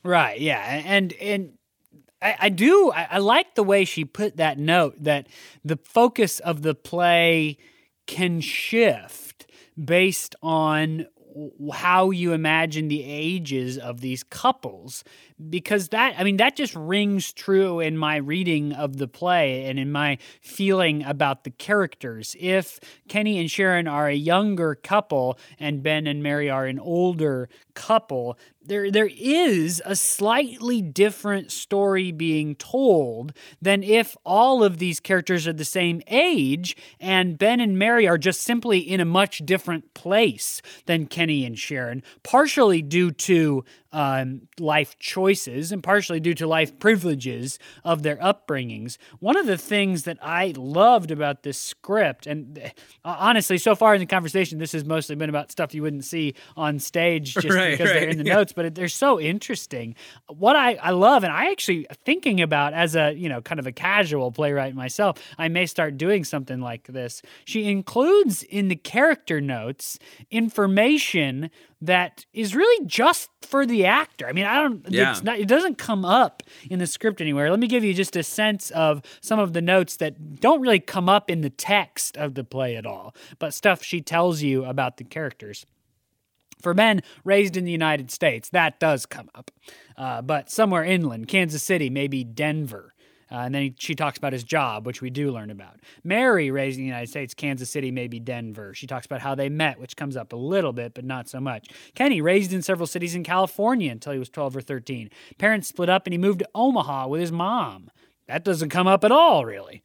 Right. 0.04 0.40
Yeah. 0.40 0.60
And 0.86 1.14
and 1.14 1.54
I, 2.22 2.36
I 2.42 2.50
do. 2.50 2.92
I, 2.94 3.08
I 3.12 3.18
like 3.20 3.56
the 3.56 3.64
way 3.64 3.86
she 3.86 4.06
put 4.06 4.38
that 4.38 4.58
note 4.58 4.96
that 5.04 5.28
the 5.64 5.78
focus 5.78 6.40
of 6.40 6.62
the 6.62 6.76
play 6.76 7.58
can 8.08 8.42
shift 8.42 9.48
based 9.84 10.36
on 10.44 11.08
how 11.74 12.12
you 12.12 12.34
imagine 12.34 12.88
the 12.90 13.04
ages 13.04 13.78
of 13.78 14.02
these 14.02 14.24
couples 14.24 15.04
because 15.50 15.90
that 15.90 16.14
i 16.18 16.24
mean 16.24 16.38
that 16.38 16.56
just 16.56 16.76
rings 16.76 17.34
true 17.34 17.80
in 17.80 17.98
my 17.98 18.18
reading 18.18 18.72
of 18.74 18.98
the 18.98 19.08
play 19.08 19.66
and 19.66 19.80
in 19.80 19.92
my 19.92 20.18
feeling 20.42 21.04
about 21.04 21.44
the 21.44 21.50
characters 21.50 22.36
if 22.40 22.80
kenny 23.08 23.40
and 23.40 23.50
sharon 23.50 23.88
are 23.88 24.08
a 24.08 24.14
younger 24.16 24.76
couple 24.76 25.38
and 25.60 25.82
ben 25.82 26.06
and 26.06 26.22
mary 26.22 26.50
are 26.50 26.66
an 26.68 26.80
older 26.80 27.50
couple 27.74 28.38
there 28.66 28.92
there 28.92 29.10
is 29.18 29.82
a 29.86 29.96
slightly 29.96 30.82
different 30.82 31.52
story 31.52 32.12
being 32.12 32.56
told 32.56 33.34
than 33.62 33.84
if 33.84 34.16
all 34.26 34.64
of 34.64 34.78
these 34.78 35.00
characters 35.00 35.48
are 35.48 35.54
the 35.54 35.66
same 35.66 36.02
age 36.08 36.76
and 37.00 37.38
Ben 37.38 37.60
and 37.60 37.78
Mary 37.78 38.08
are 38.08 38.18
just 38.18 38.42
simply 38.42 38.80
in 38.80 39.00
a 39.00 39.06
much 39.06 39.40
different 39.46 39.94
place 39.94 40.62
than 40.86 41.08
Kenny 41.08 41.46
and 41.46 41.58
Sharon, 41.58 42.04
partially 42.24 42.82
due 42.82 43.12
to 43.12 43.64
um, 43.94 44.48
life 44.60 44.98
choices 45.00 45.72
and 45.72 45.84
partially 45.84 46.20
due 46.20 46.34
to 46.34 46.48
life 46.48 46.78
privileges 46.80 47.60
of 47.84 48.04
their 48.04 48.18
upbringings. 48.18 48.98
One 49.20 49.38
of 49.38 49.46
the 49.46 49.58
things 49.58 50.04
that 50.04 50.18
I 50.22 50.54
loved 50.58 51.12
about 51.12 51.44
this 51.44 51.58
script, 51.58 52.26
and 52.26 52.60
uh, 53.06 53.16
honestly, 53.20 53.58
so 53.58 53.76
far 53.76 53.94
in 53.94 54.00
the 54.00 54.08
conversation, 54.08 54.58
this 54.58 54.72
has 54.72 54.84
mostly 54.84 55.16
been 55.16 55.30
about 55.30 55.52
stuff 55.52 55.74
you 55.74 55.84
wouldn't 55.84 56.06
see 56.06 56.34
on 56.58 56.80
stage 56.80 57.36
just 57.36 57.48
right, 57.48 57.72
because 57.72 57.90
right, 57.90 58.00
they're 58.00 58.10
in 58.10 58.18
the 58.18 58.26
yeah. 58.26 58.34
notes, 58.38 58.52
but 58.52 58.74
they're 58.74 58.88
so 58.88 59.20
interesting. 59.20 59.96
What 60.28 60.56
I, 60.56 60.74
I 60.76 60.90
love, 60.90 61.24
and 61.24 61.32
I 61.32 61.52
actually 61.52 61.86
thinking 62.04 62.42
about 62.42 62.74
as 62.74 62.96
a, 62.96 63.14
you 63.14 63.30
know, 63.30 63.42
kind 63.42 63.60
of 63.60 63.68
a 63.68 63.72
casual 63.72 64.32
playwright 64.32 64.74
myself, 64.74 65.20
I 65.38 65.48
may 65.50 65.68
start 65.68 65.98
doing 65.98 66.24
something 66.24 66.60
like 66.60 66.88
this. 66.88 67.22
She 67.46 67.70
includes 67.70 68.42
in 68.44 68.70
the 68.70 68.76
character 68.76 69.40
notes 69.40 70.00
information 70.32 71.52
that 71.86 72.26
is 72.34 72.56
really 72.56 72.86
just 72.86 73.30
for 73.42 73.66
the 73.66 73.86
actor. 73.86 74.28
I 74.28 74.32
mean, 74.32 74.46
I 74.46 74.62
don't. 74.62 74.86
Yeah. 74.90 75.20
Not, 75.22 75.40
it 75.40 75.48
doesn't 75.48 75.78
come 75.78 76.06
up 76.06 76.42
in 76.70 76.80
the 76.80 76.88
script 76.88 77.22
anywhere. 77.22 77.50
Let 77.50 77.60
me 77.60 77.68
give 77.68 77.84
you 77.84 77.94
just 77.94 78.16
a 78.16 78.24
sense 78.24 78.72
of 78.72 79.02
some 79.22 79.40
of 79.40 79.54
the 79.54 79.62
notes 79.62 79.98
that 79.98 80.40
don't 80.40 80.62
really 80.62 80.80
come 80.80 81.10
up 81.10 81.30
in 81.30 81.42
the 81.42 81.50
text 81.50 82.18
of 82.18 82.36
the 82.36 82.44
play 82.44 82.76
at 82.76 82.86
all, 82.86 83.14
but 83.40 83.54
stuff 83.54 83.84
she 83.84 84.02
tells 84.02 84.42
you 84.42 84.66
about 84.66 84.98
the 84.98 85.04
characters. 85.04 85.66
For 86.62 86.74
Ben 86.74 87.02
raised 87.26 87.58
in 87.58 87.66
the 87.66 87.72
United 87.72 88.10
States, 88.10 88.48
that 88.50 88.80
does 88.80 89.06
come 89.06 89.30
up. 89.36 89.52
Uh, 89.98 90.22
but 90.22 90.50
somewhere 90.50 90.86
inland, 90.86 91.28
Kansas 91.28 91.62
City, 91.62 91.90
maybe 91.90 92.24
Denver, 92.24 92.93
uh, 93.32 93.36
and 93.36 93.56
then 93.56 93.62
he, 93.64 93.76
she 93.78 93.96
talks 93.96 94.18
about 94.18 94.34
his 94.34 94.44
job, 94.44 94.86
which 94.86 95.02
we 95.02 95.10
do 95.10 95.32
learn 95.32 95.50
about. 95.50 95.80
Mary, 96.04 96.52
raised 96.52 96.78
in 96.78 96.84
the 96.84 96.88
United 96.88 97.10
States, 97.10 97.34
Kansas 97.34 97.70
City, 97.70 97.92
maybe 97.92 98.20
Denver. 98.20 98.74
She 98.74 98.88
talks 98.88 99.06
about 99.06 99.22
how 99.22 99.36
they 99.36 99.50
met, 99.50 99.80
which 99.80 99.96
comes 99.96 100.16
up 100.16 100.34
a 100.34 100.38
little 100.38 100.74
bit, 100.74 100.94
but 100.94 101.06
not 101.06 101.30
so 101.30 101.40
much. 101.40 101.68
Kenny, 101.96 102.22
raised 102.22 102.54
in 102.54 102.62
several 102.62 102.88
cities 102.88 103.16
in 103.16 103.24
California 103.24 103.92
until 103.92 104.14
he 104.14 104.20
was 104.20 104.30
12 104.30 104.58
or 104.58 104.62
13. 104.62 105.10
Parents 105.38 105.68
split 105.68 105.90
up 105.90 106.06
and 106.06 106.14
he 106.14 106.18
moved 106.18 106.40
to 106.40 106.50
Omaha 106.54 107.08
with 107.08 107.22
his 107.22 107.32
mom. 107.32 107.90
That 108.28 108.44
doesn't 108.44 108.70
come 108.70 108.88
up 108.88 109.04
at 109.04 109.12
all, 109.12 109.46
really. 109.46 109.84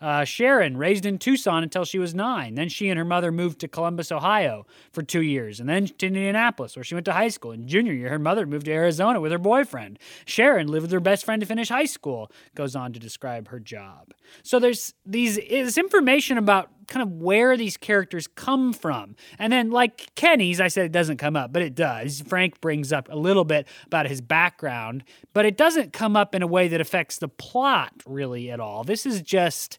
Uh, 0.00 0.24
Sharon, 0.24 0.76
raised 0.76 1.04
in 1.04 1.18
Tucson 1.18 1.62
until 1.62 1.84
she 1.84 1.98
was 1.98 2.14
nine. 2.14 2.54
Then 2.54 2.68
she 2.68 2.88
and 2.88 2.98
her 2.98 3.04
mother 3.04 3.32
moved 3.32 3.58
to 3.60 3.68
Columbus, 3.68 4.12
Ohio 4.12 4.64
for 4.92 5.02
two 5.02 5.22
years, 5.22 5.58
and 5.58 5.68
then 5.68 5.86
to 5.86 6.06
Indianapolis, 6.06 6.76
where 6.76 6.84
she 6.84 6.94
went 6.94 7.04
to 7.06 7.12
high 7.12 7.28
school. 7.28 7.52
In 7.52 7.66
junior 7.66 7.92
year, 7.92 8.10
her 8.10 8.18
mother 8.18 8.46
moved 8.46 8.66
to 8.66 8.72
Arizona 8.72 9.20
with 9.20 9.32
her 9.32 9.38
boyfriend. 9.38 9.98
Sharon 10.24 10.68
lived 10.68 10.82
with 10.82 10.92
her 10.92 11.00
best 11.00 11.24
friend 11.24 11.40
to 11.40 11.46
finish 11.46 11.68
high 11.68 11.84
school, 11.84 12.30
goes 12.54 12.76
on 12.76 12.92
to 12.92 13.00
describe 13.00 13.48
her 13.48 13.58
job. 13.58 14.12
So 14.42 14.58
there's 14.58 14.94
these 15.04 15.36
is 15.38 15.76
information 15.76 16.38
about 16.38 16.70
kind 16.88 17.02
of 17.02 17.12
where 17.12 17.56
these 17.56 17.76
characters 17.76 18.26
come 18.26 18.72
from. 18.72 19.14
And 19.38 19.52
then, 19.52 19.70
like 19.70 20.14
Kenny's, 20.14 20.60
I 20.60 20.68
said 20.68 20.86
it 20.86 20.92
doesn't 20.92 21.18
come 21.18 21.36
up, 21.36 21.52
but 21.52 21.62
it 21.62 21.74
does. 21.74 22.22
Frank 22.22 22.60
brings 22.60 22.92
up 22.92 23.08
a 23.10 23.16
little 23.16 23.44
bit 23.44 23.68
about 23.86 24.08
his 24.08 24.20
background, 24.20 25.04
but 25.32 25.46
it 25.46 25.56
doesn't 25.56 25.92
come 25.92 26.16
up 26.16 26.34
in 26.34 26.42
a 26.42 26.46
way 26.46 26.68
that 26.68 26.80
affects 26.80 27.18
the 27.18 27.28
plot 27.28 27.92
really 28.06 28.50
at 28.50 28.58
all. 28.60 28.82
This 28.84 29.06
is 29.06 29.22
just. 29.22 29.78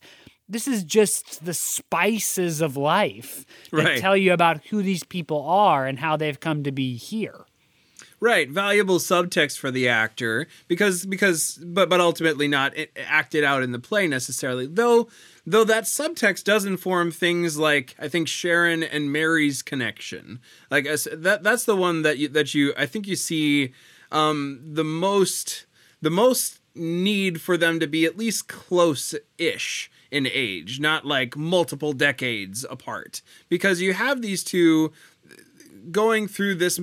This 0.52 0.68
is 0.68 0.84
just 0.84 1.46
the 1.46 1.54
spices 1.54 2.60
of 2.60 2.76
life 2.76 3.46
that 3.72 3.84
right. 3.84 4.00
tell 4.00 4.18
you 4.18 4.34
about 4.34 4.66
who 4.66 4.82
these 4.82 5.04
people 5.04 5.44
are 5.44 5.86
and 5.86 6.00
how 6.00 6.18
they've 6.18 6.40
come 6.40 6.64
to 6.64 6.72
be 6.72 6.98
here. 6.98 7.46
Right, 8.22 8.50
valuable 8.50 9.00
subtext 9.00 9.58
for 9.58 9.72
the 9.72 9.88
actor 9.88 10.48
because 10.68 11.06
because 11.06 11.58
but 11.64 11.88
but 11.90 12.02
ultimately 12.02 12.50
not 12.50 12.74
acted 12.98 13.46
out 13.46 13.64
in 13.64 13.72
the 13.72 13.80
play 13.80 14.08
necessarily. 14.08 14.68
Though 14.68 15.08
Though 15.50 15.64
that 15.64 15.86
subtext 15.86 16.44
does 16.44 16.66
inform 16.66 17.10
things 17.10 17.58
like 17.58 17.96
I 17.98 18.08
think 18.08 18.28
Sharon 18.28 18.84
and 18.84 19.12
Mary's 19.12 19.64
connection. 19.64 20.42
Like 20.70 20.86
that 20.86 21.40
that's 21.42 21.66
the 21.66 21.76
one 21.76 22.04
that 22.04 22.20
you 22.20 22.28
that 22.30 22.54
you 22.54 22.74
I 22.78 22.86
think 22.86 23.08
you 23.08 23.16
see 23.16 23.74
um, 24.12 24.60
the 24.64 24.84
most 24.84 25.66
the 26.02 26.12
most 26.12 26.60
need 26.76 27.42
for 27.42 27.58
them 27.58 27.80
to 27.80 27.88
be 27.88 28.06
at 28.06 28.16
least 28.16 28.48
close-ish 28.48 29.90
in 30.12 30.28
age, 30.32 30.80
not 30.80 31.06
like 31.06 31.36
multiple 31.36 31.94
decades 31.94 32.66
apart. 32.70 33.22
Because 33.50 33.82
you 33.82 33.94
have 33.94 34.22
these 34.22 34.44
two 34.44 34.92
going 35.92 36.28
through 36.28 36.56
this 36.56 36.80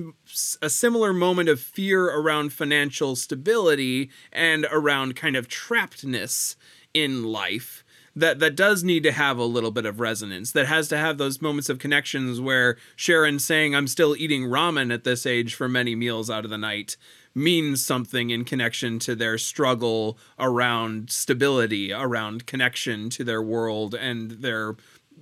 a 0.61 0.69
similar 0.69 1.13
moment 1.13 1.49
of 1.49 1.59
fear 1.59 2.05
around 2.05 2.53
financial 2.53 3.15
stability 3.15 4.09
and 4.31 4.65
around 4.71 5.15
kind 5.15 5.35
of 5.35 5.47
trappedness 5.47 6.55
in 6.93 7.23
life 7.23 7.83
that 8.15 8.39
that 8.39 8.55
does 8.55 8.83
need 8.83 9.03
to 9.03 9.11
have 9.11 9.37
a 9.37 9.45
little 9.45 9.69
bit 9.69 9.85
of 9.85 9.99
resonance 9.99 10.51
that 10.51 10.65
has 10.65 10.87
to 10.87 10.97
have 10.97 11.17
those 11.17 11.41
moments 11.41 11.69
of 11.69 11.77
connections 11.77 12.41
where 12.41 12.77
Sharon 12.95 13.37
saying 13.37 13.75
I'm 13.75 13.87
still 13.87 14.15
eating 14.15 14.43
ramen 14.43 14.91
at 14.91 15.03
this 15.03 15.25
age 15.25 15.53
for 15.53 15.69
many 15.69 15.95
meals 15.95 16.29
out 16.29 16.43
of 16.43 16.49
the 16.49 16.57
night 16.57 16.97
means 17.35 17.85
something 17.85 18.31
in 18.31 18.43
connection 18.43 18.97
to 18.97 19.15
their 19.15 19.37
struggle 19.37 20.17
around 20.39 21.11
stability 21.11 21.93
around 21.93 22.47
connection 22.47 23.11
to 23.11 23.23
their 23.23 23.43
world 23.43 23.93
and 23.93 24.31
their 24.31 24.75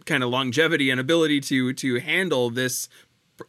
kind 0.06 0.24
of 0.24 0.30
longevity 0.30 0.90
and 0.90 1.00
ability 1.00 1.42
to 1.42 1.74
to 1.74 2.00
handle 2.00 2.50
this 2.50 2.88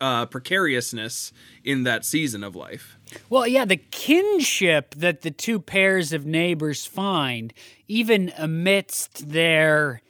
uh, 0.00 0.26
precariousness 0.26 1.32
in 1.64 1.84
that 1.84 2.04
season 2.04 2.42
of 2.42 2.56
life. 2.56 2.98
Well, 3.30 3.46
yeah, 3.46 3.64
the 3.64 3.76
kinship 3.76 4.94
that 4.96 5.22
the 5.22 5.30
two 5.30 5.60
pairs 5.60 6.12
of 6.12 6.26
neighbors 6.26 6.86
find, 6.86 7.52
even 7.88 8.32
amidst 8.36 9.30
their 9.30 10.02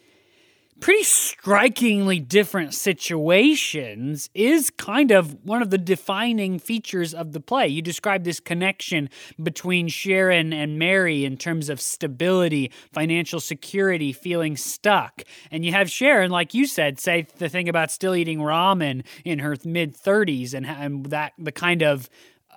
pretty 0.81 1.05
strikingly 1.05 2.21
different 2.21 2.75
situations 2.75 4.29
is 4.35 4.71
kind 4.71 5.11
of 5.11 5.37
one 5.45 5.63
of 5.63 5.71
the 5.71 5.79
defining 5.79 6.59
features 6.59 7.15
of 7.15 7.33
the 7.33 7.41
play. 7.41 7.67
You 7.67 7.83
describe 7.83 8.25
this 8.25 8.41
connection 8.41 9.09
between 9.43 9.89
Sharon 9.89 10.53
and 10.53 10.79
Mary 10.79 11.25
in 11.25 11.37
terms 11.37 11.69
of 11.69 11.81
stability, 11.81 12.71
financial 12.93 13.41
security, 13.41 14.13
feeling 14.13 14.57
stuck. 14.57 15.23
And 15.51 15.65
you 15.65 15.73
have 15.73 15.91
Sharon, 15.91 16.31
like 16.31 16.55
you 16.55 16.67
said, 16.67 17.01
say 17.01 17.27
the 17.39 17.49
thing 17.49 17.69
about 17.69 17.91
still 17.91 18.15
eating 18.15 18.39
ramen 18.41 19.05
in 19.25 19.39
her 19.39 19.57
mid 19.65 19.97
30s 19.97 20.55
and, 20.55 20.67
and 20.67 21.07
that 21.07 21.33
the 21.39 21.53
kind 21.53 21.83
of 21.83 22.09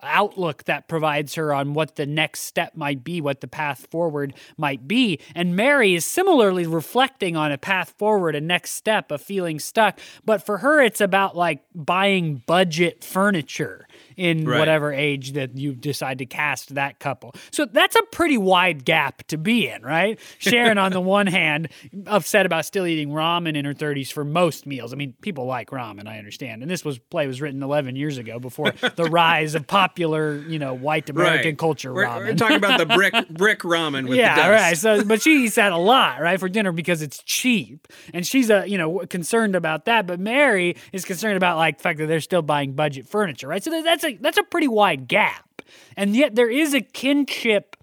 outlook 0.03 0.63
that 0.65 0.87
provides 0.87 1.35
her 1.35 1.53
on 1.53 1.73
what 1.73 1.95
the 1.95 2.05
next 2.05 2.41
step 2.41 2.75
might 2.75 3.03
be, 3.03 3.21
what 3.21 3.41
the 3.41 3.47
path 3.47 3.87
forward 3.89 4.33
might 4.57 4.87
be. 4.87 5.19
And 5.35 5.55
Mary 5.55 5.95
is 5.95 6.05
similarly 6.05 6.65
reflecting 6.65 7.35
on 7.35 7.51
a 7.51 7.57
path 7.57 7.93
forward, 7.97 8.35
a 8.35 8.41
next 8.41 8.71
step, 8.71 9.11
a 9.11 9.17
feeling 9.17 9.59
stuck. 9.59 9.99
But 10.25 10.45
for 10.45 10.59
her, 10.59 10.81
it's 10.81 11.01
about 11.01 11.35
like 11.35 11.63
buying 11.73 12.43
budget 12.45 13.03
furniture 13.03 13.87
in 14.19 14.43
right. 14.43 14.59
whatever 14.59 14.91
age 14.91 15.31
that 15.31 15.57
you 15.57 15.73
decide 15.73 16.17
to 16.17 16.25
cast 16.25 16.75
that 16.75 16.99
couple. 16.99 17.33
So 17.51 17.63
that's 17.63 17.95
a 17.95 18.03
pretty 18.11 18.37
wide 18.37 18.83
gap 18.83 19.23
to 19.27 19.37
be 19.37 19.69
in, 19.69 19.81
right? 19.81 20.19
Sharon, 20.39 20.77
on 20.77 20.91
the 20.91 20.99
one 21.09 21.25
hand, 21.25 21.69
upset 22.05 22.45
about 22.45 22.65
still 22.65 22.85
eating 22.85 23.11
ramen 23.11 23.55
in 23.55 23.63
her 23.63 23.73
30s 23.73 24.11
for 24.11 24.25
most 24.25 24.65
meals. 24.65 24.91
I 24.91 24.97
mean, 24.97 25.13
people 25.21 25.45
like 25.45 25.69
ramen, 25.69 26.05
I 26.05 26.17
understand. 26.17 26.61
And 26.61 26.69
this 26.69 26.83
was 26.83 26.99
play 26.99 27.27
was 27.27 27.39
written 27.39 27.63
11 27.63 27.95
years 27.95 28.17
ago 28.17 28.39
before 28.39 28.71
the 28.71 29.05
rise 29.09 29.55
of 29.55 29.65
popular, 29.65 30.35
you 30.35 30.59
know, 30.59 30.73
white 30.73 31.09
American 31.09 31.51
right. 31.51 31.57
culture 31.57 31.93
we're, 31.93 32.05
ramen. 32.05 32.25
We're 32.25 32.35
talking 32.35 32.57
about 32.57 32.77
the 32.77 32.87
brick 32.87 33.13
brick 33.29 33.59
ramen 33.59 34.09
with 34.09 34.17
yeah, 34.17 34.49
right. 34.49 34.77
So, 34.77 35.05
but 35.05 35.21
she 35.21 35.45
eats 35.45 35.55
that 35.55 35.71
a 35.71 35.77
lot, 35.77 36.19
right, 36.19 36.37
for 36.37 36.49
dinner 36.49 36.73
because 36.73 37.01
it's 37.01 37.23
cheap, 37.23 37.87
and 38.13 38.27
she's 38.27 38.49
a 38.49 38.67
you 38.67 38.77
know 38.77 38.99
concerned 39.09 39.55
about 39.55 39.85
that. 39.85 40.07
But 40.07 40.19
Mary 40.19 40.75
is 40.91 41.05
concerned 41.05 41.37
about 41.37 41.55
like 41.55 41.77
the 41.77 41.83
fact 41.83 41.99
that 41.99 42.07
they're 42.07 42.19
still 42.19 42.41
buying 42.41 42.73
budget 42.73 43.07
furniture, 43.07 43.47
right? 43.47 43.63
So 43.63 43.81
that's 43.81 44.03
a 44.03 44.08
a 44.09 44.17
that's 44.17 44.37
a 44.37 44.43
pretty 44.43 44.67
wide 44.67 45.07
gap, 45.07 45.61
and 45.95 46.15
yet 46.15 46.35
there 46.35 46.49
is 46.49 46.73
a 46.73 46.81
kinship. 46.81 47.75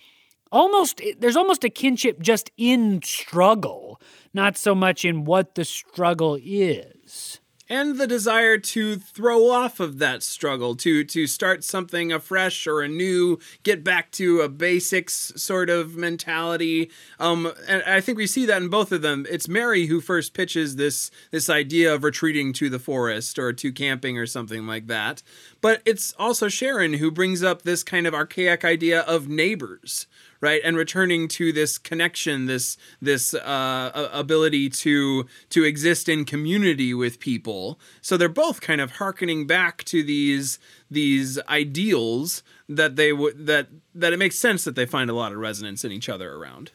Almost 0.53 1.01
there's 1.19 1.37
almost 1.37 1.65
a 1.65 1.71
kinship 1.71 2.21
just 2.21 2.51
in 2.57 3.03
struggle, 3.03 4.01
not 4.33 4.57
so 4.57 4.75
much 4.75 5.05
in 5.05 5.25
what 5.25 5.55
the 5.55 5.65
struggle 5.65 6.39
is 6.43 7.41
and 7.68 7.98
the 7.98 8.07
desire 8.07 8.59
to 8.59 8.96
throw 8.96 9.50
off 9.50 9.81
of 9.81 9.98
that 9.98 10.22
struggle 10.22 10.74
to 10.76 11.05
to 11.05 11.26
start 11.26 11.64
something 11.64 12.12
afresh 12.12 12.66
or 12.66 12.81
anew 12.81 13.38
get 13.62 13.83
back 13.83 14.11
to 14.12 14.40
a 14.40 14.48
basics 14.48 15.33
sort 15.37 15.70
of 15.70 15.96
mentality. 15.96 16.90
Um 17.18 17.52
and 17.68 17.83
i 17.87 18.00
think 18.00 18.18
we 18.18 18.26
see 18.26 18.46
that 18.46 18.62
in 18.62 18.68
both 18.68 18.92
of 18.92 19.02
them. 19.02 19.26
It's 19.29 19.48
mary 19.48 19.87
who 19.87 20.00
first 20.00 20.35
pitches 20.35 20.76
this 20.76 21.11
this 21.31 21.50
idea 21.50 21.94
of 21.94 22.05
retreating 22.05 22.52
to 22.55 22.70
the 22.70 22.79
forest 22.79 23.38
or 23.38 23.52
to 23.52 23.72
camping 23.72 24.18
or 24.18 24.26
something 24.26 24.66
like 24.66 24.87
that. 24.87 25.22
But 25.61 25.83
it's 25.85 26.14
also 26.18 26.48
sharon 26.48 26.94
who 26.94 27.11
brings 27.11 27.42
up 27.42 27.62
this 27.62 27.83
kind 27.83 28.07
of 28.07 28.14
archaic 28.14 28.64
idea 28.64 29.00
of 29.00 29.29
neighbors 29.29 30.07
right? 30.40 30.61
And 30.64 30.77
returning 30.77 31.29
to 31.29 31.53
this 31.53 31.79
connection 31.79 32.46
this 32.46 32.77
this 33.01 33.35
uh, 33.35 34.09
ability 34.12 34.68
to 34.70 35.27
to 35.51 35.64
exist 35.64 36.09
in 36.09 36.25
community 36.25 36.94
with 36.94 37.20
people. 37.20 37.79
So 38.01 38.16
they're 38.16 38.29
both 38.29 38.61
kind 38.61 38.81
of 38.81 38.92
harkening 38.92 39.46
back 39.46 39.85
to 39.85 40.03
these 40.03 40.59
these 40.90 41.38
ideals 41.49 42.42
that 42.68 42.96
they 42.96 43.12
would 43.12 43.46
that 43.46 43.68
that 43.94 44.12
it 44.12 44.18
makes 44.18 44.38
sense 44.38 44.64
that 44.64 44.77
they 44.77 44.87
find 44.87 45.11
a 45.11 45.14
lot 45.14 45.33
of 45.33 45.38
resonance 45.38 45.85
in 45.85 45.92
each 45.92 46.09
other 46.09 46.35
around. 46.35 46.72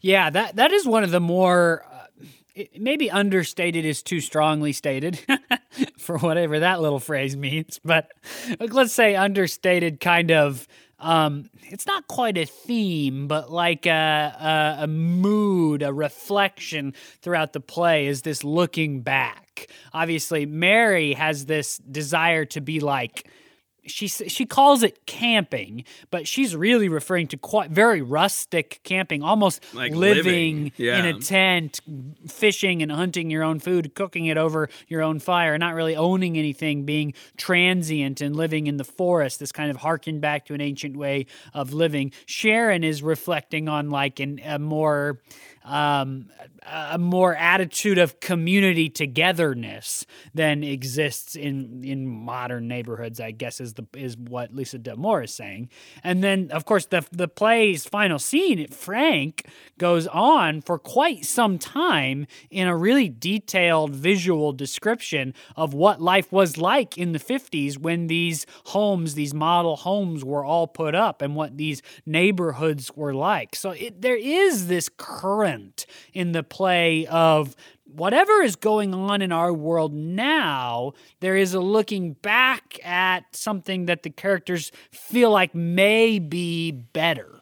Yeah 0.00 0.30
that 0.30 0.56
that 0.56 0.72
is 0.72 0.86
one 0.86 1.04
of 1.04 1.10
the 1.10 1.20
more 1.20 1.84
uh, 1.90 2.64
maybe 2.78 3.10
understated 3.10 3.84
is 3.84 4.02
too 4.02 4.20
strongly 4.20 4.72
stated 4.72 5.18
for 5.98 6.18
whatever 6.18 6.60
that 6.60 6.80
little 6.80 7.00
phrase 7.00 7.36
means 7.36 7.80
but 7.84 8.10
let's 8.60 8.92
say 8.92 9.16
understated 9.16 10.00
kind 10.00 10.30
of 10.30 10.68
um, 11.04 11.50
it's 11.64 11.86
not 11.86 12.08
quite 12.08 12.38
a 12.38 12.46
theme, 12.46 13.28
but 13.28 13.52
like 13.52 13.84
a, 13.84 14.78
a, 14.80 14.84
a, 14.84 14.86
mood, 14.86 15.82
a 15.82 15.92
reflection 15.92 16.94
throughout 17.20 17.52
the 17.52 17.60
play 17.60 18.06
is 18.06 18.22
this 18.22 18.42
looking 18.42 19.02
back. 19.02 19.68
Obviously, 19.92 20.46
Mary 20.46 21.12
has 21.12 21.44
this 21.44 21.76
desire 21.76 22.46
to 22.46 22.60
be 22.62 22.80
like 22.80 23.28
she 23.86 24.08
she 24.08 24.46
calls 24.46 24.82
it 24.82 25.06
camping, 25.06 25.84
but 26.10 26.26
she's 26.26 26.56
really 26.56 26.88
referring 26.88 27.26
to 27.28 27.36
quite 27.36 27.70
very 27.70 28.02
rustic 28.02 28.80
camping, 28.84 29.22
almost 29.22 29.62
like 29.74 29.92
living, 29.94 30.24
living. 30.24 30.72
Yeah. 30.76 30.98
in 30.98 31.16
a 31.16 31.20
tent, 31.20 31.80
fishing 32.28 32.82
and 32.82 32.90
hunting 32.90 33.30
your 33.30 33.42
own 33.42 33.60
food, 33.60 33.94
cooking 33.94 34.26
it 34.26 34.36
over 34.36 34.68
your 34.88 35.02
own 35.02 35.18
fire, 35.18 35.56
not 35.58 35.74
really 35.74 35.96
owning 35.96 36.36
anything, 36.36 36.84
being 36.84 37.14
transient 37.36 38.20
and 38.20 38.34
living 38.36 38.66
in 38.66 38.76
the 38.76 38.84
forest. 38.84 39.40
This 39.40 39.52
kind 39.52 39.70
of 39.70 39.78
harken 39.78 40.20
back 40.20 40.46
to 40.46 40.54
an 40.54 40.60
ancient 40.60 40.96
way 40.96 41.26
of 41.52 41.72
living. 41.72 42.12
Sharon 42.26 42.84
is 42.84 43.02
reflecting 43.02 43.68
on 43.68 43.90
like 43.90 44.20
an, 44.20 44.40
a 44.44 44.58
more 44.58 45.20
um, 45.64 46.28
a 46.66 46.98
more 46.98 47.34
attitude 47.34 47.98
of 47.98 48.20
community 48.20 48.88
togetherness 48.90 50.06
than 50.34 50.62
exists 50.62 51.34
in 51.36 51.82
in 51.84 52.06
modern 52.06 52.68
neighborhoods. 52.68 53.18
I 53.20 53.30
guess 53.30 53.60
is 53.60 53.74
the 53.74 53.86
is 53.94 54.16
what 54.16 54.54
Lisa 54.54 54.78
D'Amour 54.78 55.24
is 55.24 55.34
saying. 55.34 55.70
And 56.02 56.22
then, 56.22 56.50
of 56.50 56.64
course, 56.64 56.86
the 56.86 57.06
the 57.12 57.28
play's 57.28 57.86
final 57.86 58.18
scene, 58.18 58.66
Frank 58.68 59.46
goes 59.78 60.06
on 60.08 60.60
for 60.60 60.78
quite 60.78 61.24
some 61.24 61.58
time 61.58 62.26
in 62.50 62.68
a 62.68 62.76
really 62.76 63.08
detailed 63.08 63.94
visual 63.94 64.52
description 64.52 65.34
of 65.56 65.72
what 65.74 66.00
life 66.00 66.30
was 66.30 66.58
like 66.58 66.98
in 66.98 67.12
the 67.12 67.18
50s 67.18 67.78
when 67.78 68.06
these 68.06 68.46
homes, 68.66 69.14
these 69.14 69.34
model 69.34 69.76
homes, 69.76 70.24
were 70.24 70.44
all 70.44 70.66
put 70.66 70.94
up, 70.94 71.22
and 71.22 71.34
what 71.34 71.56
these 71.56 71.82
neighborhoods 72.04 72.94
were 72.94 73.14
like. 73.14 73.54
So 73.56 73.70
it, 73.70 74.02
there 74.02 74.16
is 74.16 74.68
this 74.68 74.88
current 74.88 75.53
in 76.12 76.32
the 76.32 76.42
play 76.42 77.06
of 77.06 77.56
whatever 77.84 78.42
is 78.42 78.56
going 78.56 78.94
on 78.94 79.22
in 79.22 79.32
our 79.32 79.52
world 79.52 79.92
now, 79.94 80.92
there 81.20 81.36
is 81.36 81.54
a 81.54 81.60
looking 81.60 82.14
back 82.14 82.78
at 82.84 83.34
something 83.34 83.86
that 83.86 84.02
the 84.02 84.10
characters 84.10 84.72
feel 84.90 85.30
like 85.30 85.54
may 85.54 86.18
be 86.18 86.70
better. 86.70 87.40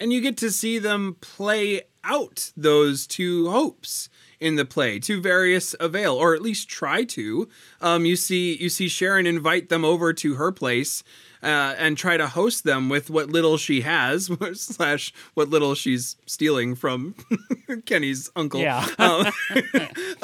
And 0.00 0.12
you 0.12 0.20
get 0.20 0.36
to 0.38 0.50
see 0.50 0.78
them 0.78 1.16
play 1.20 1.82
out 2.04 2.52
those 2.56 3.06
two 3.06 3.50
hopes 3.50 4.08
in 4.40 4.54
the 4.54 4.64
play 4.64 5.00
to 5.00 5.20
various 5.20 5.74
avail, 5.80 6.14
or 6.14 6.34
at 6.34 6.40
least 6.40 6.68
try 6.68 7.02
to. 7.02 7.48
Um, 7.80 8.04
you 8.04 8.16
see, 8.16 8.56
you 8.56 8.68
see 8.68 8.88
Sharon 8.88 9.26
invite 9.26 9.68
them 9.68 9.84
over 9.84 10.12
to 10.12 10.34
her 10.36 10.52
place 10.52 11.02
uh, 11.42 11.74
and 11.78 11.96
try 11.96 12.16
to 12.16 12.26
host 12.26 12.64
them 12.64 12.88
with 12.88 13.10
what 13.10 13.28
little 13.28 13.56
she 13.56 13.82
has, 13.82 14.30
slash 14.54 15.12
what 15.34 15.48
little 15.48 15.74
she's 15.74 16.16
stealing 16.26 16.74
from 16.74 17.14
Kenny's 17.86 18.30
uncle. 18.36 18.60
Yeah. 18.60 18.86
um, 18.98 19.26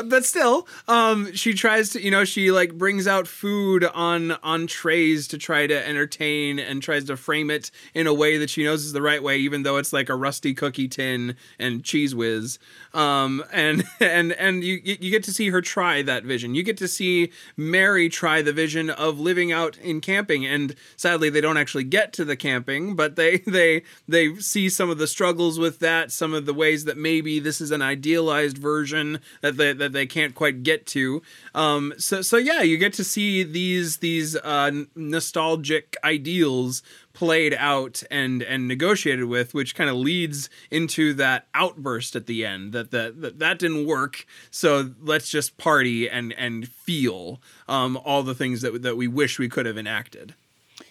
but 0.07 0.25
still, 0.25 0.67
um, 0.89 1.33
she 1.35 1.55
tries 1.55 1.91
to, 1.91 2.03
you 2.03 2.11
know, 2.11 2.25
she 2.25 2.51
like 2.51 2.75
brings 2.75 3.07
out 3.07 3.27
food 3.27 3.85
on 3.85 4.33
on 4.43 4.67
trays 4.67 5.29
to 5.29 5.39
try 5.39 5.67
to 5.67 5.89
entertain 5.89 6.59
and 6.59 6.83
tries 6.83 7.05
to 7.05 7.17
frame 7.17 7.51
it 7.51 7.71
in 7.95 8.07
a 8.07 8.15
way 8.15 8.37
that 8.39 8.51
she 8.51 8.65
knows 8.65 8.85
is 8.85 8.93
the 8.93 9.03
right 9.03 9.23
way, 9.23 9.39
even 9.39 9.63
though 9.63 9.77
it's 9.77 9.93
like 9.93 10.09
a 10.09 10.15
rusty 10.15 10.55
cookie 10.55 10.89
tin 10.89 11.37
and 11.59 11.83
Cheez 11.83 12.15
Whiz. 12.15 12.59
Um, 12.93 13.45
and 13.53 13.85
and 14.01 14.33
and 14.33 14.65
you 14.65 14.81
you 14.83 15.11
get 15.11 15.25
to 15.25 15.33
see 15.33 15.51
her 15.51 15.61
try 15.61 16.03
that 16.03 16.25
vision. 16.25 16.55
You 16.55 16.63
get 16.63 16.77
to 16.79 16.89
see 16.89 17.31
Mary 17.57 18.09
try 18.09 18.43
the 18.43 18.53
vision 18.53 18.91
of 18.91 19.21
living 19.21 19.53
out 19.53 19.77
in 19.79 20.01
camping 20.01 20.47
and 20.47 20.75
sadly 21.05 21.29
they 21.29 21.43
don't 21.43 21.59
actually 21.59 21.85
get 21.85 22.15
to 22.15 22.25
the 22.25 22.35
camping 22.35 22.97
but 22.97 23.15
they 23.15 23.37
they 23.47 23.83
they 24.09 24.35
see 24.37 24.71
some 24.71 24.89
of 24.89 24.97
the 24.97 25.07
struggles 25.07 25.59
with 25.59 25.79
that 25.81 26.11
some 26.11 26.33
of 26.33 26.47
the 26.47 26.55
ways 26.55 26.87
that 26.87 26.97
maybe 26.97 27.39
this 27.39 27.61
is 27.61 27.71
an 27.71 27.83
idealized 27.83 28.57
version 28.57 29.21
that 29.43 29.59
they 29.59 29.75
that 29.75 29.93
they 29.93 30.07
can't 30.07 30.35
quite 30.35 30.63
get 30.63 30.87
to. 30.87 31.21
Um 31.55 31.93
so 31.99 32.23
so 32.23 32.39
yeah 32.39 32.63
you 32.63 32.79
get 32.79 32.95
to 32.95 33.05
see 33.05 33.43
these 33.43 33.99
these 33.99 34.35
uh 34.37 34.71
nostalgic 34.95 35.95
ideals 36.03 36.83
played 37.13 37.53
out 37.53 38.03
and 38.11 38.43
and 38.43 38.67
negotiated 38.67 39.27
with 39.27 39.53
which 39.53 39.75
kind 39.75 39.91
of 39.91 39.97
leads 39.97 40.49
into 40.71 41.13
that 41.13 41.47
outburst 41.53 42.17
at 42.17 42.27
the 42.27 42.47
end 42.47 42.73
that 42.73 42.91
that 42.93 43.21
that, 43.21 43.39
that 43.39 43.59
didn't 43.59 43.87
work. 43.87 44.25
So 44.51 44.93
let's 45.03 45.29
just 45.29 45.59
party 45.59 46.09
and 46.09 46.33
and 46.33 46.67
feel 46.67 47.43
um 47.69 47.99
all 48.07 48.23
the 48.23 48.35
things 48.35 48.63
that 48.63 48.81
that 48.81 48.97
we 48.97 49.07
wish 49.07 49.39
we 49.39 49.51
could 49.51 49.67
have 49.67 49.77
enacted 49.77 50.35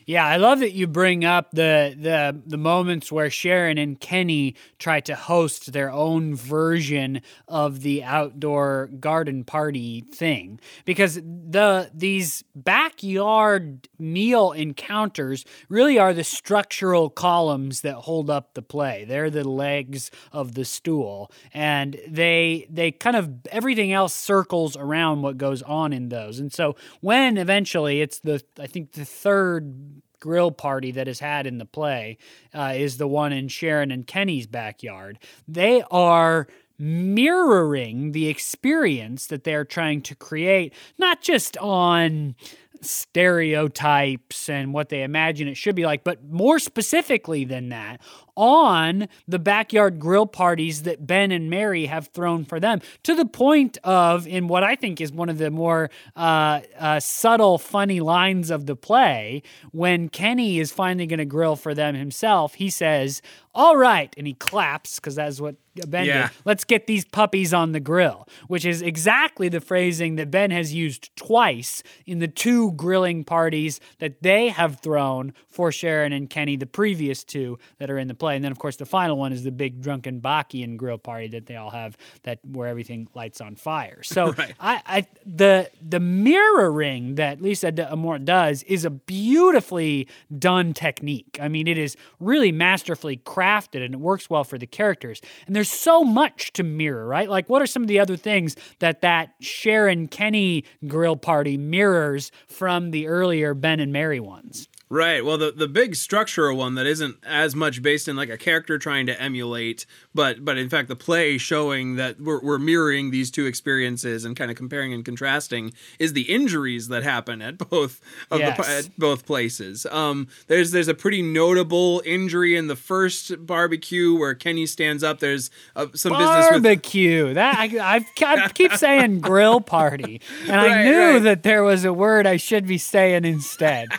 Yeah, 0.05 0.25
I 0.25 0.37
love 0.37 0.59
that 0.59 0.73
you 0.73 0.87
bring 0.87 1.23
up 1.23 1.51
the 1.51 1.95
the 1.97 2.41
the 2.45 2.57
moments 2.57 3.11
where 3.11 3.29
Sharon 3.29 3.77
and 3.77 3.99
Kenny 3.99 4.55
try 4.79 4.99
to 5.01 5.15
host 5.15 5.71
their 5.71 5.91
own 5.91 6.35
version 6.35 7.21
of 7.47 7.81
the 7.81 8.03
outdoor 8.03 8.89
garden 8.99 9.43
party 9.43 10.01
thing 10.13 10.59
because 10.85 11.15
the 11.15 11.89
these 11.93 12.43
backyard 12.55 13.87
meal 13.97 14.51
encounters 14.51 15.45
really 15.69 15.97
are 15.97 16.13
the 16.13 16.23
structural 16.23 17.09
columns 17.09 17.81
that 17.81 17.95
hold 17.95 18.29
up 18.29 18.53
the 18.53 18.61
play. 18.61 19.05
They're 19.05 19.29
the 19.29 19.47
legs 19.47 20.11
of 20.31 20.53
the 20.53 20.65
stool 20.65 21.31
and 21.53 21.99
they 22.07 22.67
they 22.69 22.91
kind 22.91 23.15
of 23.15 23.29
everything 23.51 23.93
else 23.93 24.13
circles 24.13 24.75
around 24.75 25.21
what 25.21 25.37
goes 25.37 25.61
on 25.61 25.93
in 25.93 26.09
those. 26.09 26.39
And 26.39 26.51
so 26.51 26.75
when 27.01 27.37
eventually 27.37 28.01
it's 28.01 28.19
the 28.19 28.43
I 28.59 28.67
think 28.67 28.93
the 28.93 29.05
third 29.05 30.01
grill 30.23 30.51
party 30.51 30.89
that 30.89 31.09
is 31.09 31.19
had 31.19 31.45
in 31.45 31.57
the 31.57 31.65
play 31.65 32.17
uh, 32.53 32.71
is 32.73 32.95
the 32.95 33.07
one 33.09 33.33
in 33.33 33.49
Sharon 33.49 33.91
and 33.91 34.07
Kenny's 34.07 34.47
backyard. 34.47 35.19
They 35.49 35.83
are 35.91 36.47
mirroring 36.79 38.13
the 38.13 38.29
experience 38.29 39.27
that 39.27 39.43
they're 39.43 39.65
trying 39.65 40.01
to 40.03 40.15
create, 40.15 40.73
not 40.97 41.21
just 41.21 41.57
on 41.57 42.35
stereotypes 42.79 44.47
and 44.47 44.73
what 44.73 44.87
they 44.87 45.03
imagine 45.03 45.49
it 45.49 45.57
should 45.57 45.75
be 45.75 45.85
like, 45.85 46.05
but 46.05 46.23
more 46.23 46.57
specifically 46.57 47.43
than 47.43 47.67
that, 47.67 47.99
on 48.35 49.07
the 49.27 49.39
backyard 49.39 49.99
grill 49.99 50.25
parties 50.25 50.83
that 50.83 51.05
Ben 51.05 51.31
and 51.31 51.49
Mary 51.49 51.85
have 51.85 52.07
thrown 52.07 52.45
for 52.45 52.59
them, 52.59 52.81
to 53.03 53.15
the 53.15 53.25
point 53.25 53.77
of, 53.83 54.27
in 54.27 54.47
what 54.47 54.63
I 54.63 54.75
think 54.75 54.99
is 55.01 55.11
one 55.11 55.29
of 55.29 55.37
the 55.37 55.51
more 55.51 55.89
uh, 56.15 56.61
uh, 56.79 56.99
subtle, 56.99 57.57
funny 57.57 57.99
lines 57.99 58.49
of 58.49 58.65
the 58.65 58.75
play, 58.75 59.43
when 59.71 60.09
Kenny 60.09 60.59
is 60.59 60.71
finally 60.71 61.07
going 61.07 61.19
to 61.19 61.25
grill 61.25 61.55
for 61.55 61.73
them 61.73 61.95
himself, 61.95 62.55
he 62.55 62.69
says, 62.69 63.21
All 63.55 63.77
right. 63.77 64.13
And 64.17 64.25
he 64.27 64.33
claps 64.33 64.95
because 64.99 65.15
that's 65.15 65.39
what 65.39 65.55
Ben 65.87 66.05
Yeah. 66.05 66.27
did. 66.27 66.37
Let's 66.45 66.63
get 66.63 66.85
these 66.87 67.05
puppies 67.05 67.53
on 67.53 67.71
the 67.71 67.79
grill, 67.79 68.27
which 68.47 68.65
is 68.65 68.81
exactly 68.81 69.49
the 69.49 69.61
phrasing 69.61 70.15
that 70.17 70.29
Ben 70.31 70.51
has 70.51 70.73
used 70.73 71.15
twice 71.15 71.81
in 72.05 72.19
the 72.19 72.27
two 72.27 72.71
grilling 72.73 73.23
parties 73.23 73.79
that 73.99 74.21
they 74.21 74.49
have 74.49 74.79
thrown 74.79 75.33
for 75.47 75.71
Sharon 75.71 76.13
and 76.13 76.29
Kenny, 76.29 76.55
the 76.57 76.65
previous 76.67 77.23
two 77.23 77.57
that 77.79 77.89
are 77.89 77.97
in 77.97 78.07
the 78.07 78.13
play. 78.23 78.35
And 78.35 78.43
then, 78.43 78.51
of 78.53 78.59
course, 78.59 78.77
the 78.77 78.85
final 78.85 79.17
one 79.17 79.33
is 79.33 79.43
the 79.43 79.51
big 79.51 79.81
drunken 79.81 80.21
Bachian 80.21 80.77
grill 80.77 80.97
party 80.97 81.27
that 81.29 81.45
they 81.45 81.57
all 81.57 81.71
have 81.71 81.97
that 82.23 82.39
where 82.45 82.67
everything 82.69 83.07
lights 83.13 83.41
on 83.41 83.55
fire. 83.55 84.01
So 84.03 84.31
Right. 84.37 84.55
I, 84.59 84.81
I 84.85 85.07
the 85.25 85.69
the 85.81 85.99
mirroring 85.99 87.15
that 87.15 87.41
Lisa 87.41 87.71
D- 87.71 87.83
Amour 87.83 88.19
does 88.19 88.63
is 88.63 88.85
a 88.85 88.89
beautifully 88.89 90.07
done 90.37 90.73
technique. 90.73 91.37
I 91.41 91.47
mean, 91.49 91.67
it 91.67 91.77
is 91.77 91.97
really 92.19 92.51
masterfully 92.51 93.17
crafted 93.17 93.83
and 93.83 93.93
it 93.93 93.99
works 93.99 94.29
well 94.29 94.43
for 94.45 94.57
the 94.57 94.67
characters. 94.67 95.21
And 95.45 95.55
there's 95.55 95.69
so 95.69 96.03
much 96.03 96.53
to 96.53 96.63
mirror, 96.63 97.05
right? 97.05 97.29
Like, 97.29 97.49
what 97.49 97.61
are 97.61 97.67
some 97.67 97.81
of 97.81 97.87
the 97.87 97.99
other 97.99 98.15
things 98.15 98.55
that 98.79 99.01
that 99.01 99.33
Sharon 99.41 100.07
Kenny 100.07 100.63
grill 100.87 101.17
party 101.17 101.57
mirrors 101.57 102.31
from 102.47 102.91
the 102.91 103.07
earlier 103.07 103.53
Ben 103.53 103.79
and 103.79 103.91
Mary 103.91 104.19
ones? 104.21 104.67
Right. 104.93 105.25
Well, 105.25 105.39
the 105.39 105.51
the 105.51 105.67
big 105.67 105.95
structural 105.95 106.55
one 106.55 106.75
that 106.75 106.85
isn't 106.85 107.17
as 107.25 107.55
much 107.55 107.81
based 107.81 108.07
in 108.07 108.15
like 108.15 108.29
a 108.29 108.37
character 108.37 108.77
trying 108.77 109.07
to 109.07 109.19
emulate, 109.19 109.87
but 110.13 110.45
but 110.45 110.55
in 110.55 110.69
fact 110.69 110.87
the 110.87 110.95
play 110.95 111.39
showing 111.39 111.95
that 111.95 112.21
we're, 112.21 112.39
we're 112.39 112.59
mirroring 112.59 113.09
these 113.09 113.31
two 113.31 113.47
experiences 113.47 114.23
and 114.23 114.35
kind 114.35 114.51
of 114.51 114.57
comparing 114.57 114.93
and 114.93 115.03
contrasting 115.03 115.73
is 115.97 116.13
the 116.13 116.31
injuries 116.31 116.89
that 116.89 117.01
happen 117.01 117.41
at 117.41 117.57
both 117.57 118.01
of 118.29 118.37
the 118.37 118.43
Yes. 118.43 118.85
at 118.85 118.99
both 118.99 119.25
places. 119.25 119.87
Um, 119.87 120.27
there's 120.45 120.69
there's 120.69 120.87
a 120.87 120.93
pretty 120.93 121.23
notable 121.23 122.03
injury 122.05 122.55
in 122.55 122.67
the 122.67 122.75
first 122.75 123.47
barbecue 123.47 124.15
where 124.15 124.35
Kenny 124.35 124.67
stands 124.67 125.03
up. 125.03 125.17
There's 125.17 125.49
uh, 125.75 125.87
some 125.95 126.11
business 126.11 126.51
with 126.51 126.61
Barbecue. 126.61 127.33
That 127.33 127.57
I, 127.57 127.95
I, 127.95 128.05
I 128.21 128.49
keep 128.49 128.73
saying 128.73 129.21
grill 129.21 129.59
party, 129.59 130.21
and 130.43 130.61
I 130.61 130.83
knew 130.83 131.13
right. 131.13 131.23
that 131.23 131.41
there 131.41 131.63
was 131.63 131.83
a 131.83 131.91
word 131.91 132.27
I 132.27 132.37
should 132.37 132.67
be 132.67 132.77
saying 132.77 133.25
instead. 133.25 133.89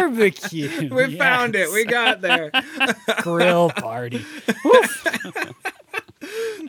Barbecue. 0.00 0.88
we 0.94 1.16
found 1.16 1.56
it. 1.56 1.70
We 1.72 1.84
got 1.84 2.20
there. 2.20 2.50
grill 3.22 3.70
party. 3.70 4.24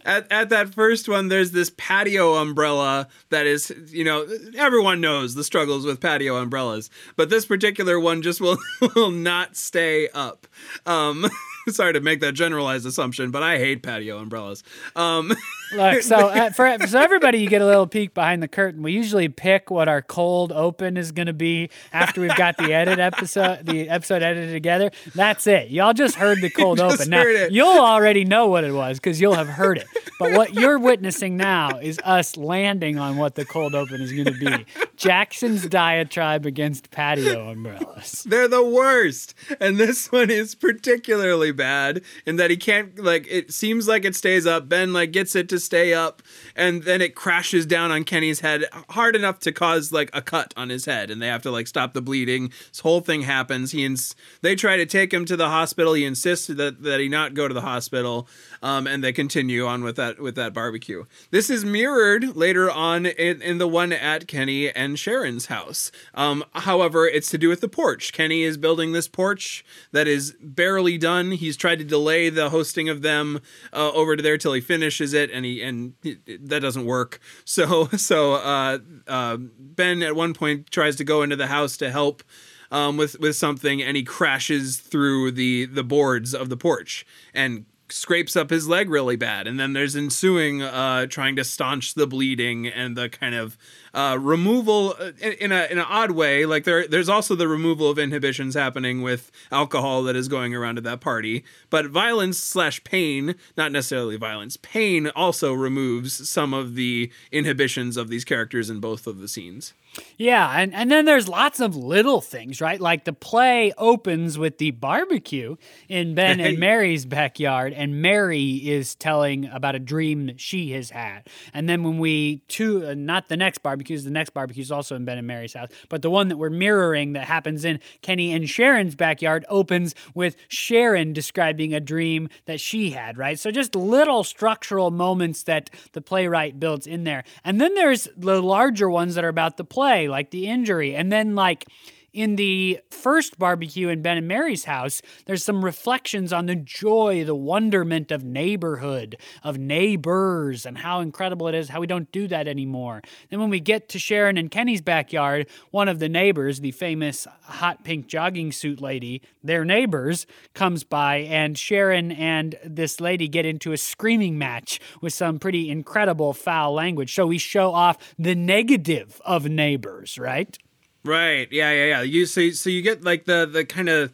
at, 0.05 0.31
at 0.31 0.49
that 0.49 0.73
first 0.73 1.07
one 1.09 1.27
there's 1.27 1.51
this 1.51 1.71
patio 1.77 2.35
umbrella 2.35 3.07
that 3.29 3.45
is 3.45 3.71
you 3.87 4.03
know 4.03 4.25
everyone 4.57 5.01
knows 5.01 5.35
the 5.35 5.43
struggles 5.43 5.85
with 5.85 5.99
patio 5.99 6.37
umbrellas 6.37 6.89
but 7.15 7.29
this 7.29 7.45
particular 7.45 7.99
one 7.99 8.21
just 8.21 8.39
will 8.39 8.57
will 8.95 9.11
not 9.11 9.55
stay 9.55 10.07
up 10.09 10.47
um 10.85 11.27
sorry 11.69 11.93
to 11.93 11.99
make 11.99 12.21
that 12.21 12.33
generalized 12.33 12.85
assumption 12.85 13.29
but 13.29 13.43
i 13.43 13.57
hate 13.57 13.83
patio 13.83 14.17
umbrellas 14.17 14.63
um 14.95 15.33
Look, 15.73 16.01
so 16.03 16.15
uh, 16.29 16.49
for 16.51 16.77
so 16.87 16.99
everybody, 16.99 17.39
you 17.39 17.49
get 17.49 17.61
a 17.61 17.65
little 17.65 17.87
peek 17.87 18.13
behind 18.13 18.43
the 18.43 18.47
curtain. 18.47 18.81
We 18.81 18.91
usually 18.91 19.29
pick 19.29 19.71
what 19.71 19.87
our 19.87 20.01
cold 20.01 20.51
open 20.51 20.97
is 20.97 21.11
going 21.11 21.27
to 21.27 21.33
be 21.33 21.69
after 21.93 22.21
we've 22.21 22.35
got 22.35 22.57
the 22.57 22.73
edit 22.73 22.99
episode, 22.99 23.65
the 23.65 23.89
episode 23.89 24.23
edited 24.23 24.51
together. 24.51 24.91
That's 25.15 25.47
it. 25.47 25.69
Y'all 25.69 25.93
just 25.93 26.15
heard 26.15 26.41
the 26.41 26.49
cold 26.55 26.79
open. 26.79 27.09
Now 27.09 27.21
it. 27.21 27.51
you'll 27.51 27.67
already 27.67 28.25
know 28.25 28.47
what 28.47 28.63
it 28.63 28.73
was 28.73 28.99
because 28.99 29.19
you'll 29.21 29.35
have 29.35 29.47
heard 29.47 29.77
it. 29.77 29.87
But 30.19 30.33
what 30.33 30.53
you're 30.53 30.79
witnessing 30.79 31.37
now 31.37 31.79
is 31.79 31.99
us 32.03 32.37
landing 32.37 32.99
on 32.99 33.17
what 33.17 33.35
the 33.35 33.45
cold 33.45 33.73
open 33.73 34.01
is 34.01 34.11
going 34.11 34.25
to 34.25 34.31
be. 34.31 34.65
Jackson's 34.95 35.67
diatribe 35.67 36.45
against 36.45 36.91
patio 36.91 37.49
umbrellas. 37.49 38.23
they're 38.23 38.47
the 38.47 38.63
worst 38.63 39.33
and 39.59 39.77
this 39.77 40.11
one 40.11 40.29
is 40.29 40.53
particularly 40.53 41.51
bad 41.51 42.01
in 42.25 42.35
that 42.35 42.51
he 42.51 42.57
can't 42.57 42.99
like 43.03 43.25
it 43.29 43.51
seems 43.51 43.87
like 43.87 44.05
it 44.05 44.15
stays 44.15 44.45
up 44.45 44.69
ben 44.69 44.93
like 44.93 45.11
gets 45.11 45.35
it 45.35 45.49
to 45.49 45.59
stay 45.63 45.93
up 45.93 46.21
and 46.55 46.83
then 46.83 47.01
it 47.01 47.15
crashes 47.15 47.65
down 47.65 47.91
on 47.91 48.03
kenny's 48.03 48.41
head 48.41 48.65
hard 48.89 49.15
enough 49.15 49.39
to 49.39 49.51
cause 49.51 49.91
like 49.91 50.09
a 50.13 50.21
cut 50.21 50.53
on 50.57 50.69
his 50.69 50.85
head 50.85 51.09
and 51.11 51.21
they 51.21 51.27
have 51.27 51.41
to 51.41 51.51
like 51.51 51.67
stop 51.67 51.93
the 51.93 52.01
bleeding. 52.01 52.51
This 52.69 52.79
whole 52.79 53.01
thing 53.01 53.21
happens. 53.21 53.71
He 53.71 53.85
ins- 53.85 54.15
they 54.41 54.55
try 54.55 54.77
to 54.77 54.85
take 54.85 55.13
him 55.13 55.25
to 55.25 55.37
the 55.37 55.49
hospital. 55.49 55.93
He 55.93 56.05
insists 56.05 56.47
that, 56.47 56.83
that 56.83 56.99
he 56.99 57.09
not 57.09 57.33
go 57.33 57.47
to 57.47 57.53
the 57.53 57.61
hospital 57.61 58.27
um, 58.61 58.87
and 58.87 59.03
they 59.03 59.11
continue 59.11 59.65
on 59.65 59.83
with 59.83 59.95
that 59.95 60.19
with 60.19 60.35
that 60.35 60.53
barbecue. 60.53 61.05
This 61.31 61.49
is 61.49 61.65
mirrored 61.65 62.35
later 62.35 62.69
on 62.69 63.05
in, 63.05 63.41
in 63.41 63.57
the 63.57 63.67
one 63.67 63.91
at 63.91 64.27
kenny 64.27 64.71
and 64.71 64.99
sharon's 64.99 65.47
house. 65.47 65.91
Um, 66.13 66.43
however 66.53 67.07
it's 67.07 67.29
to 67.31 67.37
do 67.37 67.49
with 67.49 67.61
the 67.61 67.67
porch. 67.67 68.13
Kenny 68.13 68.43
is 68.43 68.57
building 68.57 68.91
this 68.91 69.07
porch 69.07 69.65
that 69.91 70.07
is 70.07 70.35
barely 70.41 70.97
done. 70.97 71.31
He's 71.31 71.57
tried 71.57 71.79
to 71.79 71.85
delay 71.85 72.29
the 72.29 72.49
hosting 72.49 72.89
of 72.89 73.01
them 73.01 73.41
uh, 73.73 73.91
over 73.91 74.15
to 74.15 74.23
there 74.23 74.37
till 74.37 74.53
he 74.53 74.61
finishes 74.61 75.13
it 75.13 75.31
and 75.31 75.45
he 75.45 75.61
and 75.61 75.93
he- 76.01 76.17
that 76.27 76.61
doesn't 76.61 76.85
work. 76.85 77.19
So 77.45 77.87
so 77.97 78.33
uh, 78.35 78.79
uh, 79.07 79.37
ben 79.37 80.01
at 80.03 80.15
one 80.15 80.33
point 80.33 80.71
tries 80.71 80.95
to 80.97 81.03
go 81.03 81.21
into 81.21 81.35
the 81.35 81.47
house 81.47 81.75
to 81.77 81.91
help 81.91 82.23
um, 82.71 82.97
with 82.97 83.19
with 83.19 83.35
something, 83.35 83.81
and 83.81 83.97
he 83.97 84.03
crashes 84.03 84.77
through 84.77 85.31
the 85.31 85.65
the 85.65 85.83
boards 85.83 86.33
of 86.33 86.49
the 86.49 86.57
porch. 86.57 87.05
And 87.33 87.65
scrapes 87.91 88.35
up 88.35 88.49
his 88.49 88.67
leg 88.67 88.89
really 88.89 89.15
bad. 89.15 89.47
And 89.47 89.59
then 89.59 89.73
there's 89.73 89.95
ensuing 89.95 90.61
uh, 90.61 91.07
trying 91.07 91.35
to 91.35 91.43
staunch 91.43 91.93
the 91.93 92.07
bleeding 92.07 92.67
and 92.67 92.97
the 92.97 93.09
kind 93.09 93.35
of 93.35 93.57
uh, 93.93 94.17
removal 94.19 94.95
uh, 94.99 95.11
in, 95.19 95.33
in 95.33 95.51
a 95.51 95.67
in 95.69 95.77
an 95.77 95.85
odd 95.87 96.11
way. 96.11 96.45
Like 96.45 96.63
there 96.63 96.87
there's 96.87 97.09
also 97.09 97.35
the 97.35 97.47
removal 97.47 97.89
of 97.89 97.99
inhibitions 97.99 98.55
happening 98.55 99.01
with 99.01 99.31
alcohol 99.51 100.03
that 100.03 100.15
is 100.15 100.27
going 100.27 100.55
around 100.55 100.77
at 100.77 100.83
that 100.85 101.01
party. 101.01 101.43
But 101.69 101.87
violence 101.87 102.37
slash 102.37 102.83
pain, 102.83 103.35
not 103.57 103.71
necessarily 103.71 104.17
violence, 104.17 104.57
pain 104.57 105.07
also 105.09 105.53
removes 105.53 106.29
some 106.29 106.53
of 106.53 106.75
the 106.75 107.11
inhibitions 107.31 107.97
of 107.97 108.09
these 108.09 108.25
characters 108.25 108.69
in 108.69 108.79
both 108.79 109.07
of 109.07 109.19
the 109.19 109.27
scenes. 109.27 109.73
Yeah, 110.17 110.49
and, 110.49 110.73
and 110.73 110.89
then 110.89 111.05
there's 111.05 111.27
lots 111.27 111.59
of 111.59 111.75
little 111.75 112.21
things, 112.21 112.61
right? 112.61 112.79
Like 112.79 113.03
the 113.03 113.13
play 113.13 113.73
opens 113.77 114.37
with 114.37 114.57
the 114.57 114.71
barbecue 114.71 115.57
in 115.89 116.15
Ben 116.15 116.39
and 116.39 116.59
Mary's 116.59 117.05
backyard, 117.05 117.73
and 117.73 118.01
Mary 118.01 118.55
is 118.69 118.95
telling 118.95 119.45
about 119.47 119.75
a 119.75 119.79
dream 119.79 120.27
that 120.27 120.39
she 120.39 120.71
has 120.71 120.91
had. 120.91 121.27
And 121.53 121.67
then 121.67 121.83
when 121.83 121.97
we 121.97 122.37
to 122.49 122.87
uh, 122.87 122.93
not 122.93 123.27
the 123.27 123.37
next 123.37 123.63
barbecues, 123.63 124.03
the 124.03 124.11
next 124.11 124.29
barbecue 124.29 124.61
is 124.61 124.71
also 124.71 124.95
in 124.95 125.05
Ben 125.05 125.17
and 125.17 125.27
Mary's 125.27 125.53
house, 125.53 125.69
but 125.89 126.01
the 126.01 126.09
one 126.09 126.29
that 126.29 126.37
we're 126.37 126.49
mirroring 126.49 127.13
that 127.13 127.25
happens 127.25 127.65
in 127.65 127.79
Kenny 128.01 128.31
and 128.33 128.49
Sharon's 128.49 128.95
backyard 128.95 129.45
opens 129.49 129.93
with 130.13 130.35
Sharon 130.47 131.13
describing 131.13 131.73
a 131.73 131.79
dream 131.79 132.29
that 132.45 132.59
she 132.61 132.91
had, 132.91 133.17
right? 133.17 133.37
So 133.37 133.51
just 133.51 133.75
little 133.75 134.23
structural 134.23 134.91
moments 134.91 135.43
that 135.43 135.69
the 135.93 136.01
playwright 136.01 136.59
builds 136.59 136.87
in 136.87 137.03
there. 137.03 137.23
And 137.43 137.59
then 137.59 137.73
there's 137.75 138.07
the 138.15 138.41
larger 138.41 138.89
ones 138.89 139.15
that 139.15 139.25
are 139.25 139.29
about 139.29 139.57
the 139.57 139.63
play, 139.63 139.80
like 140.07 140.31
the 140.31 140.47
injury. 140.47 140.95
And 140.95 141.11
then 141.11 141.35
like 141.35 141.65
in 142.13 142.35
the 142.35 142.79
first 142.89 143.39
barbecue 143.39 143.87
in 143.87 144.01
Ben 144.01 144.17
and 144.17 144.27
Mary's 144.27 144.65
house, 144.65 145.01
there's 145.25 145.43
some 145.43 145.63
reflections 145.63 146.33
on 146.33 146.45
the 146.45 146.55
joy, 146.55 147.23
the 147.23 147.35
wonderment 147.35 148.11
of 148.11 148.23
neighborhood, 148.23 149.15
of 149.43 149.57
neighbors, 149.57 150.65
and 150.65 150.79
how 150.79 150.99
incredible 150.99 151.47
it 151.47 151.55
is 151.55 151.69
how 151.69 151.79
we 151.79 151.87
don't 151.87 152.11
do 152.11 152.27
that 152.27 152.47
anymore. 152.47 153.01
Then 153.29 153.39
when 153.39 153.49
we 153.49 153.59
get 153.59 153.87
to 153.89 153.99
Sharon 153.99 154.37
and 154.37 154.51
Kenny's 154.51 154.81
backyard, 154.81 155.47
one 155.71 155.87
of 155.87 155.99
the 155.99 156.09
neighbors, 156.09 156.59
the 156.59 156.71
famous 156.71 157.27
hot 157.43 157.83
pink 157.83 158.07
jogging 158.07 158.51
suit 158.51 158.81
lady, 158.81 159.21
their 159.43 159.63
neighbors, 159.63 160.25
comes 160.53 160.83
by, 160.83 161.17
and 161.17 161.57
Sharon 161.57 162.11
and 162.11 162.57
this 162.65 162.99
lady 162.99 163.27
get 163.27 163.45
into 163.45 163.71
a 163.71 163.77
screaming 163.77 164.37
match 164.37 164.79
with 165.01 165.13
some 165.13 165.39
pretty 165.39 165.69
incredible 165.69 166.33
foul 166.33 166.73
language. 166.73 167.13
So 167.13 167.27
we 167.27 167.37
show 167.37 167.71
off 167.73 167.97
the 168.19 168.35
negative 168.35 169.21
of 169.25 169.45
neighbors, 169.45 170.17
right? 170.17 170.57
Right. 171.03 171.51
Yeah. 171.51 171.71
Yeah. 171.71 171.85
Yeah. 171.85 172.01
You 172.01 172.25
so 172.25 172.51
so 172.51 172.69
you 172.69 172.81
get 172.81 173.03
like 173.03 173.25
the 173.25 173.49
the 173.51 173.65
kind 173.65 173.89
of 173.89 174.11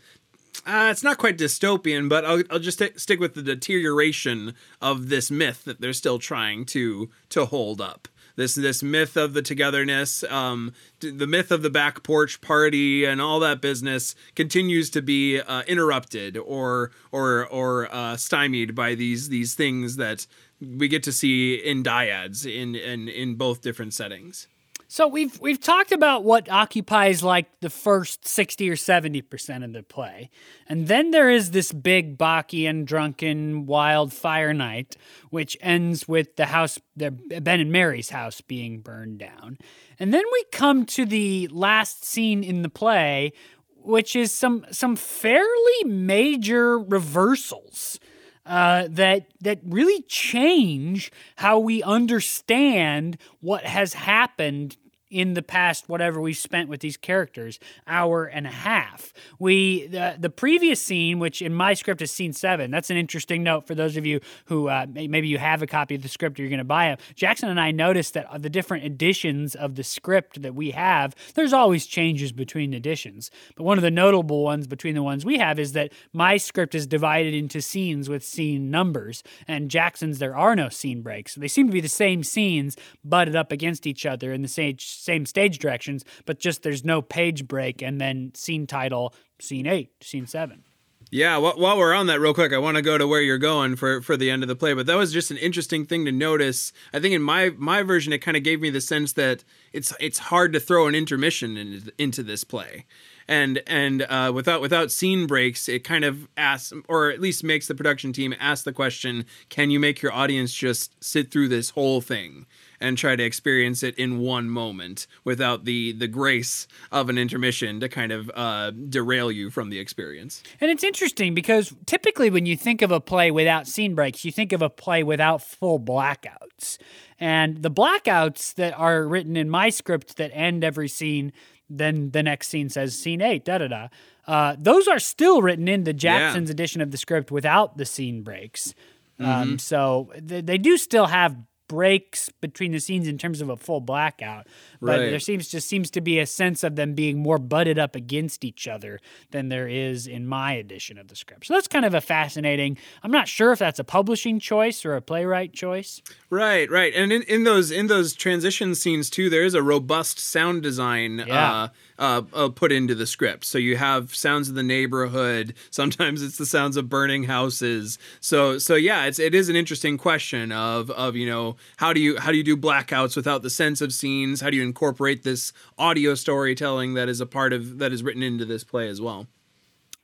uh, 0.65 0.89
it's 0.91 1.03
not 1.03 1.17
quite 1.17 1.37
dystopian, 1.37 2.09
but 2.09 2.25
I'll, 2.25 2.43
I'll 2.49 2.59
just 2.59 2.81
stick 2.99 3.19
with 3.19 3.35
the 3.35 3.41
deterioration 3.41 4.53
of 4.81 5.07
this 5.07 5.31
myth 5.31 5.63
that 5.65 5.79
they're 5.79 5.93
still 5.93 6.19
trying 6.19 6.65
to 6.65 7.09
to 7.29 7.45
hold 7.45 7.79
up. 7.79 8.07
This 8.35 8.53
this 8.53 8.83
myth 8.83 9.17
of 9.17 9.33
the 9.33 9.41
togetherness, 9.41 10.23
um, 10.25 10.73
the 10.99 11.25
myth 11.25 11.51
of 11.51 11.63
the 11.63 11.69
back 11.71 12.03
porch 12.03 12.39
party, 12.39 13.03
and 13.03 13.19
all 13.19 13.39
that 13.39 13.61
business 13.61 14.13
continues 14.35 14.89
to 14.91 15.01
be 15.01 15.39
uh, 15.39 15.63
interrupted 15.67 16.37
or 16.37 16.91
or 17.11 17.47
or 17.47 17.93
uh, 17.93 18.15
stymied 18.15 18.75
by 18.75 18.93
these 18.93 19.29
these 19.29 19.55
things 19.55 19.95
that 19.95 20.27
we 20.61 20.87
get 20.87 21.01
to 21.03 21.11
see 21.11 21.55
in 21.55 21.83
dyads 21.83 22.45
in 22.45 22.75
in 22.75 23.07
in 23.07 23.35
both 23.35 23.61
different 23.61 23.93
settings. 23.93 24.47
So 24.89 25.05
we've 25.05 25.37
we've 25.41 25.59
talked 25.59 25.91
about 25.91 26.23
what 26.23 26.49
occupies 26.49 27.21
like 27.21 27.59
the 27.59 27.69
first 27.69 28.25
60 28.25 28.69
or 28.69 28.75
70% 28.75 29.65
of 29.65 29.73
the 29.73 29.83
play. 29.83 30.29
And 30.67 30.87
then 30.87 31.11
there 31.11 31.29
is 31.29 31.51
this 31.51 31.73
big 31.73 32.17
Bacchian 32.17 32.85
drunken 32.85 33.65
wildfire 33.65 34.53
night 34.53 34.95
which 35.29 35.57
ends 35.59 36.07
with 36.07 36.37
the 36.37 36.45
house 36.45 36.79
the 36.95 37.11
Ben 37.11 37.59
and 37.59 37.71
Mary's 37.71 38.11
house 38.11 38.39
being 38.39 38.79
burned 38.79 39.19
down. 39.19 39.57
And 39.99 40.13
then 40.13 40.23
we 40.31 40.45
come 40.53 40.85
to 40.87 41.05
the 41.05 41.49
last 41.51 42.05
scene 42.05 42.41
in 42.41 42.61
the 42.61 42.69
play 42.69 43.33
which 43.75 44.15
is 44.15 44.31
some 44.31 44.65
some 44.71 44.95
fairly 44.95 45.83
major 45.85 46.79
reversals 46.79 47.99
uh, 48.47 48.87
that 48.89 49.27
that 49.41 49.59
really 49.63 50.01
change 50.03 51.11
how 51.37 51.59
we 51.59 51.83
understand 51.83 53.17
what 53.41 53.63
has 53.65 53.93
happened 53.93 54.77
in 55.09 55.33
the 55.33 55.41
past 55.41 55.87
whatever 55.87 56.19
we've 56.21 56.37
spent 56.37 56.69
with 56.69 56.81
these 56.81 56.97
characters 56.97 57.59
hour 57.87 58.25
and 58.25 58.45
a 58.45 58.51
half. 58.51 59.13
We 59.39 59.87
the, 59.87 60.15
the 60.19 60.29
previous 60.29 60.81
scene 60.81 61.19
which 61.19 61.41
in 61.41 61.53
my 61.53 61.73
script 61.73 62.01
is 62.01 62.11
scene 62.11 62.33
seven 62.33 62.71
that's 62.71 62.89
an 62.89 62.97
interesting 62.97 63.43
note 63.43 63.67
for 63.67 63.75
those 63.75 63.97
of 63.97 64.05
you 64.05 64.19
who 64.45 64.69
uh, 64.69 64.85
maybe 64.89 65.27
you 65.27 65.37
have 65.37 65.61
a 65.61 65.67
copy 65.67 65.95
of 65.95 66.01
the 66.01 66.09
script 66.09 66.39
or 66.39 66.43
you're 66.43 66.49
going 66.49 66.57
to 66.59 66.63
buy 66.63 66.91
it 66.91 66.99
jackson 67.15 67.49
and 67.49 67.59
i 67.59 67.71
noticed 67.71 68.13
that 68.13 68.27
the 68.41 68.49
different 68.49 68.83
editions 68.83 69.55
of 69.55 69.75
the 69.75 69.83
script 69.83 70.41
that 70.41 70.55
we 70.55 70.71
have 70.71 71.15
there's 71.35 71.53
always 71.53 71.85
changes 71.85 72.31
between 72.31 72.73
editions. 72.73 73.31
But 73.55 73.63
one 73.63 73.77
of 73.77 73.81
the 73.81 73.91
notable 73.91 74.43
ones 74.43 74.67
between 74.67 74.95
the 74.95 75.03
ones 75.03 75.25
we 75.25 75.37
have 75.39 75.59
is 75.59 75.73
that 75.73 75.91
my 76.13 76.37
script 76.37 76.75
is 76.75 76.87
divided 76.87 77.33
into 77.33 77.61
scenes 77.61 78.09
with 78.09 78.23
scene 78.23 78.69
numbers 78.69 79.23
and 79.47 79.69
jackson's 79.69 80.19
there 80.19 80.35
are 80.35 80.55
no 80.55 80.69
scene 80.69 81.01
breaks. 81.01 81.35
They 81.35 81.47
seem 81.47 81.67
to 81.67 81.73
be 81.73 81.81
the 81.81 81.87
same 81.87 82.23
scenes 82.23 82.77
butted 83.03 83.35
up 83.35 83.51
against 83.51 83.87
each 83.87 84.05
other 84.05 84.31
in 84.31 84.41
the 84.41 84.47
same 84.47 84.77
same 85.03 85.25
stage 85.25 85.59
directions, 85.59 86.03
but 86.25 86.39
just 86.39 86.63
there's 86.63 86.83
no 86.83 87.01
page 87.01 87.47
break 87.47 87.81
and 87.81 87.99
then 87.99 88.31
scene 88.35 88.67
title, 88.67 89.13
scene 89.39 89.67
eight, 89.67 89.91
scene 90.03 90.27
seven. 90.27 90.63
Yeah, 91.09 91.37
while 91.37 91.77
we're 91.77 91.93
on 91.93 92.07
that, 92.07 92.19
real 92.19 92.33
quick, 92.33 92.51
I 92.51 92.57
want 92.57 92.75
to 92.75 92.81
go 92.81 92.97
to 92.97 93.07
where 93.07 93.21
you're 93.21 93.37
going 93.37 93.77
for 93.77 94.01
for 94.01 94.17
the 94.17 94.29
end 94.29 94.43
of 94.43 94.49
the 94.49 94.57
play. 94.57 94.73
But 94.73 94.87
that 94.87 94.95
was 94.95 95.13
just 95.13 95.31
an 95.31 95.37
interesting 95.37 95.85
thing 95.85 96.03
to 96.03 96.11
notice. 96.11 96.73
I 96.93 96.99
think 96.99 97.13
in 97.15 97.21
my 97.21 97.51
my 97.57 97.81
version, 97.81 98.11
it 98.11 98.17
kind 98.17 98.35
of 98.35 98.43
gave 98.43 98.59
me 98.59 98.69
the 98.69 98.81
sense 98.81 99.13
that 99.13 99.45
it's 99.71 99.93
it's 100.01 100.19
hard 100.19 100.51
to 100.51 100.59
throw 100.59 100.85
an 100.87 100.95
intermission 100.95 101.55
in, 101.55 101.91
into 101.97 102.23
this 102.23 102.43
play, 102.43 102.85
and 103.25 103.63
and 103.67 104.01
uh, 104.09 104.33
without 104.35 104.59
without 104.59 104.91
scene 104.91 105.27
breaks, 105.27 105.69
it 105.69 105.85
kind 105.85 106.03
of 106.03 106.27
asks, 106.35 106.73
or 106.89 107.09
at 107.09 107.21
least 107.21 107.41
makes 107.41 107.67
the 107.67 107.75
production 107.75 108.11
team 108.11 108.35
ask 108.37 108.65
the 108.65 108.73
question: 108.73 109.25
Can 109.47 109.69
you 109.69 109.79
make 109.79 110.01
your 110.01 110.11
audience 110.11 110.53
just 110.53 111.01
sit 111.01 111.31
through 111.31 111.47
this 111.47 111.69
whole 111.69 112.01
thing? 112.01 112.47
And 112.79 112.97
try 112.97 113.15
to 113.15 113.23
experience 113.23 113.83
it 113.83 113.95
in 113.97 114.19
one 114.19 114.49
moment 114.49 115.07
without 115.23 115.65
the 115.65 115.91
the 115.93 116.07
grace 116.07 116.67
of 116.91 117.09
an 117.09 117.17
intermission 117.17 117.79
to 117.79 117.89
kind 117.89 118.11
of 118.11 118.31
uh, 118.35 118.71
derail 118.71 119.31
you 119.31 119.49
from 119.49 119.69
the 119.69 119.79
experience. 119.79 120.43
And 120.61 120.69
it's 120.71 120.83
interesting 120.83 121.33
because 121.33 121.73
typically 121.85 122.29
when 122.29 122.45
you 122.45 122.55
think 122.57 122.81
of 122.81 122.91
a 122.91 122.99
play 122.99 123.31
without 123.31 123.67
scene 123.67 123.95
breaks, 123.95 124.23
you 124.25 124.31
think 124.31 124.51
of 124.53 124.61
a 124.61 124.69
play 124.69 125.03
without 125.03 125.41
full 125.41 125.79
blackouts. 125.79 126.77
And 127.19 127.63
the 127.63 127.71
blackouts 127.71 128.53
that 128.55 128.77
are 128.77 129.03
written 129.07 129.35
in 129.35 129.49
my 129.49 129.69
script 129.69 130.17
that 130.17 130.31
end 130.33 130.63
every 130.63 130.87
scene, 130.87 131.33
then 131.69 132.11
the 132.11 132.21
next 132.21 132.49
scene 132.49 132.69
says 132.69 132.97
scene 132.97 133.21
eight, 133.21 133.45
da 133.45 133.57
da 133.57 133.67
da. 133.67 133.87
Uh, 134.27 134.55
those 134.59 134.87
are 134.87 134.99
still 134.99 135.41
written 135.41 135.67
in 135.67 135.85
the 135.85 135.93
Jackson's 135.93 136.49
yeah. 136.49 136.53
edition 136.53 136.81
of 136.81 136.91
the 136.91 136.97
script 136.97 137.31
without 137.31 137.77
the 137.77 137.85
scene 137.85 138.23
breaks. 138.23 138.73
Um, 139.19 139.25
mm-hmm. 139.25 139.41
Um, 139.41 139.59
so 139.59 140.11
th- 140.27 140.45
they 140.45 140.57
do 140.57 140.77
still 140.77 141.07
have 141.07 141.35
breaks 141.67 142.29
between 142.29 142.71
the 142.71 142.79
scenes 142.79 143.07
in 143.07 143.17
terms 143.17 143.41
of 143.41 143.49
a 143.49 143.57
full 143.57 143.81
blackout. 143.81 144.47
But 144.79 144.99
right. 144.99 145.09
there 145.09 145.19
seems 145.19 145.47
just 145.47 145.67
seems 145.67 145.91
to 145.91 146.01
be 146.01 146.19
a 146.19 146.25
sense 146.25 146.63
of 146.63 146.75
them 146.75 146.93
being 146.93 147.19
more 147.19 147.37
butted 147.37 147.77
up 147.77 147.95
against 147.95 148.43
each 148.43 148.67
other 148.67 148.99
than 149.31 149.49
there 149.49 149.67
is 149.67 150.07
in 150.07 150.27
my 150.27 150.53
edition 150.53 150.97
of 150.97 151.07
the 151.07 151.15
script. 151.15 151.45
So 151.45 151.53
that's 151.53 151.67
kind 151.67 151.85
of 151.85 151.93
a 151.93 152.01
fascinating. 152.01 152.77
I'm 153.03 153.11
not 153.11 153.27
sure 153.27 153.51
if 153.51 153.59
that's 153.59 153.79
a 153.79 153.83
publishing 153.83 154.39
choice 154.39 154.85
or 154.85 154.95
a 154.95 155.01
playwright 155.01 155.53
choice. 155.53 156.01
Right, 156.29 156.69
right. 156.69 156.93
And 156.95 157.11
in, 157.11 157.23
in 157.23 157.43
those 157.43 157.71
in 157.71 157.87
those 157.87 158.13
transition 158.13 158.75
scenes 158.75 159.09
too, 159.09 159.29
there 159.29 159.43
is 159.43 159.53
a 159.53 159.61
robust 159.61 160.19
sound 160.19 160.63
design 160.63 161.23
yeah. 161.27 161.53
uh, 161.53 161.67
uh, 161.99 162.21
uh, 162.33 162.49
put 162.49 162.71
into 162.71 162.95
the 162.95 163.07
script. 163.07 163.45
So 163.45 163.57
you 163.57 163.77
have 163.77 164.13
sounds 164.15 164.49
of 164.49 164.55
the 164.55 164.63
neighborhood. 164.63 165.53
Sometimes 165.69 166.21
it's 166.21 166.37
the 166.37 166.45
sounds 166.45 166.77
of 166.77 166.89
burning 166.89 167.23
houses. 167.23 167.97
So 168.19 168.57
so 168.57 168.75
yeah, 168.75 169.05
it's 169.05 169.19
it 169.19 169.33
is 169.33 169.49
an 169.49 169.55
interesting 169.55 169.97
question 169.97 170.51
of 170.51 170.89
of 170.91 171.15
you 171.15 171.27
know 171.27 171.55
how 171.77 171.93
do 171.93 171.99
you 171.99 172.17
how 172.17 172.31
do 172.31 172.37
you 172.37 172.43
do 172.43 172.57
blackouts 172.57 173.15
without 173.15 173.41
the 173.41 173.49
sense 173.49 173.81
of 173.81 173.93
scenes? 173.93 174.41
How 174.41 174.49
do 174.49 174.57
you 174.57 174.63
incorporate 174.63 175.23
this 175.23 175.53
audio 175.77 176.15
storytelling 176.15 176.93
that 176.95 177.09
is 177.09 177.21
a 177.21 177.25
part 177.25 177.53
of 177.53 177.79
that 177.79 177.91
is 177.91 178.03
written 178.03 178.23
into 178.23 178.45
this 178.45 178.63
play 178.63 178.87
as 178.87 179.01
well? 179.01 179.27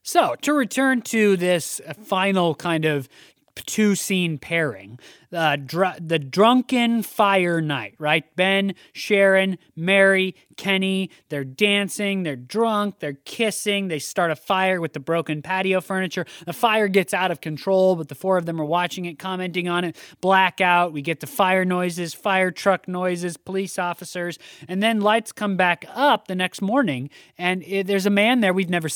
So, 0.06 0.36
to 0.42 0.52
return 0.52 1.02
to 1.04 1.38
this 1.38 1.80
final 2.04 2.56
kind 2.56 2.84
of 2.84 3.08
two 3.56 3.96
scene 3.96 4.38
pairing. 4.38 5.00
Uh, 5.32 5.56
dr- 5.56 6.08
the 6.08 6.20
drunken 6.20 7.02
fire 7.02 7.60
night, 7.60 7.96
right? 7.98 8.24
Ben, 8.36 8.76
Sharon, 8.94 9.58
Mary, 9.76 10.36
Kenny, 10.58 11.10
they're 11.30 11.44
dancing, 11.44 12.24
they're 12.24 12.36
drunk, 12.36 13.00
they're 13.00 13.18
kissing, 13.26 13.88
they 13.88 13.98
start 13.98 14.30
a 14.30 14.36
fire 14.36 14.80
with 14.80 14.94
the 14.94 15.00
broken 15.00 15.42
patio 15.42 15.82
furniture. 15.82 16.26
The 16.46 16.54
fire 16.54 16.88
gets 16.88 17.14
out 17.14 17.32
of 17.32 17.42
control, 17.42 17.96
but 17.96 18.10
the 18.10 18.16
four 18.16 18.38
of 18.38 18.46
them 18.46 18.62
are 18.62 18.66
watching 18.66 19.06
it, 19.06 19.18
commenting 19.18 19.68
on 19.68 19.84
it. 19.84 19.98
Blackout, 20.22 20.94
we 20.94 21.02
get 21.02 21.20
the 21.20 21.28
fire 21.28 21.66
noises, 21.66 22.14
fire 22.14 22.52
truck 22.52 22.88
noises, 22.88 23.38
police 23.38 23.80
officers, 23.80 24.38
and 24.68 24.84
then 24.84 25.02
lights 25.02 25.32
come 25.32 25.58
back 25.58 25.86
up 25.94 26.28
the 26.28 26.36
next 26.36 26.62
morning, 26.62 27.10
and 27.38 27.64
it, 27.64 27.88
there's 27.88 28.06
a 28.06 28.12
man 28.12 28.42
there 28.42 28.54
we've 28.54 28.70
never 28.70 28.90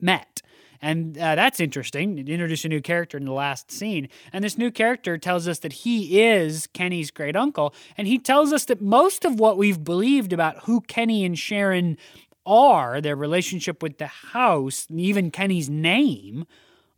met. 0.00 0.42
And 0.82 1.16
uh, 1.16 1.36
that's 1.36 1.60
interesting. 1.60 2.18
introduce 2.18 2.64
a 2.64 2.68
new 2.68 2.82
character 2.82 3.16
in 3.16 3.24
the 3.24 3.32
last 3.32 3.70
scene. 3.70 4.08
And 4.32 4.42
this 4.42 4.58
new 4.58 4.72
character 4.72 5.16
tells 5.16 5.46
us 5.46 5.60
that 5.60 5.72
he 5.72 6.20
is 6.20 6.66
Kenny's 6.66 7.12
great 7.12 7.36
uncle. 7.36 7.72
And 7.96 8.08
he 8.08 8.18
tells 8.18 8.52
us 8.52 8.64
that 8.64 8.82
most 8.82 9.24
of 9.24 9.38
what 9.38 9.56
we've 9.56 9.82
believed 9.82 10.32
about 10.32 10.64
who 10.64 10.80
Kenny 10.80 11.24
and 11.24 11.38
Sharon 11.38 11.96
are, 12.44 13.00
their 13.00 13.14
relationship 13.14 13.80
with 13.80 13.98
the 13.98 14.08
house, 14.08 14.88
even 14.92 15.30
Kenny's 15.30 15.70
name, 15.70 16.46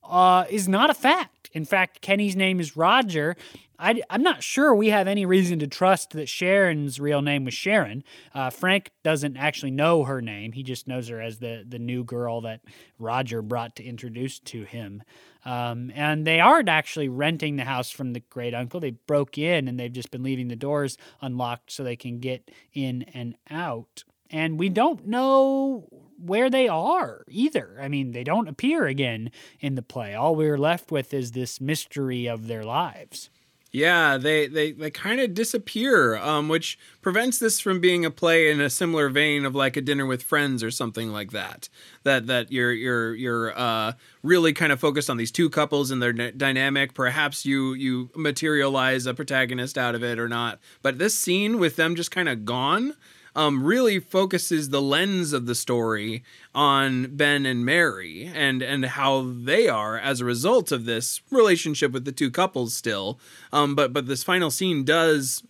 uh, 0.03 0.47
is 0.49 0.67
not 0.67 0.89
a 0.89 0.95
fact. 0.95 1.51
In 1.53 1.67
fact, 1.67 2.01
Kenny's 2.01 2.35
name 2.35 2.61
is 2.61 2.77
Roger, 2.77 3.37
I, 3.79 4.03
am 4.11 4.23
not 4.23 4.43
sure 4.43 4.75
we 4.75 4.91
have 4.91 5.09
any 5.09 5.27
reason 5.27 5.59
to 5.61 5.67
trust 5.67 6.11
that 6.11 6.29
Sharon's 6.29 7.01
real 7.01 7.23
name 7.23 7.45
was 7.45 7.55
Sharon. 7.55 8.05
Uh, 8.35 8.51
Frank 8.51 8.91
doesn't 9.03 9.37
actually 9.37 9.73
know 9.73 10.05
her 10.05 10.21
name. 10.21 10.53
He 10.53 10.63
just 10.63 10.87
knows 10.87 11.09
her 11.09 11.21
as 11.21 11.39
the, 11.39 11.65
the 11.67 11.79
new 11.79 12.05
girl 12.05 12.41
that 12.43 12.61
Roger 12.99 13.43
brought 13.43 13.77
to 13.77 13.85
introduce 13.85 14.39
to 14.41 14.65
him. 14.65 15.03
Um, 15.45 15.93
and 15.95 16.27
they 16.27 16.41
aren't 16.41 16.69
actually 16.69 17.09
renting 17.09 17.57
the 17.57 17.65
house 17.65 17.91
from 17.91 18.13
the 18.13 18.21
great 18.21 18.55
uncle. 18.55 18.81
They 18.81 18.93
broke 18.93 19.37
in 19.37 19.69
and 19.69 19.79
they've 19.79 19.93
just 19.93 20.11
been 20.11 20.23
leaving 20.23 20.49
the 20.49 20.57
doors 20.57 20.97
unlocked 21.21 21.71
so 21.71 21.83
they 21.85 21.97
can 21.97 22.19
get 22.19 22.51
in 22.73 23.03
and 23.15 23.37
out. 23.51 24.05
And 24.31 24.59
we 24.59 24.69
don't 24.69 25.07
know 25.07 25.87
where 26.19 26.49
they 26.49 26.67
are 26.67 27.25
either. 27.29 27.79
I 27.81 27.89
mean, 27.89 28.13
they 28.13 28.25
don't 28.25 28.49
appear 28.49 28.87
again 28.87 29.31
in 29.61 29.75
the 29.75 29.83
play. 29.83 30.15
All 30.15 30.35
we're 30.35 30.59
left 30.59 30.91
with 30.91 31.13
is 31.13 31.33
this 31.33 31.61
mystery 31.61 32.27
of 32.27 32.47
their 32.47 32.65
lives. 32.65 33.29
Yeah, 33.75 34.19
they 34.19 34.47
they, 34.47 34.71
they 34.71 34.93
kind 34.93 35.19
of 35.19 35.35
disappear, 35.35 36.15
um, 36.19 36.49
which 36.49 36.79
prevents 37.03 37.41
this 37.41 37.59
from 37.59 37.81
being 37.81 38.05
a 38.05 38.11
play 38.13 38.49
in 38.49 38.61
a 38.61 38.71
similar 38.71 39.09
vein 39.09 39.45
of 39.45 39.57
like 39.57 39.77
a 39.77 39.81
dinner 39.81 40.07
with 40.07 40.23
friends 40.23 40.63
or 40.63 40.71
something 40.71 41.11
like 41.11 41.33
that. 41.33 41.69
That 42.05 42.29
that 42.29 42.53
you're 42.53 42.71
you're 42.71 43.17
you're 43.17 43.59
uh, 43.59 43.95
really 44.23 44.53
kind 44.53 44.71
of 44.71 44.79
focused 44.79 45.11
on 45.11 45.17
these 45.17 45.33
two 45.33 45.51
couples 45.51 45.91
and 45.91 46.01
their 46.01 46.13
dynamic. 46.13 46.95
Perhaps 46.95 47.45
you 47.45 47.73
you 47.73 48.11
materialize 48.15 49.07
a 49.07 49.15
protagonist 49.15 49.77
out 49.77 49.97
of 49.97 50.05
it 50.05 50.21
or 50.21 50.29
not. 50.29 50.61
But 50.81 51.01
this 51.01 51.19
scene 51.19 51.59
with 51.59 51.75
them 51.75 51.97
just 51.97 52.13
kind 52.13 52.29
of 52.29 52.45
gone 52.45 52.95
um, 53.37 53.65
really 53.65 53.99
focuses 54.01 54.69
the 54.69 54.81
lens 54.83 55.33
of 55.33 55.47
the 55.47 55.55
story 55.55 56.23
on 56.55 57.17
Ben 57.17 57.45
and 57.47 57.65
Mary 57.65 58.31
and 58.33 58.63
and 58.63 58.85
how 58.85 59.23
they 59.37 59.69
are 59.69 59.99
as 59.99 60.21
a 60.21 60.25
result 60.25 60.71
of 60.73 60.85
this 60.85 61.21
relationship 61.31 61.93
with 61.93 62.05
the 62.05 62.13
two 62.13 62.31
couples 62.31 62.75
still. 62.75 63.19
Um, 63.53 63.75
but 63.75 63.93
but 63.93 64.07
this 64.07 64.23
final 64.23 64.51
scene 64.51 64.85
does 64.85 65.43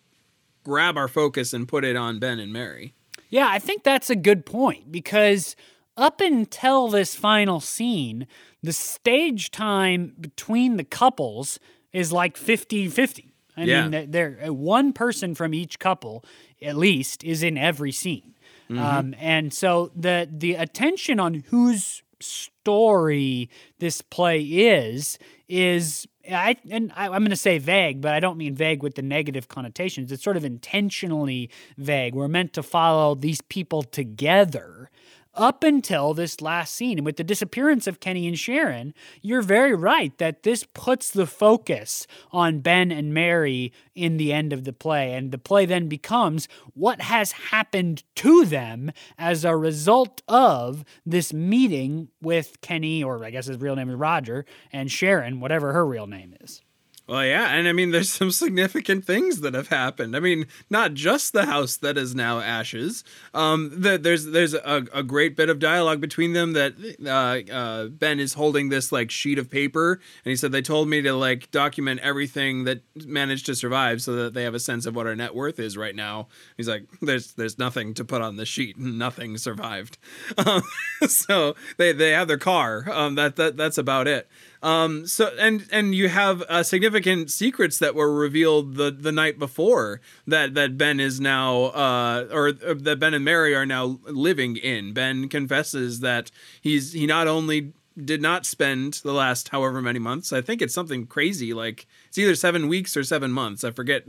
grab 0.65 0.97
our 0.97 1.09
focus 1.09 1.53
and 1.53 1.69
put 1.69 1.85
it 1.85 1.97
on 1.97 2.19
Ben 2.19 2.39
and 2.39 2.53
Mary. 2.53 2.95
Yeah, 3.29 3.49
I 3.51 3.59
think 3.59 3.83
that's 3.83 4.11
a 4.11 4.17
good 4.17 4.47
point 4.47 4.91
because 4.91 5.57
up 5.97 6.21
until 6.21 6.89
this 6.89 7.15
final 7.15 7.61
scene, 7.61 8.27
the 8.63 8.73
stage 8.73 9.51
time 9.51 10.15
between 10.21 10.77
the 10.77 10.85
couples 10.85 11.59
is 11.93 12.13
like 12.13 12.37
50 12.37 12.89
50. 12.89 13.31
I 13.57 13.65
Yeah. 13.65 13.89
mean, 13.89 14.11
there 14.11 14.33
one 14.53 14.93
person 14.93 15.35
from 15.35 15.55
each 15.55 15.79
couple, 15.79 16.25
at 16.65 16.77
least, 16.77 17.23
is 17.25 17.43
in 17.43 17.57
every 17.59 17.93
scene, 17.93 18.35
um, 18.71 19.15
and 19.19 19.53
so 19.53 19.91
the 19.95 20.29
the 20.31 20.55
attention 20.55 21.21
on 21.21 21.45
whose 21.51 22.03
story 22.21 23.51
this 23.79 24.01
play 24.01 24.41
is 24.41 25.19
is 25.49 26.07
I 26.31 26.57
and 26.71 26.93
I, 26.97 27.07
I'm 27.07 27.21
going 27.21 27.31
to 27.31 27.37
say 27.37 27.59
vague, 27.59 28.01
but 28.01 28.15
I 28.15 28.21
don't 28.21 28.39
mean 28.39 28.55
vague 28.55 28.83
with 28.83 28.95
the 28.95 29.03
negative 29.03 29.49
connotations. 29.49 30.11
It's 30.11 30.25
sort 30.25 30.37
of 30.37 30.45
intentionally 30.45 31.51
vague. 31.77 32.15
We're 32.15 32.29
meant 32.29 32.53
to 32.55 32.63
follow 32.63 33.15
these 33.15 33.41
people 33.43 33.83
together 33.83 34.91
up 35.37 35.65
until 35.65 36.15
this 36.15 36.41
last 36.41 36.75
scene. 36.75 36.99
And 36.99 37.05
with 37.05 37.17
the 37.17 37.25
disappearance 37.25 37.87
of 37.87 38.01
Kenny 38.01 38.27
and 38.27 38.39
Sharon, 38.39 38.95
you're 39.23 39.43
very 39.43 39.75
right 39.75 40.17
that 40.19 40.43
this 40.43 40.65
puts 40.75 41.11
the 41.11 41.27
focus 41.27 42.07
on 42.33 42.61
Ben 42.61 42.91
and 42.91 43.13
Mary 43.13 43.73
in 43.95 44.17
the 44.17 44.33
end 44.33 44.53
of 44.53 44.65
the 44.65 44.73
play. 44.73 45.13
And 45.15 45.33
the 45.33 45.39
play 45.39 45.67
then 45.67 45.89
becomes 45.89 46.49
what 46.75 47.01
has 47.03 47.33
happened 47.33 48.03
to 48.17 48.45
them 48.45 48.91
as 49.19 49.45
a 49.45 49.57
result 49.57 50.23
of 50.29 50.85
this 51.05 51.33
meeting 51.33 52.09
with 52.21 52.61
Kenny, 52.61 53.03
or 53.03 53.25
I 53.25 53.31
guess 53.31 53.47
his 53.47 53.59
real 53.59 53.77
name 53.77 53.91
is 53.91 53.97
Roger, 53.97 54.45
and 54.73 54.91
Sharon, 54.91 55.41
whatever 55.41 55.73
her 55.73 55.87
real 55.87 56.07
name 56.07 56.35
is. 56.41 56.63
Well, 57.07 57.23
yeah, 57.27 57.49
and 57.51 57.69
I 57.69 57.73
mean, 57.73 57.91
there's 57.91 58.11
some 58.11 58.31
significant 58.31 59.05
things 59.05 59.41
that 59.43 59.53
have 59.53 59.69
happened. 59.69 60.17
I 60.17 60.21
mean, 60.21 60.47
not 60.71 60.95
just 60.95 61.35
the 61.35 61.45
house 61.45 61.77
that 61.77 61.99
is 61.99 62.15
now 62.15 62.41
ashes. 62.41 63.05
Um, 63.35 63.71
the, 63.77 63.99
there's 63.99 64.25
there's 64.25 64.55
a, 64.55 64.87
a 64.91 65.03
great 65.03 65.37
bit 65.37 65.51
of 65.51 65.59
dialogue 65.59 66.01
between 66.01 66.33
them 66.33 66.55
that 66.55 66.75
uh, 67.05 67.53
uh, 67.53 67.87
Ben 67.89 68.21
is 68.21 68.35
holding 68.35 68.71
this 68.71 68.91
like 68.91 69.11
sheet 69.11 69.39
of 69.39 69.51
paper, 69.51 70.01
and 70.25 70.31
he 70.31 70.37
said 70.37 70.51
they 70.51 70.63
told 70.63 70.89
me 70.89 71.03
to 71.03 71.13
like 71.13 71.51
document 71.51 72.01
everything 72.01 72.65
that 72.65 72.81
managed 73.05 73.45
to 73.47 73.55
survive, 73.55 74.01
so 74.01 74.15
that 74.17 74.33
they 74.33 74.45
have 74.45 74.55
a 74.55 74.61
sense 74.61 74.87
of 74.87 74.97
what 74.97 75.07
our 75.07 75.15
net 75.15 75.35
worth 75.35 75.59
is 75.59 75.77
right 75.77 75.95
now. 75.95 76.29
He's 76.57 76.69
like, 76.69 76.87
there's 77.03 77.35
there's 77.35 77.59
nothing 77.59 77.93
to 77.95 78.05
put 78.07 78.23
on 78.23 78.37
the 78.37 78.47
sheet, 78.47 78.79
nothing 78.79 79.37
survived. 79.37 79.99
Um, 80.47 80.63
so 81.07 81.55
they 81.79 81.93
they 81.93 82.11
have 82.11 82.29
their 82.29 82.39
car. 82.39 82.85
Um, 82.91 83.15
that 83.15 83.37
that 83.37 83.57
that's 83.57 83.79
about 83.79 84.07
it. 84.09 84.29
Um, 84.65 85.07
so 85.07 85.31
and 85.39 85.69
and 85.71 85.95
you 85.95 86.09
have 86.09 86.41
uh, 86.49 86.63
significant 86.63 87.31
secrets 87.31 87.79
that 87.81 87.95
were 87.95 88.11
revealed 88.11 88.77
the 88.77 88.91
the 88.91 89.13
night 89.13 89.39
before 89.39 90.01
that 90.27 90.55
that 90.55 90.79
Ben 90.79 91.01
is 91.01 91.21
now 91.21 91.65
uh, 91.65 92.27
or, 92.33 92.55
or 92.67 92.75
that 92.75 92.99
Ben 92.99 93.13
and 93.13 93.23
Mary 93.23 93.55
are 93.55 93.67
now 93.67 94.01
living 94.05 94.57
in. 94.57 94.95
Ben 94.95 95.29
confesses 95.29 96.01
that 96.01 96.31
he's 96.63 96.95
he 96.95 97.07
not 97.07 97.29
only 97.29 97.75
did 98.03 98.21
not 98.21 98.45
spend 98.45 98.95
the 99.05 99.13
last 99.13 99.51
however 99.51 99.81
many 99.81 99.99
months. 99.99 100.33
I 100.33 100.41
think 100.41 100.61
it's 100.61 100.75
something 100.75 101.07
crazy 101.07 101.55
like 101.55 101.87
it's 102.09 102.19
either 102.19 102.35
7 102.35 102.67
weeks 102.69 102.97
or 102.97 103.05
7 103.05 103.31
months. 103.31 103.63
I 103.63 103.71
forget 103.71 104.05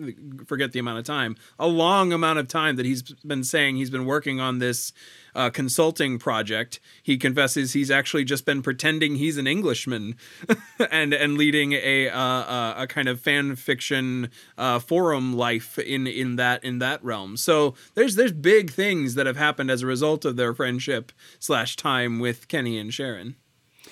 forget 0.48 0.72
the 0.72 0.80
amount 0.80 1.00
of 1.00 1.06
time. 1.06 1.36
A 1.60 1.68
long 1.68 2.12
amount 2.12 2.40
of 2.40 2.48
time 2.48 2.78
that 2.78 2.86
he's 2.86 3.02
been 3.02 3.44
saying 3.44 3.76
he's 3.76 3.90
been 3.92 4.06
working 4.06 4.40
on 4.40 4.60
this 4.60 4.92
uh, 5.36 5.50
consulting 5.50 6.18
project. 6.18 6.80
He 7.04 7.18
confesses 7.18 7.74
he's 7.74 7.92
actually 7.92 8.24
just 8.24 8.46
been 8.46 8.62
pretending 8.62 9.16
he's 9.16 9.38
an 9.38 9.48
Englishman 9.48 10.16
and 10.92 11.14
and 11.14 11.38
leading 11.38 11.74
a 11.74 12.10
uh, 12.10 12.20
uh, 12.20 12.74
a 12.78 12.88
kind 12.88 13.08
of 13.08 13.20
fan 13.20 13.56
fiction 13.56 14.30
uh, 14.58 14.80
forum 14.80 15.36
life 15.36 15.78
in 15.78 16.08
in 16.08 16.38
that 16.38 16.64
in 16.64 16.80
that 16.80 17.04
realm. 17.04 17.38
So 17.38 17.76
there's 17.94 18.16
there's 18.16 18.32
big 18.32 18.72
things 18.72 19.14
that 19.16 19.28
have 19.28 19.38
happened 19.38 19.70
as 19.70 19.84
a 19.84 19.88
result 19.88 20.26
of 20.26 20.38
their 20.38 20.54
friendship 20.54 21.12
slash 21.40 21.76
time 21.76 22.20
with 22.20 22.48
Kenny 22.48 22.80
and 22.80 22.94
Sharon. 22.94 23.36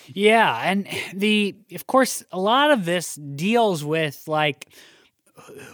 Yeah, 0.07 0.59
and 0.63 0.87
the 1.13 1.55
of 1.73 1.87
course 1.87 2.23
a 2.31 2.39
lot 2.39 2.71
of 2.71 2.85
this 2.85 3.15
deals 3.15 3.83
with 3.83 4.27
like 4.27 4.67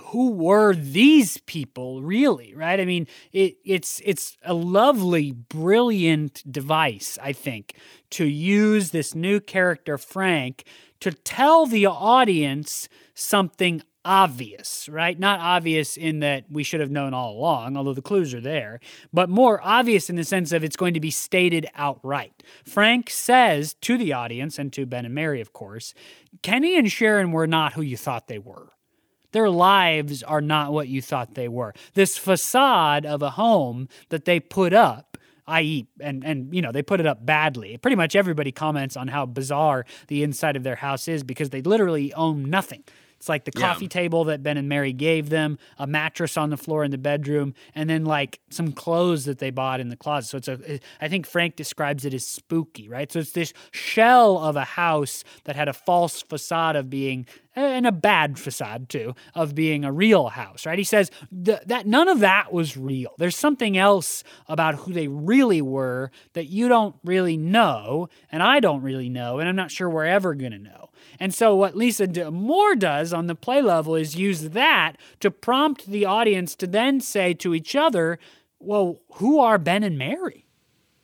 who 0.08 0.32
were 0.32 0.74
these 0.74 1.38
people 1.40 2.02
really, 2.02 2.54
right? 2.56 2.80
I 2.80 2.86
mean, 2.86 3.08
it, 3.34 3.58
it's 3.66 4.02
it's 4.06 4.38
a 4.44 4.54
lovely, 4.54 5.32
brilliant 5.32 6.44
device, 6.52 7.18
I 7.22 7.34
think, 7.34 7.76
to 8.12 8.26
use 8.26 8.92
this 8.92 9.14
new 9.14 9.40
character 9.40 9.98
Frank 9.98 10.64
to 11.02 11.12
tell 11.12 11.66
the 11.66 11.86
audience 11.86 12.90
something 13.14 13.82
obvious, 14.06 14.88
right? 14.89 15.20
Not 15.20 15.39
obvious 15.39 15.97
in 15.97 16.20
that 16.20 16.45
we 16.50 16.64
should 16.64 16.80
have 16.80 16.91
known 16.91 17.14
all 17.14 17.34
along, 17.34 17.76
although 17.76 17.93
the 17.93 18.02
clues 18.02 18.34
are 18.34 18.41
there, 18.41 18.80
but 19.12 19.30
more 19.30 19.60
obvious 19.64 20.10
in 20.10 20.16
the 20.16 20.24
sense 20.24 20.52
of 20.52 20.64
it's 20.64 20.78
going 20.78 20.93
to 20.93 21.00
be 21.00 21.12
stated 21.12 21.68
outright. 21.76 22.43
Frank 22.64 23.10
says 23.10 23.74
to 23.76 23.97
the 23.97 24.14
audience 24.14 24.58
and 24.58 24.72
to 24.74 24.86
Ben 24.86 25.06
and 25.06 25.14
Mary, 25.14 25.41
of 25.41 25.54
course, 25.54 25.93
Kenny 26.41 26.78
and 26.78 26.91
Sharon 26.91 27.32
were 27.32 27.47
not 27.47 27.74
who 27.74 27.82
you 27.82 27.97
thought 27.97 28.28
they 28.28 28.39
were. 28.39 28.70
Their 29.32 29.50
lives 29.50 30.24
are 30.24 30.41
not 30.41 30.74
what 30.74 30.88
you 30.88 31.02
thought 31.02 31.36
they 31.36 31.47
were. 31.47 31.74
This 31.93 32.18
facade 32.18 33.06
of 33.06 33.22
a 33.22 33.32
home 33.32 33.88
that 34.10 34.26
they 34.26 34.39
put 34.39 34.74
up 34.74 35.18
i.e., 35.50 35.88
and 36.00 36.24
and 36.24 36.54
you 36.54 36.62
know 36.62 36.72
they 36.72 36.84
put 36.84 37.00
it 37.00 37.08
up 37.08 37.26
badly. 37.26 37.78
Pretty 37.78 37.95
much 37.95 38.16
everybody 38.16 38.52
comments 38.52 38.95
on 38.95 39.08
how 39.08 39.26
bizarre 39.26 39.86
the 40.08 40.24
inside 40.24 40.56
of 40.56 40.64
their 40.64 40.76
house 40.76 41.08
is 41.08 41.24
because 41.24 41.50
they 41.50 41.62
literally 41.62 42.14
own 42.14 42.50
nothing. 42.50 42.84
It's 43.20 43.28
like 43.28 43.44
the 43.44 43.52
Yeah. 43.54 43.68
coffee 43.68 43.90
table 43.90 44.24
that 44.26 44.42
Ben 44.42 44.56
and 44.56 44.70
Mary 44.70 44.94
gave 44.94 45.30
them, 45.30 45.58
a 45.78 45.86
mattress 45.86 46.38
on 46.38 46.52
the 46.52 46.58
floor 46.58 46.86
in 46.86 46.92
the 46.92 46.98
bedroom, 46.98 47.54
and 47.76 47.90
then 47.90 48.06
like 48.06 48.40
some 48.50 48.72
clothes 48.72 49.26
that 49.26 49.40
they 49.40 49.50
bought 49.52 49.82
in 49.82 49.90
the 49.90 49.98
closet. 49.98 50.46
So 50.46 50.54
it's 50.54 50.70
a, 50.70 50.80
I 51.02 51.10
think 51.10 51.28
Frank 51.28 51.58
describes 51.58 52.06
it 52.06 52.14
as 52.14 52.26
spooky, 52.26 52.88
right? 52.88 53.12
So 53.12 53.20
it's 53.20 53.32
this 53.32 53.52
shell 53.72 54.38
of 54.38 54.56
a 54.56 54.64
house 54.64 55.26
that 55.44 55.58
had 55.58 55.68
a 55.68 55.74
false 55.74 56.22
facade 56.22 56.78
of 56.78 56.90
being, 56.90 57.26
and 57.56 57.86
a 57.86 57.92
bad 57.92 58.40
facade 58.40 58.88
too, 58.88 59.14
of 59.36 59.54
being 59.54 59.84
a 59.84 59.92
real 59.92 60.30
house, 60.30 60.66
right? 60.66 60.78
He 60.78 60.86
says 60.86 61.12
th- 61.44 61.60
that 61.66 61.86
none 61.86 62.08
of 62.08 62.20
that 62.22 62.54
was 62.54 62.78
real. 62.78 63.12
There's 63.18 63.36
something 63.36 63.78
else 63.78 64.24
about 64.48 64.76
who 64.76 64.94
they 64.94 65.10
really 65.10 65.62
were 65.62 66.10
that 66.34 66.46
you 66.46 66.70
don't 66.70 66.96
really 67.04 67.36
know, 67.36 68.08
and 68.32 68.42
I 68.42 68.62
don't 68.62 68.82
really 68.82 69.10
know, 69.10 69.40
and 69.40 69.50
I'm 69.50 69.58
not 69.58 69.72
sure 69.72 69.90
we're 69.90 70.06
ever 70.06 70.36
going 70.36 70.54
to 70.54 70.58
know. 70.60 70.89
And 71.20 71.34
so, 71.34 71.56
what 71.56 71.76
Lisa 71.76 72.08
D'Amour 72.08 72.76
does 72.76 73.12
on 73.12 73.28
the 73.28 73.36
play 73.36 73.62
level 73.62 73.96
is 73.96 74.16
use 74.16 74.50
that 74.50 74.94
to 75.20 75.30
prompt 75.30 75.88
the 75.88 76.06
audience 76.06 76.56
to 76.56 76.68
then 76.68 77.02
say 77.02 77.34
to 77.36 77.54
each 77.54 77.76
other, 77.76 78.20
Well, 78.60 79.02
who 79.16 79.40
are 79.40 79.58
Ben 79.58 79.84
and 79.84 79.98
Mary? 79.98 80.46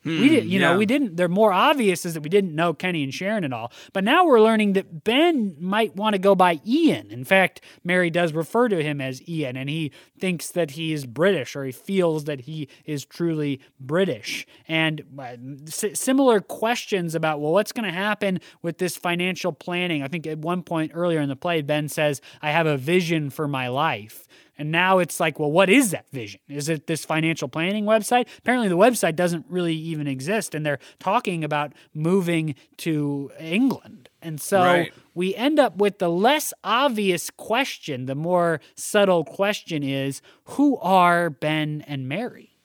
We 0.05 0.29
didn't, 0.29 0.49
you 0.49 0.59
know, 0.59 0.77
we 0.77 0.85
didn't. 0.85 1.17
They're 1.17 1.27
more 1.27 1.51
obvious 1.51 2.05
is 2.05 2.13
that 2.13 2.21
we 2.21 2.29
didn't 2.29 2.53
know 2.53 2.73
Kenny 2.73 3.03
and 3.03 3.13
Sharon 3.13 3.43
at 3.43 3.51
all. 3.51 3.71
But 3.91 4.03
now 4.03 4.25
we're 4.25 4.39
learning 4.39 4.73
that 4.73 5.03
Ben 5.03 5.55
might 5.59 5.95
want 5.95 6.13
to 6.13 6.19
go 6.19 6.35
by 6.35 6.61
Ian. 6.65 7.09
In 7.09 7.23
fact, 7.23 7.61
Mary 7.83 8.09
does 8.09 8.31
refer 8.33 8.69
to 8.69 8.83
him 8.83 9.01
as 9.01 9.27
Ian, 9.27 9.57
and 9.57 9.69
he 9.69 9.91
thinks 10.19 10.49
that 10.51 10.71
he 10.71 10.93
is 10.93 11.05
British, 11.05 11.55
or 11.55 11.65
he 11.65 11.71
feels 11.71 12.25
that 12.25 12.41
he 12.41 12.69
is 12.85 13.03
truly 13.03 13.59
British. 13.79 14.45
And 14.67 15.01
uh, 15.17 15.37
s- 15.67 15.99
similar 15.99 16.39
questions 16.39 17.15
about 17.15 17.41
well, 17.41 17.51
what's 17.51 17.71
going 17.71 17.85
to 17.85 17.91
happen 17.91 18.39
with 18.61 18.77
this 18.77 18.95
financial 18.95 19.51
planning? 19.51 20.03
I 20.03 20.07
think 20.07 20.27
at 20.27 20.37
one 20.37 20.61
point 20.61 20.91
earlier 20.93 21.19
in 21.19 21.29
the 21.29 21.35
play, 21.35 21.61
Ben 21.61 21.89
says, 21.89 22.21
"I 22.41 22.51
have 22.51 22.67
a 22.67 22.77
vision 22.77 23.29
for 23.29 23.47
my 23.47 23.67
life." 23.69 24.27
And 24.57 24.71
now 24.71 24.99
it's 24.99 25.19
like, 25.19 25.37
well, 25.39 25.51
what 25.51 25.69
is 25.69 25.91
that 25.91 26.09
vision? 26.11 26.39
Is 26.47 26.69
it 26.69 26.87
this 26.87 27.03
financial 27.03 27.47
planning 27.47 27.85
website? 27.85 28.27
Apparently, 28.37 28.69
the 28.69 28.77
website 28.77 29.15
doesn't 29.15 29.45
really 29.49 29.75
even 29.75 30.07
exist, 30.07 30.55
and 30.55 30.65
they're 30.65 30.79
talking 30.99 31.43
about 31.43 31.73
moving 31.93 32.55
to 32.77 33.31
England. 33.39 34.09
And 34.21 34.41
so 34.41 34.61
Right. 34.61 34.93
we 35.13 35.35
end 35.35 35.59
up 35.59 35.77
with 35.77 35.99
the 35.99 36.09
less 36.09 36.53
obvious 36.63 37.29
question. 37.29 38.05
The 38.05 38.15
more 38.15 38.59
subtle 38.75 39.23
question 39.25 39.83
is 39.83 40.21
who 40.45 40.77
are 40.77 41.29
Ben 41.29 41.83
and 41.87 42.07
Mary? 42.07 42.55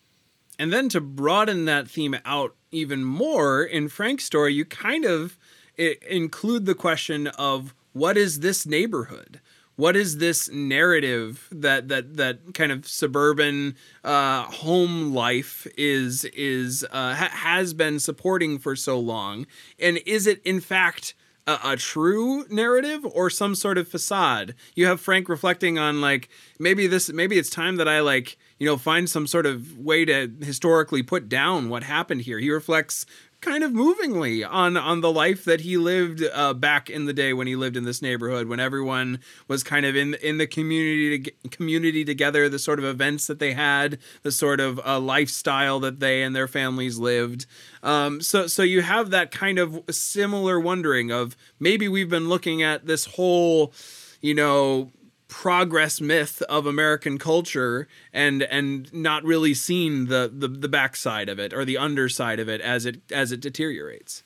And 0.58 0.72
then 0.72 0.88
to 0.90 1.00
broaden 1.00 1.64
that 1.64 1.88
theme 1.88 2.16
out 2.24 2.54
even 2.70 3.02
more 3.04 3.64
in 3.64 3.88
Frank's 3.88 4.24
story, 4.24 4.54
you 4.54 4.64
kind 4.64 5.04
of 5.04 5.38
include 5.76 6.66
the 6.66 6.74
question 6.74 7.26
of 7.28 7.74
what 7.92 8.16
is 8.16 8.40
this 8.40 8.66
neighborhood? 8.66 9.40
What 9.80 9.96
is 9.96 10.18
this 10.18 10.50
narrative 10.50 11.48
that 11.50 11.88
that 11.88 12.18
that 12.18 12.52
kind 12.52 12.70
of 12.70 12.86
suburban 12.86 13.74
uh, 14.04 14.42
home 14.42 15.14
life 15.14 15.66
is 15.78 16.26
is 16.26 16.86
uh, 16.92 17.14
ha- 17.14 17.30
has 17.32 17.72
been 17.72 17.98
supporting 17.98 18.58
for 18.58 18.76
so 18.76 19.00
long, 19.00 19.46
and 19.78 19.96
is 20.04 20.26
it 20.26 20.42
in 20.44 20.60
fact 20.60 21.14
a, 21.46 21.58
a, 21.64 21.76
true 21.78 22.44
narrative 22.50 23.06
or 23.06 23.30
some 23.30 23.54
sort 23.54 23.78
of 23.78 23.88
facade? 23.88 24.54
You 24.74 24.84
have 24.84 25.00
Frank 25.00 25.30
reflecting 25.30 25.78
on 25.78 26.02
like 26.02 26.28
maybe 26.58 26.86
this 26.86 27.10
maybe 27.10 27.38
it's 27.38 27.48
time 27.48 27.76
that 27.76 27.88
I 27.88 28.00
like 28.00 28.36
you 28.58 28.66
know 28.66 28.76
find 28.76 29.08
some 29.08 29.26
sort 29.26 29.46
of 29.46 29.78
way 29.78 30.04
to 30.04 30.30
historically 30.42 31.02
put 31.02 31.26
down 31.26 31.70
what 31.70 31.84
happened 31.84 32.20
here. 32.20 32.38
He 32.38 32.50
reflects 32.50 33.06
kind 33.40 33.64
of 33.64 33.72
movingly 33.72 34.44
on 34.44 34.76
on 34.76 35.00
the 35.00 35.10
life 35.10 35.44
that 35.44 35.62
he 35.62 35.76
lived 35.76 36.22
uh, 36.32 36.52
back 36.52 36.90
in 36.90 37.06
the 37.06 37.12
day 37.12 37.32
when 37.32 37.46
he 37.46 37.56
lived 37.56 37.76
in 37.76 37.84
this 37.84 38.02
neighborhood 38.02 38.48
when 38.48 38.60
everyone 38.60 39.18
was 39.48 39.62
kind 39.62 39.86
of 39.86 39.96
in 39.96 40.14
in 40.14 40.38
the 40.38 40.46
community 40.46 41.32
community 41.50 42.04
together 42.04 42.48
the 42.48 42.58
sort 42.58 42.78
of 42.78 42.84
events 42.84 43.26
that 43.26 43.38
they 43.38 43.52
had 43.52 43.98
the 44.22 44.30
sort 44.30 44.60
of 44.60 44.78
uh, 44.86 45.00
lifestyle 45.00 45.80
that 45.80 46.00
they 46.00 46.22
and 46.22 46.36
their 46.36 46.48
families 46.48 46.98
lived. 46.98 47.46
Um, 47.82 48.20
so 48.20 48.46
so 48.46 48.62
you 48.62 48.82
have 48.82 49.10
that 49.10 49.30
kind 49.30 49.58
of 49.58 49.82
similar 49.90 50.60
wondering 50.60 51.10
of 51.10 51.36
maybe 51.58 51.88
we've 51.88 52.10
been 52.10 52.28
looking 52.28 52.62
at 52.62 52.86
this 52.86 53.06
whole 53.06 53.72
you 54.20 54.34
know 54.34 54.90
progress 55.30 56.00
myth 56.00 56.42
of 56.48 56.66
American 56.66 57.16
culture 57.16 57.86
and 58.12 58.42
and 58.42 58.92
not 58.92 59.24
really 59.24 59.54
seen 59.54 60.08
the 60.08 60.30
the, 60.32 60.48
the 60.48 60.68
backside 60.68 61.28
of 61.28 61.38
it 61.38 61.54
or 61.54 61.64
the 61.64 61.78
underside 61.78 62.40
of 62.40 62.48
it 62.48 62.60
as 62.60 62.84
it 62.84 63.00
as 63.10 63.32
it 63.32 63.40
deteriorates. 63.40 64.22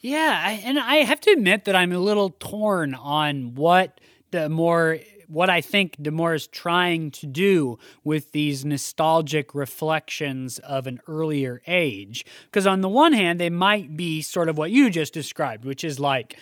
Yeah, 0.00 0.40
I, 0.44 0.52
and 0.64 0.78
I 0.78 0.96
have 0.96 1.20
to 1.22 1.30
admit 1.30 1.64
that 1.64 1.76
I'm 1.76 1.92
a 1.92 1.98
little 1.98 2.30
torn 2.38 2.94
on 2.94 3.54
what 3.54 4.00
the 4.30 4.48
more 4.48 4.98
what 5.32 5.48
I 5.48 5.62
think 5.62 5.96
D'Amour 6.02 6.34
is 6.34 6.46
trying 6.46 7.10
to 7.12 7.26
do 7.26 7.78
with 8.04 8.32
these 8.32 8.66
nostalgic 8.66 9.54
reflections 9.54 10.58
of 10.58 10.86
an 10.86 11.00
earlier 11.08 11.62
age. 11.66 12.26
Because 12.44 12.66
on 12.66 12.82
the 12.82 12.88
one 12.88 13.14
hand, 13.14 13.40
they 13.40 13.48
might 13.48 13.96
be 13.96 14.20
sort 14.20 14.50
of 14.50 14.58
what 14.58 14.70
you 14.70 14.90
just 14.90 15.14
described, 15.14 15.64
which 15.64 15.84
is 15.84 15.98
like 15.98 16.36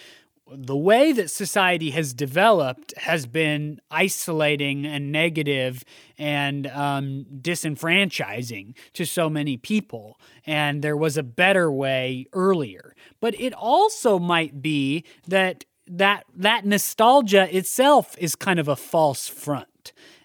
the 0.52 0.76
way 0.76 1.12
that 1.12 1.30
society 1.30 1.90
has 1.90 2.12
developed 2.12 2.92
has 2.98 3.26
been 3.26 3.80
isolating 3.90 4.86
and 4.86 5.12
negative 5.12 5.84
and 6.18 6.66
um, 6.68 7.26
disenfranchising 7.40 8.74
to 8.94 9.04
so 9.04 9.30
many 9.30 9.56
people. 9.56 10.18
And 10.46 10.82
there 10.82 10.96
was 10.96 11.16
a 11.16 11.22
better 11.22 11.70
way 11.70 12.26
earlier. 12.32 12.94
But 13.20 13.38
it 13.40 13.52
also 13.54 14.18
might 14.18 14.62
be 14.62 15.04
that 15.28 15.64
that 15.86 16.24
that 16.36 16.64
nostalgia 16.64 17.54
itself 17.54 18.14
is 18.18 18.36
kind 18.36 18.60
of 18.60 18.68
a 18.68 18.76
false 18.76 19.26
front 19.26 19.66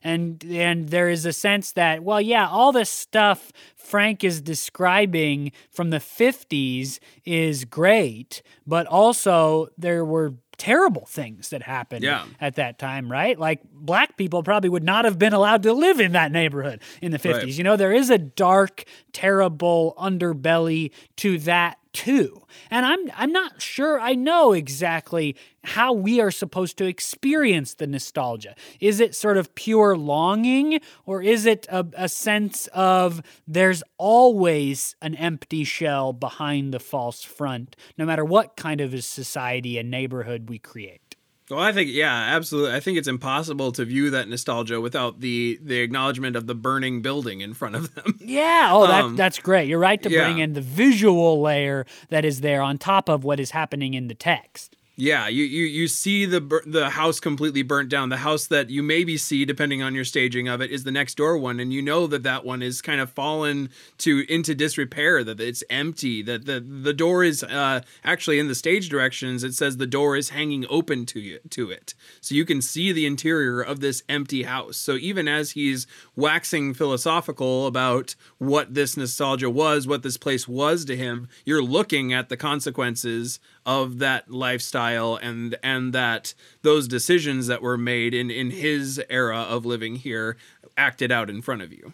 and 0.03 0.43
and 0.49 0.89
there 0.89 1.09
is 1.09 1.25
a 1.25 1.33
sense 1.33 1.71
that 1.71 2.03
well 2.03 2.21
yeah 2.21 2.47
all 2.47 2.71
this 2.71 2.89
stuff 2.89 3.51
Frank 3.75 4.23
is 4.23 4.41
describing 4.41 5.51
from 5.71 5.89
the 5.89 5.99
50s 5.99 6.99
is 7.23 7.65
great 7.65 8.41
but 8.65 8.87
also 8.87 9.67
there 9.77 10.03
were 10.03 10.35
terrible 10.57 11.05
things 11.05 11.49
that 11.49 11.63
happened 11.63 12.03
yeah. 12.03 12.25
at 12.39 12.55
that 12.55 12.79
time, 12.79 13.11
right? 13.11 13.37
Like 13.37 13.61
black 13.71 14.17
people 14.17 14.43
probably 14.43 14.69
would 14.69 14.83
not 14.83 15.05
have 15.05 15.19
been 15.19 15.33
allowed 15.33 15.63
to 15.63 15.73
live 15.73 15.99
in 15.99 16.13
that 16.13 16.31
neighborhood 16.31 16.81
in 17.01 17.11
the 17.11 17.19
50s. 17.19 17.33
Right. 17.33 17.47
You 17.47 17.63
know, 17.63 17.75
there 17.75 17.91
is 17.91 18.09
a 18.09 18.17
dark, 18.17 18.85
terrible 19.11 19.93
underbelly 19.97 20.91
to 21.17 21.39
that 21.39 21.77
too. 21.95 22.43
And 22.69 22.85
I'm 22.85 22.99
I'm 23.15 23.31
not 23.31 23.61
sure 23.61 23.99
I 23.99 24.13
know 24.13 24.51
exactly 24.51 25.35
how 25.63 25.93
we 25.93 26.19
are 26.19 26.29
supposed 26.29 26.77
to 26.77 26.85
experience 26.85 27.73
the 27.73 27.87
nostalgia. 27.87 28.53
Is 28.79 28.99
it 28.99 29.15
sort 29.15 29.37
of 29.37 29.55
pure 29.55 29.97
longing 29.97 30.81
or 31.05 31.23
is 31.23 31.45
it 31.45 31.65
a, 31.69 31.85
a 31.95 32.09
sense 32.09 32.67
of 32.73 33.21
there's 33.47 33.81
always 33.97 34.95
an 35.01 35.15
empty 35.15 35.63
shell 35.63 36.11
behind 36.11 36.73
the 36.73 36.79
false 36.79 37.23
front, 37.23 37.75
no 37.97 38.05
matter 38.05 38.25
what 38.25 38.57
kind 38.57 38.81
of 38.81 38.93
a 38.93 39.01
society 39.01 39.77
and 39.77 39.89
neighborhood 39.89 40.49
we 40.49 40.59
create? 40.59 41.14
Well, 41.49 41.59
I 41.59 41.73
think 41.73 41.91
yeah, 41.91 42.11
absolutely. 42.11 42.73
I 42.73 42.79
think 42.79 42.97
it's 42.97 43.07
impossible 43.07 43.71
to 43.73 43.85
view 43.85 44.09
that 44.09 44.27
nostalgia 44.27 44.81
without 44.81 45.19
the 45.19 45.59
the 45.61 45.79
acknowledgement 45.79 46.35
of 46.35 46.47
the 46.47 46.55
burning 46.55 47.03
building 47.03 47.41
in 47.41 47.53
front 47.53 47.75
of 47.75 47.93
them. 47.93 48.19
Yeah. 48.25 48.71
Oh, 48.73 48.87
that, 48.87 49.03
um, 49.03 49.15
that's 49.15 49.39
great. 49.39 49.67
You're 49.67 49.79
right 49.79 50.01
to 50.01 50.09
yeah. 50.09 50.23
bring 50.23 50.39
in 50.39 50.53
the 50.53 50.61
visual 50.61 51.41
layer 51.41 51.85
that 52.09 52.25
is 52.25 52.41
there 52.41 52.61
on 52.61 52.77
top 52.77 53.07
of 53.07 53.23
what 53.23 53.39
is 53.39 53.51
happening 53.51 53.93
in 53.93 54.07
the 54.07 54.15
text. 54.15 54.74
Yeah, 54.97 55.27
you, 55.27 55.43
you 55.43 55.65
you 55.65 55.87
see 55.89 56.25
the 56.25 56.61
the 56.65 56.91
house 56.91 57.19
completely 57.19 57.63
burnt 57.63 57.89
down. 57.89 58.07
The 58.07 58.17
house 58.17 58.47
that 58.47 58.69
you 58.69 58.81
maybe 58.81 59.17
see, 59.17 59.43
depending 59.43 59.81
on 59.83 59.93
your 59.93 60.05
staging 60.05 60.47
of 60.47 60.61
it, 60.61 60.71
is 60.71 60.85
the 60.85 60.91
next 60.91 61.15
door 61.15 61.37
one, 61.37 61.59
and 61.59 61.73
you 61.73 61.81
know 61.81 62.07
that 62.07 62.23
that 62.23 62.45
one 62.45 62.61
is 62.61 62.81
kind 62.81 63.01
of 63.01 63.11
fallen 63.11 63.69
to 63.99 64.23
into 64.31 64.55
disrepair. 64.55 65.21
That 65.21 65.41
it's 65.41 65.65
empty. 65.69 66.21
That 66.21 66.45
the 66.45 66.61
the 66.61 66.93
door 66.93 67.25
is 67.25 67.43
uh, 67.43 67.81
actually 68.05 68.39
in 68.39 68.47
the 68.47 68.55
stage 68.55 68.87
directions. 68.87 69.43
It 69.43 69.53
says 69.53 69.75
the 69.75 69.85
door 69.85 70.15
is 70.15 70.29
hanging 70.29 70.65
open 70.69 71.05
to 71.07 71.19
you 71.19 71.39
to 71.49 71.69
it, 71.71 71.93
so 72.21 72.33
you 72.33 72.45
can 72.45 72.61
see 72.61 72.93
the 72.93 73.05
interior 73.05 73.59
of 73.61 73.81
this 73.81 74.01
empty 74.07 74.43
house. 74.43 74.77
So 74.77 74.93
even 74.93 75.27
as 75.27 75.51
he's 75.51 75.87
waxing 76.15 76.73
philosophical 76.73 77.67
about 77.67 78.15
what 78.37 78.73
this 78.73 78.95
nostalgia 78.95 79.49
was, 79.49 79.87
what 79.87 80.03
this 80.03 80.15
place 80.15 80.47
was 80.47 80.85
to 80.85 80.95
him, 80.95 81.27
you're 81.43 81.61
looking 81.61 82.13
at 82.13 82.29
the 82.29 82.37
consequences 82.37 83.41
of 83.65 83.99
that 83.99 84.29
lifestyle 84.29 85.15
and 85.15 85.55
and 85.63 85.93
that 85.93 86.33
those 86.61 86.87
decisions 86.87 87.47
that 87.47 87.61
were 87.61 87.77
made 87.77 88.13
in 88.13 88.29
in 88.29 88.51
his 88.51 89.01
era 89.09 89.39
of 89.39 89.65
living 89.65 89.95
here 89.95 90.37
acted 90.77 91.11
out 91.11 91.29
in 91.29 91.41
front 91.41 91.61
of 91.61 91.71
you. 91.71 91.93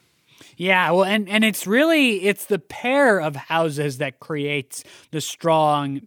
Yeah, 0.58 0.92
well, 0.92 1.06
and 1.06 1.30
and 1.30 1.44
it's 1.44 1.66
really 1.66 2.26
it's 2.26 2.46
the 2.46 2.60
pair 2.60 3.20
of 3.20 3.36
houses 3.36 3.98
that 4.00 4.20
creates 4.20 4.84
the 5.12 5.22
strong, 5.22 6.02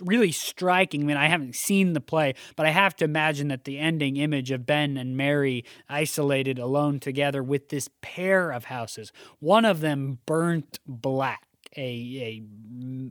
really 0.00 0.32
striking. 0.32 1.02
I 1.02 1.04
mean, 1.04 1.16
I 1.16 1.28
haven't 1.28 1.54
seen 1.54 1.92
the 1.92 2.00
play, 2.00 2.34
but 2.56 2.66
I 2.66 2.70
have 2.70 2.96
to 2.96 3.04
imagine 3.04 3.48
that 3.48 3.64
the 3.64 3.78
ending 3.78 4.16
image 4.16 4.50
of 4.50 4.66
Ben 4.66 4.96
and 4.96 5.16
Mary 5.16 5.64
isolated, 5.88 6.58
alone 6.58 7.00
together, 7.00 7.42
with 7.42 7.68
this 7.68 7.88
pair 8.00 8.50
of 8.50 8.64
houses, 8.64 9.12
one 9.38 9.64
of 9.64 9.80
them 9.80 10.18
burnt 10.26 10.78
black 10.86 11.46
a 11.76 12.42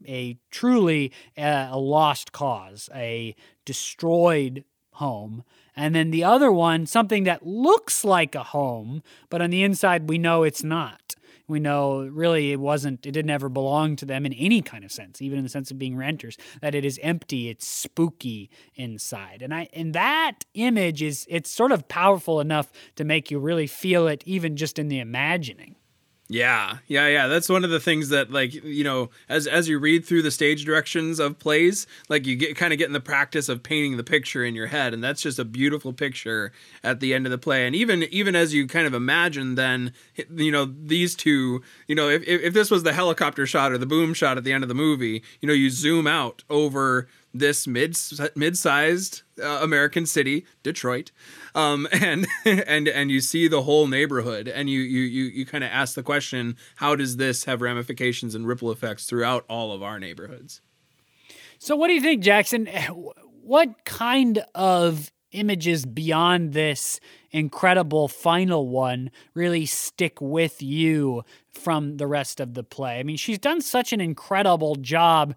a 0.07 0.11
a 0.11 0.37
truly 0.51 1.11
uh, 1.37 1.69
a 1.71 1.79
lost 1.79 2.31
cause, 2.31 2.89
a 2.93 3.35
destroyed 3.65 4.63
home, 4.93 5.43
and 5.75 5.95
then 5.95 6.11
the 6.11 6.23
other 6.23 6.51
one 6.51 6.85
something 6.85 7.23
that 7.23 7.45
looks 7.45 8.03
like 8.03 8.35
a 8.35 8.43
home, 8.43 9.01
but 9.29 9.41
on 9.41 9.49
the 9.49 9.63
inside 9.63 10.09
we 10.09 10.17
know 10.17 10.43
it's 10.43 10.63
not. 10.63 11.15
We 11.47 11.59
know 11.59 12.03
really 12.03 12.51
it 12.51 12.59
wasn't, 12.59 13.07
it 13.07 13.11
didn't 13.11 13.31
ever 13.31 13.49
belong 13.49 13.95
to 13.97 14.05
them 14.05 14.23
in 14.23 14.33
any 14.33 14.61
kind 14.61 14.83
of 14.83 14.91
sense, 14.91 15.19
even 15.19 15.39
in 15.39 15.43
the 15.43 15.49
sense 15.49 15.71
of 15.71 15.79
being 15.79 15.97
renters, 15.97 16.37
that 16.61 16.75
it 16.75 16.85
is 16.85 16.99
empty, 17.01 17.49
it's 17.49 17.65
spooky 17.65 18.51
inside. 18.75 19.41
And 19.41 19.51
I 19.51 19.67
and 19.73 19.93
that 19.95 20.45
image 20.53 21.01
is 21.01 21.25
it's 21.27 21.49
sort 21.49 21.71
of 21.71 21.87
powerful 21.87 22.39
enough 22.39 22.71
to 22.97 23.03
make 23.03 23.31
you 23.31 23.39
really 23.39 23.65
feel 23.65 24.07
it 24.07 24.23
even 24.27 24.55
just 24.55 24.77
in 24.77 24.89
the 24.89 24.99
imagining. 24.99 25.75
Yeah, 26.31 26.77
yeah, 26.85 27.07
yeah. 27.07 27.25
That's 27.27 27.49
one 27.49 27.63
of 27.63 27.71
the 27.71 27.79
things 27.79 28.09
that, 28.09 28.29
like, 28.29 28.53
you 28.53 28.83
know, 28.83 29.09
as 29.27 29.47
as 29.47 29.67
you 29.67 29.79
read 29.79 30.05
through 30.05 30.21
the 30.21 30.29
stage 30.29 30.63
directions 30.63 31.17
of 31.19 31.39
plays, 31.39 31.87
like 32.07 32.27
you 32.27 32.35
get 32.35 32.55
kind 32.55 32.71
of 32.71 32.77
get 32.77 32.85
in 32.85 32.93
the 32.93 32.99
practice 32.99 33.49
of 33.49 33.63
painting 33.63 33.97
the 33.97 34.03
picture 34.03 34.45
in 34.45 34.53
your 34.53 34.67
head, 34.67 34.93
and 34.93 35.03
that's 35.03 35.23
just 35.23 35.39
a 35.39 35.45
beautiful 35.45 35.91
picture 35.91 36.51
at 36.83 36.99
the 36.99 37.15
end 37.15 37.25
of 37.25 37.31
the 37.31 37.39
play. 37.39 37.65
And 37.65 37.75
even 37.75 38.03
even 38.03 38.35
as 38.35 38.53
you 38.53 38.67
kind 38.67 38.85
of 38.85 38.93
imagine, 38.93 39.55
then 39.55 39.91
you 40.35 40.51
know 40.51 40.65
these 40.65 41.15
two, 41.15 41.63
you 41.87 41.95
know, 41.95 42.09
if 42.09 42.21
if 42.27 42.53
this 42.53 42.69
was 42.69 42.83
the 42.83 42.93
helicopter 42.93 43.47
shot 43.47 43.71
or 43.71 43.79
the 43.79 43.87
boom 43.87 44.13
shot 44.13 44.37
at 44.37 44.43
the 44.43 44.53
end 44.53 44.63
of 44.63 44.67
the 44.67 44.75
movie, 44.75 45.23
you 45.41 45.47
know, 45.47 45.53
you 45.53 45.71
zoom 45.71 46.05
out 46.05 46.43
over 46.47 47.07
this 47.33 47.67
mid 47.67 47.97
mid-sized 48.35 49.21
uh, 49.41 49.59
American 49.61 50.05
city, 50.05 50.45
Detroit, 50.63 51.11
um, 51.55 51.87
and 51.93 52.27
and 52.45 52.87
and 52.87 53.11
you 53.11 53.21
see 53.21 53.47
the 53.47 53.63
whole 53.63 53.87
neighborhood, 53.87 54.47
and 54.47 54.69
you 54.69 54.79
you 54.79 55.01
you 55.01 55.23
you 55.25 55.45
kind 55.45 55.63
of 55.63 55.69
ask 55.71 55.95
the 55.95 56.03
question: 56.03 56.57
How 56.77 56.95
does 56.95 57.17
this 57.17 57.45
have 57.45 57.61
ramifications 57.61 58.35
and 58.35 58.47
ripple 58.47 58.71
effects 58.71 59.05
throughout 59.05 59.45
all 59.49 59.71
of 59.71 59.83
our 59.83 59.99
neighborhoods? 59.99 60.61
So, 61.57 61.75
what 61.75 61.87
do 61.87 61.93
you 61.93 62.01
think, 62.01 62.23
Jackson? 62.23 62.67
What 63.41 63.85
kind 63.85 64.43
of 64.55 65.11
images 65.31 65.85
beyond 65.85 66.53
this 66.53 66.99
incredible 67.31 68.07
final 68.07 68.67
one 68.67 69.11
really 69.33 69.65
stick 69.65 70.19
with 70.19 70.61
you 70.61 71.23
from 71.51 71.97
the 71.97 72.07
rest 72.07 72.39
of 72.39 72.53
the 72.53 72.63
play. 72.63 72.99
I 72.99 73.03
mean, 73.03 73.17
she's 73.17 73.37
done 73.37 73.61
such 73.61 73.93
an 73.93 74.01
incredible 74.01 74.75
job 74.75 75.35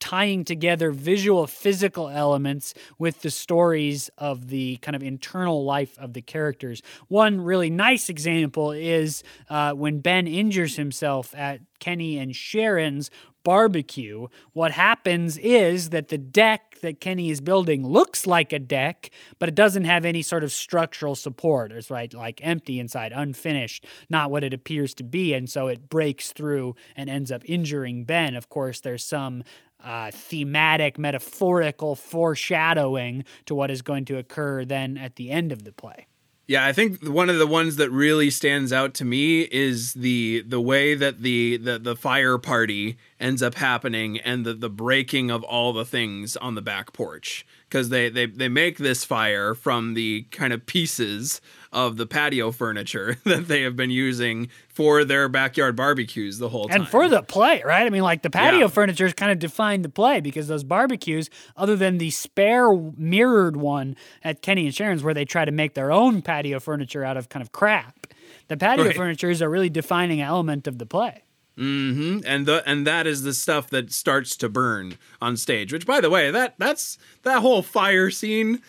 tying 0.00 0.44
together 0.44 0.90
visual 0.90 1.46
physical 1.46 2.08
elements 2.08 2.74
with 2.98 3.22
the 3.22 3.30
stories 3.30 4.10
of 4.18 4.48
the 4.48 4.76
kind 4.78 4.94
of 4.94 5.02
internal 5.02 5.64
life 5.64 5.98
of 5.98 6.12
the 6.12 6.22
characters 6.22 6.82
one 7.08 7.40
really 7.40 7.70
nice 7.70 8.08
example 8.08 8.72
is 8.72 9.22
uh, 9.50 9.72
when 9.72 10.00
ben 10.00 10.26
injures 10.26 10.76
himself 10.76 11.34
at 11.34 11.60
kenny 11.78 12.18
and 12.18 12.34
sharon's 12.34 13.10
barbecue. 13.46 14.26
What 14.54 14.72
happens 14.72 15.38
is 15.38 15.90
that 15.90 16.08
the 16.08 16.18
deck 16.18 16.80
that 16.80 17.00
Kenny 17.00 17.30
is 17.30 17.40
building 17.40 17.86
looks 17.86 18.26
like 18.26 18.52
a 18.52 18.58
deck, 18.58 19.08
but 19.38 19.48
it 19.48 19.54
doesn't 19.54 19.84
have 19.84 20.04
any 20.04 20.20
sort 20.22 20.42
of 20.42 20.50
structural 20.50 21.14
support. 21.14 21.70
It's 21.70 21.88
right 21.88 22.12
like 22.12 22.40
empty 22.42 22.80
inside, 22.80 23.12
unfinished, 23.14 23.86
not 24.10 24.32
what 24.32 24.42
it 24.42 24.52
appears 24.52 24.94
to 24.94 25.04
be, 25.04 25.32
and 25.32 25.48
so 25.48 25.68
it 25.68 25.88
breaks 25.88 26.32
through 26.32 26.74
and 26.96 27.08
ends 27.08 27.30
up 27.30 27.42
injuring 27.44 28.02
Ben. 28.02 28.34
Of 28.34 28.48
course, 28.48 28.80
there's 28.80 29.04
some 29.04 29.44
uh, 29.82 30.10
thematic, 30.12 30.98
metaphorical 30.98 31.94
foreshadowing 31.94 33.24
to 33.46 33.54
what 33.54 33.70
is 33.70 33.82
going 33.82 34.04
to 34.06 34.18
occur 34.18 34.64
then 34.64 34.96
at 34.96 35.16
the 35.16 35.30
end 35.30 35.52
of 35.52 35.64
the 35.64 35.72
play. 35.72 36.06
Yeah, 36.48 36.64
I 36.64 36.72
think 36.72 37.04
one 37.04 37.28
of 37.28 37.38
the 37.38 37.46
ones 37.46 37.74
that 37.76 37.90
really 37.90 38.30
stands 38.30 38.72
out 38.72 38.94
to 38.94 39.04
me 39.04 39.40
is 39.40 39.94
the 39.94 40.44
the 40.46 40.60
way 40.60 40.94
that 40.94 41.22
the 41.22 41.56
the, 41.56 41.76
the 41.76 41.96
fire 41.96 42.38
party 42.38 42.98
ends 43.18 43.42
up 43.42 43.56
happening 43.56 44.20
and 44.20 44.44
the, 44.44 44.54
the 44.54 44.70
breaking 44.70 45.28
of 45.28 45.42
all 45.42 45.72
the 45.72 45.84
things 45.84 46.36
on 46.36 46.54
the 46.54 46.62
back 46.62 46.92
porch 46.92 47.44
because 47.68 47.88
they, 47.88 48.08
they 48.08 48.26
they 48.26 48.48
make 48.48 48.78
this 48.78 49.04
fire 49.04 49.54
from 49.54 49.94
the 49.94 50.22
kind 50.30 50.52
of 50.52 50.66
pieces 50.66 51.40
of 51.72 51.96
the 51.96 52.06
patio 52.06 52.50
furniture 52.52 53.18
that 53.24 53.48
they 53.48 53.62
have 53.62 53.76
been 53.76 53.90
using 53.90 54.48
for 54.68 55.04
their 55.04 55.28
backyard 55.28 55.76
barbecues 55.76 56.38
the 56.38 56.48
whole 56.48 56.68
time. 56.68 56.80
And 56.82 56.88
for 56.88 57.08
the 57.08 57.22
play, 57.22 57.62
right? 57.64 57.86
I 57.86 57.90
mean, 57.90 58.02
like 58.02 58.22
the 58.22 58.30
patio 58.30 58.60
Yeah. 58.60 58.66
furniture 58.68 59.04
has 59.04 59.14
kind 59.14 59.32
of 59.32 59.38
defined 59.38 59.84
the 59.84 59.88
play 59.88 60.20
because 60.20 60.48
those 60.48 60.64
barbecues, 60.64 61.28
other 61.56 61.76
than 61.76 61.98
the 61.98 62.10
spare 62.10 62.72
mirrored 62.96 63.56
one 63.56 63.96
at 64.22 64.42
Kenny 64.42 64.66
and 64.66 64.74
Sharon's 64.74 65.02
where 65.02 65.14
they 65.14 65.24
try 65.24 65.44
to 65.44 65.52
make 65.52 65.74
their 65.74 65.90
own 65.92 66.22
patio 66.22 66.60
furniture 66.60 67.04
out 67.04 67.16
of 67.16 67.28
kind 67.28 67.42
of 67.42 67.52
crap, 67.52 68.06
the 68.48 68.56
patio 68.56 68.84
Right. 68.86 68.96
furniture 68.96 69.30
is 69.30 69.40
a 69.40 69.48
really 69.48 69.70
defining 69.70 70.20
element 70.20 70.66
of 70.66 70.78
the 70.78 70.86
play. 70.86 71.22
hmm 71.56 72.18
and 72.26 72.44
the 72.46 72.62
and 72.68 72.86
that 72.86 73.06
is 73.06 73.22
the 73.22 73.32
stuff 73.32 73.70
that 73.70 73.90
starts 73.92 74.36
to 74.36 74.48
burn 74.48 74.98
on 75.22 75.36
stage. 75.38 75.72
Which, 75.72 75.86
by 75.86 76.00
the 76.02 76.10
way, 76.10 76.30
that 76.30 76.54
that's 76.58 76.98
that 77.22 77.40
whole 77.40 77.62
fire 77.62 78.10
scene 78.10 78.60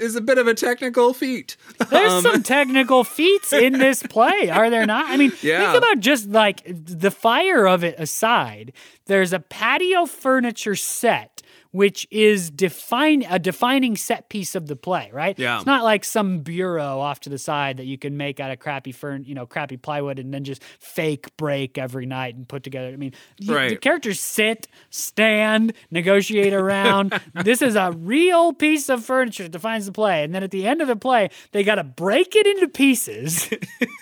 is 0.00 0.16
a 0.16 0.20
bit 0.20 0.38
of 0.38 0.46
a 0.46 0.54
technical 0.54 1.14
feat. 1.14 1.56
There's 1.90 2.12
Um, 2.12 2.22
some 2.22 2.42
technical 2.42 3.04
feats 3.04 3.52
in 3.52 3.74
this 3.78 4.02
play, 4.02 4.50
are 4.50 4.68
there 4.70 4.86
not? 4.86 5.06
I 5.08 5.16
mean, 5.16 5.32
Yeah. 5.42 5.72
think 5.72 5.78
about 5.84 6.00
just 6.00 6.28
like 6.28 6.62
the 6.66 7.10
fire 7.10 7.66
of 7.66 7.82
it 7.84 7.94
aside. 7.98 8.72
There's 9.06 9.32
a 9.32 9.38
patio 9.40 10.06
furniture 10.06 10.76
set 10.76 11.31
which 11.72 12.06
is 12.10 12.50
define 12.50 13.24
a 13.28 13.38
defining 13.38 13.96
set 13.96 14.28
piece 14.28 14.54
of 14.54 14.66
the 14.68 14.76
play, 14.76 15.10
right? 15.12 15.38
Yeah. 15.38 15.56
It's 15.56 15.66
not 15.66 15.82
like 15.84 16.04
some 16.04 16.38
bureau 16.40 17.00
off 17.00 17.20
to 17.20 17.28
the 17.30 17.38
side 17.38 17.78
that 17.78 17.86
you 17.86 17.98
can 17.98 18.16
make 18.16 18.40
out 18.40 18.50
of 18.50 18.58
crappy 18.58 18.92
fern, 18.92 19.24
you 19.26 19.34
know, 19.34 19.46
crappy 19.46 19.76
plywood 19.76 20.18
and 20.18 20.32
then 20.32 20.44
just 20.44 20.62
fake 20.78 21.36
break 21.36 21.78
every 21.78 22.06
night 22.06 22.34
and 22.36 22.46
put 22.48 22.62
together. 22.62 22.88
I 22.88 22.96
mean, 22.96 23.12
you- 23.38 23.48
the 23.48 23.54
Right. 23.54 23.80
characters 23.80 24.20
sit, 24.20 24.68
stand, 24.90 25.72
negotiate 25.90 26.52
around. 26.52 27.18
this 27.34 27.60
is 27.62 27.74
a 27.74 27.90
real 27.92 28.52
piece 28.52 28.88
of 28.88 29.04
furniture 29.04 29.42
that 29.44 29.52
defines 29.52 29.86
the 29.86 29.92
play. 29.92 30.22
And 30.24 30.34
then 30.34 30.42
at 30.42 30.50
the 30.50 30.66
end 30.66 30.80
of 30.80 30.88
the 30.88 30.96
play, 30.96 31.30
they 31.52 31.64
got 31.64 31.76
to 31.76 31.84
break 31.84 32.36
it 32.36 32.46
into 32.46 32.68
pieces. 32.68 33.48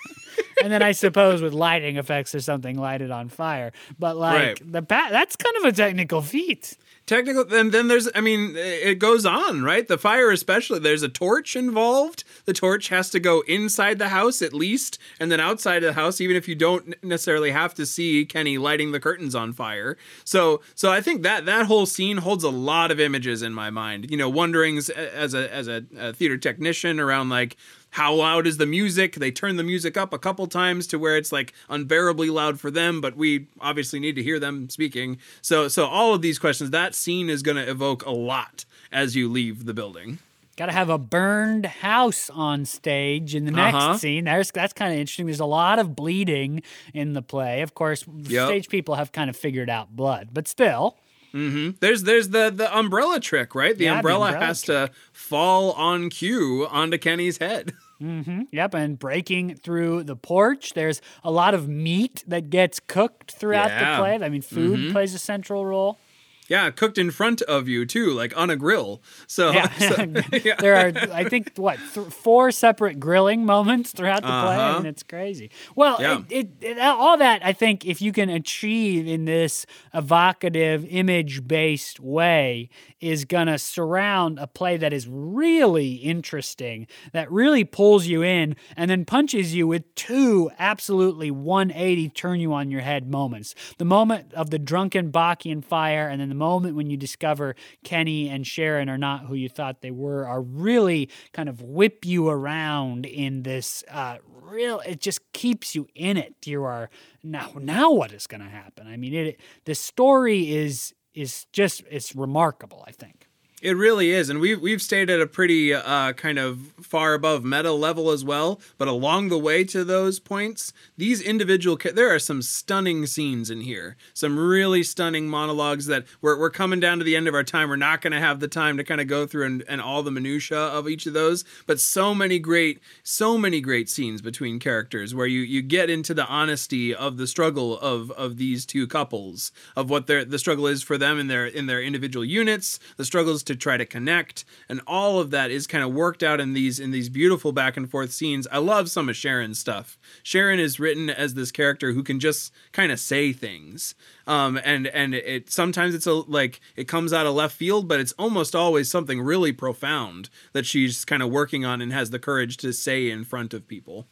and 0.63 0.71
then 0.71 0.81
I 0.81 0.91
suppose 0.91 1.41
with 1.41 1.53
lighting 1.53 1.97
effects 1.97 2.33
or 2.35 2.39
something, 2.39 2.77
light 2.77 3.01
it 3.01 3.11
on 3.11 3.29
fire. 3.29 3.71
But 3.99 4.17
like 4.17 4.59
Right. 4.59 4.71
the 4.71 4.81
pa- 4.81 5.09
that's 5.11 5.35
kind 5.35 5.55
of 5.57 5.63
a 5.65 5.71
technical 5.71 6.21
feat. 6.21 6.77
technical 7.07 7.43
then 7.43 7.71
then 7.71 7.87
there's 7.87 8.07
i 8.15 8.21
mean 8.21 8.53
it 8.55 8.99
goes 8.99 9.25
on 9.25 9.63
right 9.63 9.87
the 9.87 9.97
fire 9.97 10.29
especially 10.31 10.79
there's 10.79 11.01
a 11.03 11.09
torch 11.09 11.55
involved 11.55 12.23
the 12.45 12.53
torch 12.53 12.87
has 12.89 13.09
to 13.09 13.19
go 13.19 13.41
inside 13.47 13.97
the 13.97 14.09
house 14.09 14.41
at 14.41 14.53
least 14.53 14.99
and 15.19 15.31
then 15.31 15.39
outside 15.39 15.77
of 15.83 15.87
the 15.95 15.99
house 16.01 16.21
even 16.21 16.35
if 16.37 16.47
you 16.47 16.53
don't 16.55 16.93
necessarily 17.03 17.51
have 17.51 17.73
to 17.73 17.85
see 17.87 18.23
kenny 18.23 18.57
lighting 18.57 18.91
the 18.91 18.99
curtains 18.99 19.33
on 19.35 19.51
fire 19.51 19.97
so 20.23 20.61
so 20.75 20.91
i 20.91 21.01
think 21.01 21.23
that 21.23 21.45
that 21.45 21.65
whole 21.65 21.87
scene 21.87 22.17
holds 22.17 22.43
a 22.43 22.49
lot 22.51 22.91
of 22.91 22.99
images 22.99 23.41
in 23.41 23.51
my 23.51 23.69
mind 23.71 24.09
you 24.11 24.15
know 24.15 24.29
wonderings 24.29 24.89
eh, 24.91 25.09
as 25.13 25.33
a 25.33 25.51
as 25.53 25.67
a, 25.67 25.83
a 25.97 26.13
theater 26.13 26.37
technician 26.37 26.99
around 26.99 27.29
like 27.29 27.57
how 27.91 28.13
loud 28.13 28.47
is 28.47 28.57
the 28.57 28.65
music? 28.65 29.15
They 29.15 29.31
turn 29.31 29.57
the 29.57 29.63
music 29.63 29.97
up 29.97 30.13
a 30.13 30.19
couple 30.19 30.47
times 30.47 30.87
to 30.87 30.97
where 30.99 31.15
it's 31.17 31.31
like 31.31 31.53
unbearably 31.69 32.29
loud 32.29 32.59
for 32.59 32.71
them, 32.71 33.01
but 33.01 33.15
we 33.15 33.47
obviously 33.59 33.99
need 33.99 34.15
to 34.15 34.23
hear 34.23 34.39
them 34.39 34.69
speaking. 34.69 35.17
So 35.41 35.67
so 35.67 35.85
all 35.85 36.13
of 36.13 36.21
these 36.21 36.39
questions, 36.39 36.69
that 36.71 36.95
scene 36.95 37.29
is 37.29 37.41
going 37.43 37.57
to 37.57 37.69
evoke 37.69 38.05
a 38.05 38.11
lot 38.11 38.65
as 38.91 39.15
you 39.15 39.29
leave 39.29 39.65
the 39.65 39.73
building. 39.73 40.19
Got 40.57 40.65
to 40.67 40.73
have 40.73 40.89
a 40.89 40.97
burned 40.97 41.65
house 41.65 42.29
on 42.29 42.65
stage 42.65 43.33
in 43.35 43.45
the 43.45 43.51
next 43.51 43.75
Uh-huh. 43.75 43.97
scene. 43.97 44.25
There's 44.25 44.51
that's 44.51 44.73
kind 44.73 44.93
of 44.93 44.99
interesting. 44.99 45.25
There's 45.25 45.39
a 45.39 45.45
lot 45.45 45.79
of 45.79 45.95
bleeding 45.95 46.61
in 46.93 47.13
the 47.13 47.21
play. 47.21 47.61
Of 47.61 47.73
course, 47.73 48.05
Yep. 48.07 48.47
stage 48.47 48.69
people 48.69 48.95
have 48.95 49.11
kind 49.11 49.29
of 49.29 49.35
figured 49.35 49.69
out 49.69 49.95
blood, 49.95 50.29
but 50.33 50.47
still, 50.47 50.97
There's 51.33 52.03
there's 52.03 52.29
the 52.29 52.49
the 52.49 52.75
umbrella 52.77 53.19
trick, 53.19 53.55
right? 53.55 53.77
The 53.77 53.85
Yeah, 53.85 53.91
the 53.91 53.95
umbrella 53.97 54.27
umbrella 54.27 54.45
has 54.45 54.61
to 54.63 54.91
fall 55.13 55.71
on 55.73 56.09
cue 56.09 56.67
onto 56.69 56.97
Kenny's 56.97 57.37
head. 57.37 57.73
Yep, 58.01 58.73
and 58.73 58.97
breaking 58.97 59.57
through 59.57 60.01
the 60.05 60.15
porch. 60.15 60.73
There's 60.73 61.01
a 61.23 61.29
lot 61.29 61.53
of 61.53 61.67
meat 61.69 62.23
that 62.25 62.49
gets 62.49 62.79
cooked 62.79 63.33
throughout 63.33 63.67
Yeah. 63.67 63.79
Mm-hmm. 63.79 63.91
the 63.91 63.97
play. 64.17 64.25
I 64.25 64.29
mean, 64.29 64.41
food 64.41 64.91
plays 64.91 65.13
a 65.13 65.19
central 65.19 65.67
role. 65.67 65.99
Yeah, 66.47 66.69
cooked 66.71 66.97
in 66.97 67.11
front 67.11 67.41
of 67.43 67.69
you 67.69 67.85
too, 67.85 68.11
like 68.11 68.35
on 68.37 68.49
a 68.49 68.55
grill. 68.57 69.01
So, 69.27 69.51
Yeah. 69.51 69.69
so- 69.79 70.13
yeah. 70.43 70.55
there 70.59 70.75
are, 70.75 71.13
I 71.13 71.23
think, 71.23 71.53
what 71.55 71.79
th- 71.93 72.07
four 72.07 72.51
separate 72.51 72.99
grilling 72.99 73.45
moments 73.45 73.91
throughout 73.93 74.21
the 74.21 74.27
play, 74.27 74.57
Uh-huh. 74.57 74.77
and 74.79 74.87
it's 74.87 75.03
crazy. 75.03 75.49
Well, 75.75 75.97
Yeah. 76.01 76.23
it, 76.29 76.49
it, 76.61 76.77
it, 76.77 76.79
all 76.79 77.17
that 77.17 77.45
I 77.45 77.53
think, 77.53 77.85
if 77.85 78.01
you 78.01 78.11
can 78.11 78.29
achieve 78.29 79.07
in 79.07 79.25
this 79.25 79.65
evocative, 79.93 80.85
image-based 80.89 81.99
way, 82.01 82.69
is 83.01 83.25
gonna 83.25 83.57
surround 83.57 84.39
a 84.39 84.47
play 84.47 84.77
that 84.77 84.93
is 84.93 85.07
really 85.09 85.93
interesting, 85.93 86.87
that 87.13 87.31
really 87.31 87.63
pulls 87.63 88.05
you 88.05 88.21
in, 88.21 88.55
and 88.77 88.89
then 88.89 89.03
punches 89.05 89.53
you 89.55 89.67
with 89.67 89.93
two 89.95 90.49
absolutely 90.59 91.31
180 91.31 92.09
turn 92.09 92.39
you 92.39 92.53
on 92.53 92.71
your 92.71 92.81
head 92.81 93.09
moments. 93.09 93.55
The 93.77 93.85
moment 93.85 94.33
of 94.33 94.51
the 94.51 94.59
drunken 94.59 95.11
Bachian 95.11 95.63
fire, 95.63 96.07
and 96.07 96.21
then 96.21 96.29
the 96.29 96.35
moment 96.35 96.75
when 96.75 96.89
you 96.89 96.97
discover 96.97 97.55
Kenny 97.83 98.29
and 98.29 98.45
Sharon 98.45 98.89
are 98.89 98.97
not 98.97 99.25
who 99.25 99.35
you 99.35 99.49
thought 99.49 99.81
they 99.81 99.91
were, 99.91 100.27
are 100.27 100.41
really 100.41 101.09
kind 101.33 101.49
of 101.49 101.61
whip 101.61 102.05
you 102.05 102.29
around 102.29 103.05
in 103.05 103.43
this 103.43 103.83
uh, 103.89 104.17
real. 104.41 104.79
It 104.81 104.99
just 105.01 105.33
keeps 105.33 105.75
you 105.75 105.87
in 105.95 106.17
it. 106.17 106.35
You 106.45 106.63
are 106.63 106.89
now. 107.23 107.51
Now 107.59 107.91
what 107.91 108.11
is 108.11 108.27
going 108.27 108.41
to 108.41 108.49
happen? 108.49 108.87
I 108.87 108.97
mean, 108.97 109.13
it. 109.13 109.39
The 109.65 109.75
story 109.75 110.51
is 110.51 110.93
is 111.13 111.45
just 111.51 111.83
it's 111.89 112.15
remarkable. 112.15 112.83
I 112.87 112.91
think. 112.91 113.27
It 113.61 113.77
really 113.77 114.09
is, 114.09 114.31
and 114.31 114.39
we've 114.39 114.59
we've 114.59 114.81
stayed 114.81 115.11
at 115.11 115.21
a 115.21 115.27
pretty 115.27 115.71
uh, 115.71 116.13
kind 116.13 116.39
of 116.39 116.73
far 116.81 117.13
above 117.13 117.45
meta 117.45 117.71
level 117.71 118.09
as 118.09 118.25
well. 118.25 118.59
But 118.79 118.87
along 118.87 119.29
the 119.29 119.37
way 119.37 119.63
to 119.65 119.83
those 119.83 120.19
points, 120.19 120.73
these 120.97 121.21
individual 121.21 121.77
ca- 121.77 121.91
there 121.91 122.09
are 122.09 122.17
some 122.17 122.41
stunning 122.41 123.05
scenes 123.05 123.51
in 123.51 123.61
here, 123.61 123.97
some 124.15 124.39
really 124.39 124.81
stunning 124.81 125.29
monologues 125.29 125.85
that 125.85 126.05
we're 126.21 126.39
we're 126.39 126.49
coming 126.49 126.79
down 126.79 126.97
to 126.97 127.03
the 127.03 127.15
end 127.15 127.27
of 127.27 127.35
our 127.35 127.43
time. 127.43 127.69
We're 127.69 127.75
not 127.75 128.01
going 128.01 128.13
to 128.13 128.19
have 128.19 128.39
the 128.39 128.47
time 128.47 128.77
to 128.77 128.83
kind 128.83 128.99
of 128.99 129.05
go 129.05 129.27
through 129.27 129.45
and, 129.45 129.63
and 129.69 129.79
all 129.79 130.01
the 130.01 130.09
minutia 130.09 130.57
of 130.57 130.89
each 130.89 131.05
of 131.05 131.13
those, 131.13 131.45
but 131.67 131.79
so 131.79 132.15
many 132.15 132.39
great 132.39 132.79
so 133.03 133.37
many 133.37 133.61
great 133.61 133.89
scenes 133.89 134.23
between 134.23 134.57
characters 134.57 135.13
where 135.13 135.27
you 135.27 135.41
you 135.41 135.61
get 135.61 135.87
into 135.87 136.15
the 136.15 136.25
honesty 136.25 136.95
of 136.95 137.17
the 137.17 137.27
struggle 137.27 137.77
of 137.77 138.09
of 138.13 138.37
these 138.37 138.65
two 138.65 138.87
couples 138.87 139.51
of 139.75 139.87
what 139.87 140.07
their 140.07 140.25
the 140.25 140.39
struggle 140.39 140.65
is 140.65 140.81
for 140.81 140.97
them 140.97 141.19
in 141.19 141.27
their 141.27 141.45
in 141.45 141.67
their 141.67 141.83
individual 141.83 142.25
units 142.25 142.79
the 142.97 143.05
struggles 143.05 143.43
to 143.43 143.50
try 143.55 143.77
to 143.77 143.85
connect 143.85 144.45
and 144.69 144.81
all 144.87 145.19
of 145.19 145.31
that 145.31 145.51
is 145.51 145.67
kind 145.67 145.83
of 145.83 145.93
worked 145.93 146.23
out 146.23 146.39
in 146.39 146.53
these 146.53 146.79
in 146.79 146.91
these 146.91 147.09
beautiful 147.09 147.51
back 147.51 147.77
and 147.77 147.89
forth 147.89 148.11
scenes. 148.11 148.47
I 148.51 148.57
love 148.59 148.89
some 148.89 149.09
of 149.09 149.15
sharon's 149.15 149.59
stuff. 149.59 149.97
Sharon 150.23 150.59
is 150.59 150.79
written 150.79 151.09
as 151.09 151.33
this 151.33 151.51
character 151.51 151.93
who 151.93 152.03
can 152.03 152.19
just 152.19 152.53
kind 152.71 152.91
of 152.91 152.99
say 152.99 153.33
things 153.33 153.95
um 154.27 154.59
and 154.63 154.87
and 154.87 155.13
it 155.13 155.51
sometimes 155.51 155.93
it's 155.95 156.07
a 156.07 156.13
like 156.13 156.59
it 156.75 156.87
comes 156.87 157.11
out 157.11 157.25
of 157.25 157.33
left 157.33 157.55
field 157.55 157.87
but 157.87 157.99
it's 157.99 158.13
almost 158.13 158.55
always 158.55 158.89
something 158.89 159.21
really 159.21 159.51
profound 159.51 160.29
that 160.53 160.65
she's 160.65 161.05
kind 161.05 161.23
of 161.23 161.29
working 161.29 161.65
on 161.65 161.81
and 161.81 161.91
has 161.91 162.09
the 162.11 162.19
courage 162.19 162.57
to 162.57 162.71
say 162.71 163.09
in 163.09 163.23
front 163.23 163.53
of 163.53 163.67
people 163.67 164.07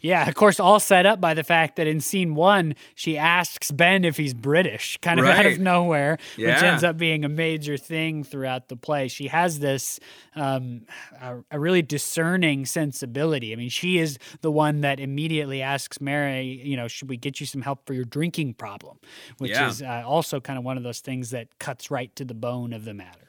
Yeah, 0.00 0.28
of 0.28 0.34
course, 0.34 0.60
all 0.60 0.80
set 0.80 1.06
up 1.06 1.20
by 1.20 1.34
the 1.34 1.42
fact 1.44 1.76
that 1.76 1.86
in 1.86 2.00
scene 2.00 2.34
one, 2.34 2.74
she 2.94 3.16
asks 3.18 3.70
Ben 3.70 4.04
if 4.04 4.16
he's 4.16 4.34
British, 4.34 4.98
kind 5.02 5.18
of 5.20 5.26
out 5.26 5.46
of 5.46 5.58
nowhere, 5.58 6.18
which 6.36 6.62
ends 6.62 6.84
up 6.84 6.96
being 6.96 7.24
a 7.24 7.28
major 7.28 7.76
thing 7.76 8.24
throughout 8.24 8.68
the 8.68 8.76
play. 8.76 9.08
She 9.08 9.28
has 9.28 9.58
this 9.58 9.98
um, 10.34 10.82
a, 11.20 11.36
a 11.50 11.58
really 11.60 11.82
discerning 11.82 12.66
sensibility. 12.66 13.52
I 13.52 13.56
mean, 13.56 13.68
she 13.70 13.98
is 13.98 14.18
the 14.40 14.50
one 14.50 14.80
that 14.82 15.00
immediately 15.00 15.62
asks 15.62 16.00
Mary, 16.00 16.60
you 16.64 16.76
know, 16.76 16.88
should 16.88 17.08
we 17.08 17.16
get 17.16 17.40
you 17.40 17.46
some 17.46 17.62
help 17.62 17.86
for 17.86 17.94
your 17.94 18.04
drinking 18.04 18.54
problem? 18.54 18.98
Which 19.38 19.50
Yeah. 19.52 19.68
is 19.68 19.82
uh, 19.82 20.02
also 20.06 20.40
kind 20.40 20.58
of 20.58 20.64
one 20.64 20.76
of 20.76 20.82
those 20.82 21.00
things 21.00 21.30
that 21.30 21.58
cuts 21.58 21.90
right 21.90 22.14
to 22.16 22.24
the 22.24 22.34
bone 22.34 22.72
of 22.72 22.84
the 22.84 22.94
matter. 22.94 23.21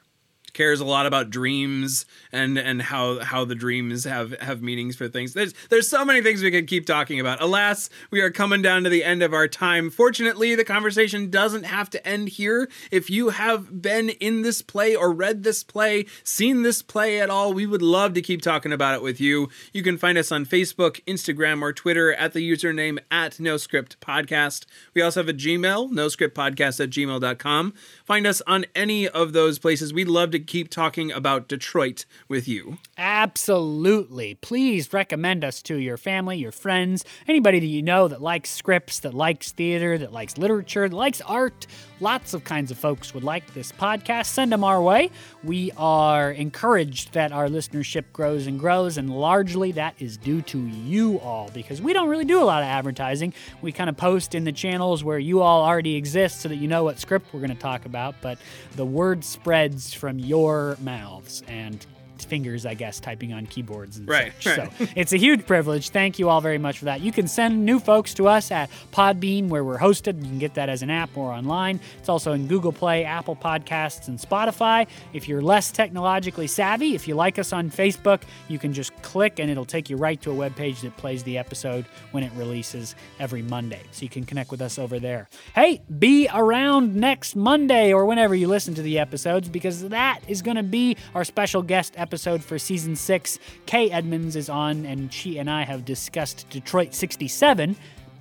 Cares 0.54 0.80
a 0.80 0.84
lot 0.84 1.06
about 1.06 1.30
dreams 1.30 2.06
and 2.32 2.56
and 2.56 2.80
how 2.80 3.18
how 3.20 3.44
the 3.44 3.54
dreams 3.54 4.04
have 4.04 4.38
have 4.40 4.62
meanings 4.62 4.96
for 4.96 5.08
things. 5.08 5.34
There's 5.34 5.52
there's 5.68 5.88
so 5.88 6.04
many 6.04 6.22
things 6.22 6.42
we 6.42 6.50
could 6.50 6.66
keep 6.66 6.86
talking 6.86 7.20
about. 7.20 7.42
Alas, 7.42 7.90
we 8.10 8.20
are 8.20 8.30
coming 8.30 8.62
down 8.62 8.84
to 8.84 8.88
the 8.90 9.04
end 9.04 9.22
of 9.22 9.34
our 9.34 9.46
time. 9.48 9.90
Fortunately, 9.90 10.54
the 10.54 10.64
conversation 10.64 11.30
doesn't 11.30 11.64
have 11.64 11.90
to 11.90 12.06
end 12.06 12.30
here. 12.30 12.68
If 12.90 13.10
you 13.10 13.30
have 13.30 13.82
been 13.82 14.08
in 14.08 14.42
this 14.42 14.62
play 14.62 14.96
or 14.96 15.12
read 15.12 15.42
this 15.42 15.62
play, 15.62 16.06
seen 16.22 16.62
this 16.62 16.80
play 16.80 17.20
at 17.20 17.30
all, 17.30 17.52
we 17.52 17.66
would 17.66 17.82
love 17.82 18.14
to 18.14 18.22
keep 18.22 18.40
talking 18.40 18.72
about 18.72 18.94
it 18.94 19.02
with 19.02 19.20
you. 19.20 19.48
You 19.72 19.82
can 19.82 19.98
find 19.98 20.16
us 20.16 20.32
on 20.32 20.46
Facebook, 20.46 21.02
Instagram, 21.04 21.60
or 21.62 21.72
Twitter 21.72 22.14
at 22.14 22.32
the 22.32 22.48
username 22.48 22.98
at 23.10 23.40
No 23.40 23.56
Script 23.56 24.00
Podcast. 24.00 24.66
We 24.94 25.02
also 25.02 25.20
have 25.20 25.28
a 25.28 25.34
Gmail, 25.34 25.90
noscriptpodcast 25.90 26.80
at 26.80 26.90
gmail.com. 26.90 27.74
Find 28.04 28.26
us 28.26 28.42
on 28.46 28.66
any 28.74 29.08
of 29.08 29.32
those 29.32 29.58
places. 29.58 29.92
We'd 29.92 30.08
love 30.08 30.30
to 30.30 30.38
keep 30.46 30.70
talking 30.70 31.10
about 31.10 31.48
Detroit 31.48 32.04
with 32.28 32.46
you. 32.46 32.78
Absolutely. 32.96 34.34
Please 34.36 34.92
recommend 34.92 35.44
us 35.44 35.62
to 35.62 35.76
your 35.76 35.96
family, 35.96 36.38
your 36.38 36.52
friends, 36.52 37.04
anybody 37.26 37.60
that 37.60 37.66
you 37.66 37.82
know 37.82 38.08
that 38.08 38.22
likes 38.22 38.50
scripts, 38.50 39.00
that 39.00 39.14
likes 39.14 39.52
theater, 39.52 39.98
that 39.98 40.12
likes 40.12 40.38
literature, 40.38 40.88
that 40.88 40.96
likes 40.96 41.20
art. 41.22 41.66
Lots 42.00 42.34
of 42.34 42.44
kinds 42.44 42.70
of 42.70 42.76
folks 42.76 43.14
would 43.14 43.24
like 43.24 43.54
this 43.54 43.72
podcast. 43.72 44.26
Send 44.26 44.52
them 44.52 44.64
our 44.64 44.82
way. 44.82 45.10
We 45.42 45.70
are 45.76 46.30
encouraged 46.32 47.14
that 47.14 47.32
our 47.32 47.48
listenership 47.48 48.04
grows 48.12 48.46
and 48.46 48.58
grows, 48.58 48.98
and 48.98 49.08
largely 49.08 49.72
that 49.72 49.94
is 49.98 50.16
due 50.16 50.42
to 50.42 50.58
you 50.58 51.18
all 51.20 51.50
because 51.54 51.80
we 51.80 51.92
don't 51.92 52.08
really 52.08 52.24
do 52.24 52.42
a 52.42 52.44
lot 52.44 52.62
of 52.62 52.68
advertising. 52.68 53.32
We 53.62 53.72
kind 53.72 53.88
of 53.88 53.96
post 53.96 54.34
in 54.34 54.44
the 54.44 54.52
channels 54.52 55.04
where 55.04 55.18
you 55.18 55.40
all 55.40 55.64
already 55.64 55.94
exist 55.94 56.40
so 56.40 56.48
that 56.48 56.56
you 56.56 56.68
know 56.68 56.84
what 56.84 56.98
script 56.98 57.32
we're 57.32 57.40
going 57.40 57.54
to 57.54 57.56
talk 57.56 57.86
about, 57.86 58.16
but 58.20 58.38
the 58.76 58.84
word 58.84 59.24
spreads 59.24 59.94
from 59.94 60.18
your 60.18 60.33
mouths 60.80 61.42
and 61.46 61.86
fingers, 62.18 62.64
I 62.66 62.74
guess, 62.74 63.00
typing 63.00 63.32
on 63.32 63.46
keyboards 63.46 63.96
and 63.98 64.08
Right, 64.08 64.32
such. 64.40 64.58
right. 64.58 64.70
So 64.78 64.86
it's 64.96 65.12
a 65.12 65.16
huge 65.16 65.46
privilege. 65.46 65.90
Thank 65.90 66.18
you 66.18 66.28
all 66.28 66.40
very 66.40 66.58
much 66.58 66.78
for 66.78 66.84
that. 66.86 67.00
You 67.00 67.12
can 67.12 67.26
send 67.28 67.64
new 67.64 67.78
folks 67.78 68.14
to 68.14 68.28
us 68.28 68.50
at 68.50 68.70
Podbean, 68.92 69.48
where 69.48 69.64
we're 69.64 69.78
hosted. 69.78 70.16
You 70.22 70.28
can 70.28 70.38
get 70.38 70.54
that 70.54 70.68
as 70.68 70.82
an 70.82 70.90
app 70.90 71.16
or 71.16 71.32
online. 71.32 71.80
It's 71.98 72.08
also 72.08 72.32
in 72.32 72.46
Google 72.46 72.72
Play, 72.72 73.04
Apple 73.04 73.36
Podcasts, 73.36 74.08
and 74.08 74.18
Spotify. 74.18 74.86
If 75.12 75.28
you're 75.28 75.42
less 75.42 75.70
technologically 75.70 76.46
savvy, 76.46 76.94
if 76.94 77.08
you 77.08 77.14
like 77.14 77.38
us 77.38 77.52
on 77.52 77.70
Facebook, 77.70 78.22
you 78.48 78.58
can 78.58 78.72
just 78.72 78.94
click 79.02 79.38
and 79.38 79.50
it'll 79.50 79.64
take 79.64 79.90
you 79.90 79.96
right 79.96 80.20
to 80.22 80.30
a 80.30 80.34
web 80.34 80.54
page 80.56 80.80
that 80.82 80.96
plays 80.96 81.22
the 81.24 81.38
episode 81.38 81.84
when 82.12 82.22
it 82.22 82.32
releases 82.36 82.94
every 83.18 83.42
Monday. 83.42 83.80
So 83.92 84.02
you 84.02 84.08
can 84.08 84.24
connect 84.24 84.50
with 84.50 84.60
us 84.62 84.78
over 84.78 84.98
there. 84.98 85.28
Hey, 85.54 85.82
be 85.98 86.28
around 86.32 86.94
next 86.94 87.36
Monday 87.36 87.92
or 87.92 88.06
whenever 88.06 88.34
you 88.34 88.48
listen 88.48 88.74
to 88.74 88.82
the 88.82 88.98
episodes 88.98 89.48
because 89.48 89.88
that 89.88 90.20
is 90.28 90.42
going 90.42 90.56
to 90.56 90.62
be 90.62 90.96
our 91.14 91.24
special 91.24 91.62
guest 91.62 91.94
episode 92.04 92.44
for 92.44 92.58
season 92.58 92.94
six. 92.96 93.38
Kay 93.64 93.90
Edmonds 93.90 94.36
is 94.36 94.50
on, 94.50 94.84
and 94.84 95.10
she 95.10 95.38
and 95.38 95.50
I 95.50 95.62
have 95.62 95.86
discussed 95.86 96.46
Detroit 96.50 96.92
67 96.92 97.74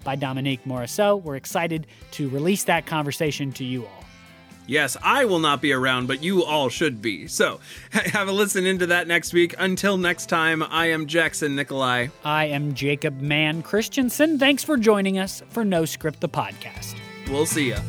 by 0.05 0.15
Dominique 0.15 0.63
Morisseau. 0.63 1.21
We're 1.21 1.35
excited 1.35 1.85
to 2.11 2.29
release 2.29 2.63
that 2.63 2.85
conversation 2.85 3.51
to 3.53 3.65
you 3.65 3.83
all. 3.83 4.03
Yes, 4.67 4.95
I 5.03 5.25
will 5.25 5.39
not 5.39 5.61
be 5.61 5.73
around, 5.73 6.07
but 6.07 6.23
you 6.23 6.45
all 6.45 6.69
should 6.69 7.01
be. 7.01 7.27
So 7.27 7.59
have 7.91 8.29
a 8.29 8.31
listen 8.31 8.65
into 8.65 8.87
that 8.87 9.05
next 9.05 9.33
week. 9.33 9.53
Until 9.59 9.97
next 9.97 10.27
time, 10.27 10.63
I 10.63 10.91
am 10.91 11.07
Jackson 11.07 11.57
Nikolai. 11.57 12.07
I 12.23 12.45
am 12.45 12.73
Jacob 12.73 13.19
Mann 13.19 13.63
Christensen. 13.63 14.39
Thanks 14.39 14.63
for 14.63 14.77
joining 14.77 15.19
us 15.19 15.43
for 15.49 15.65
No 15.65 15.83
Script 15.83 16.21
the 16.21 16.29
Podcast. 16.29 16.95
We'll 17.27 17.45
see 17.45 17.71
ya. 17.71 17.79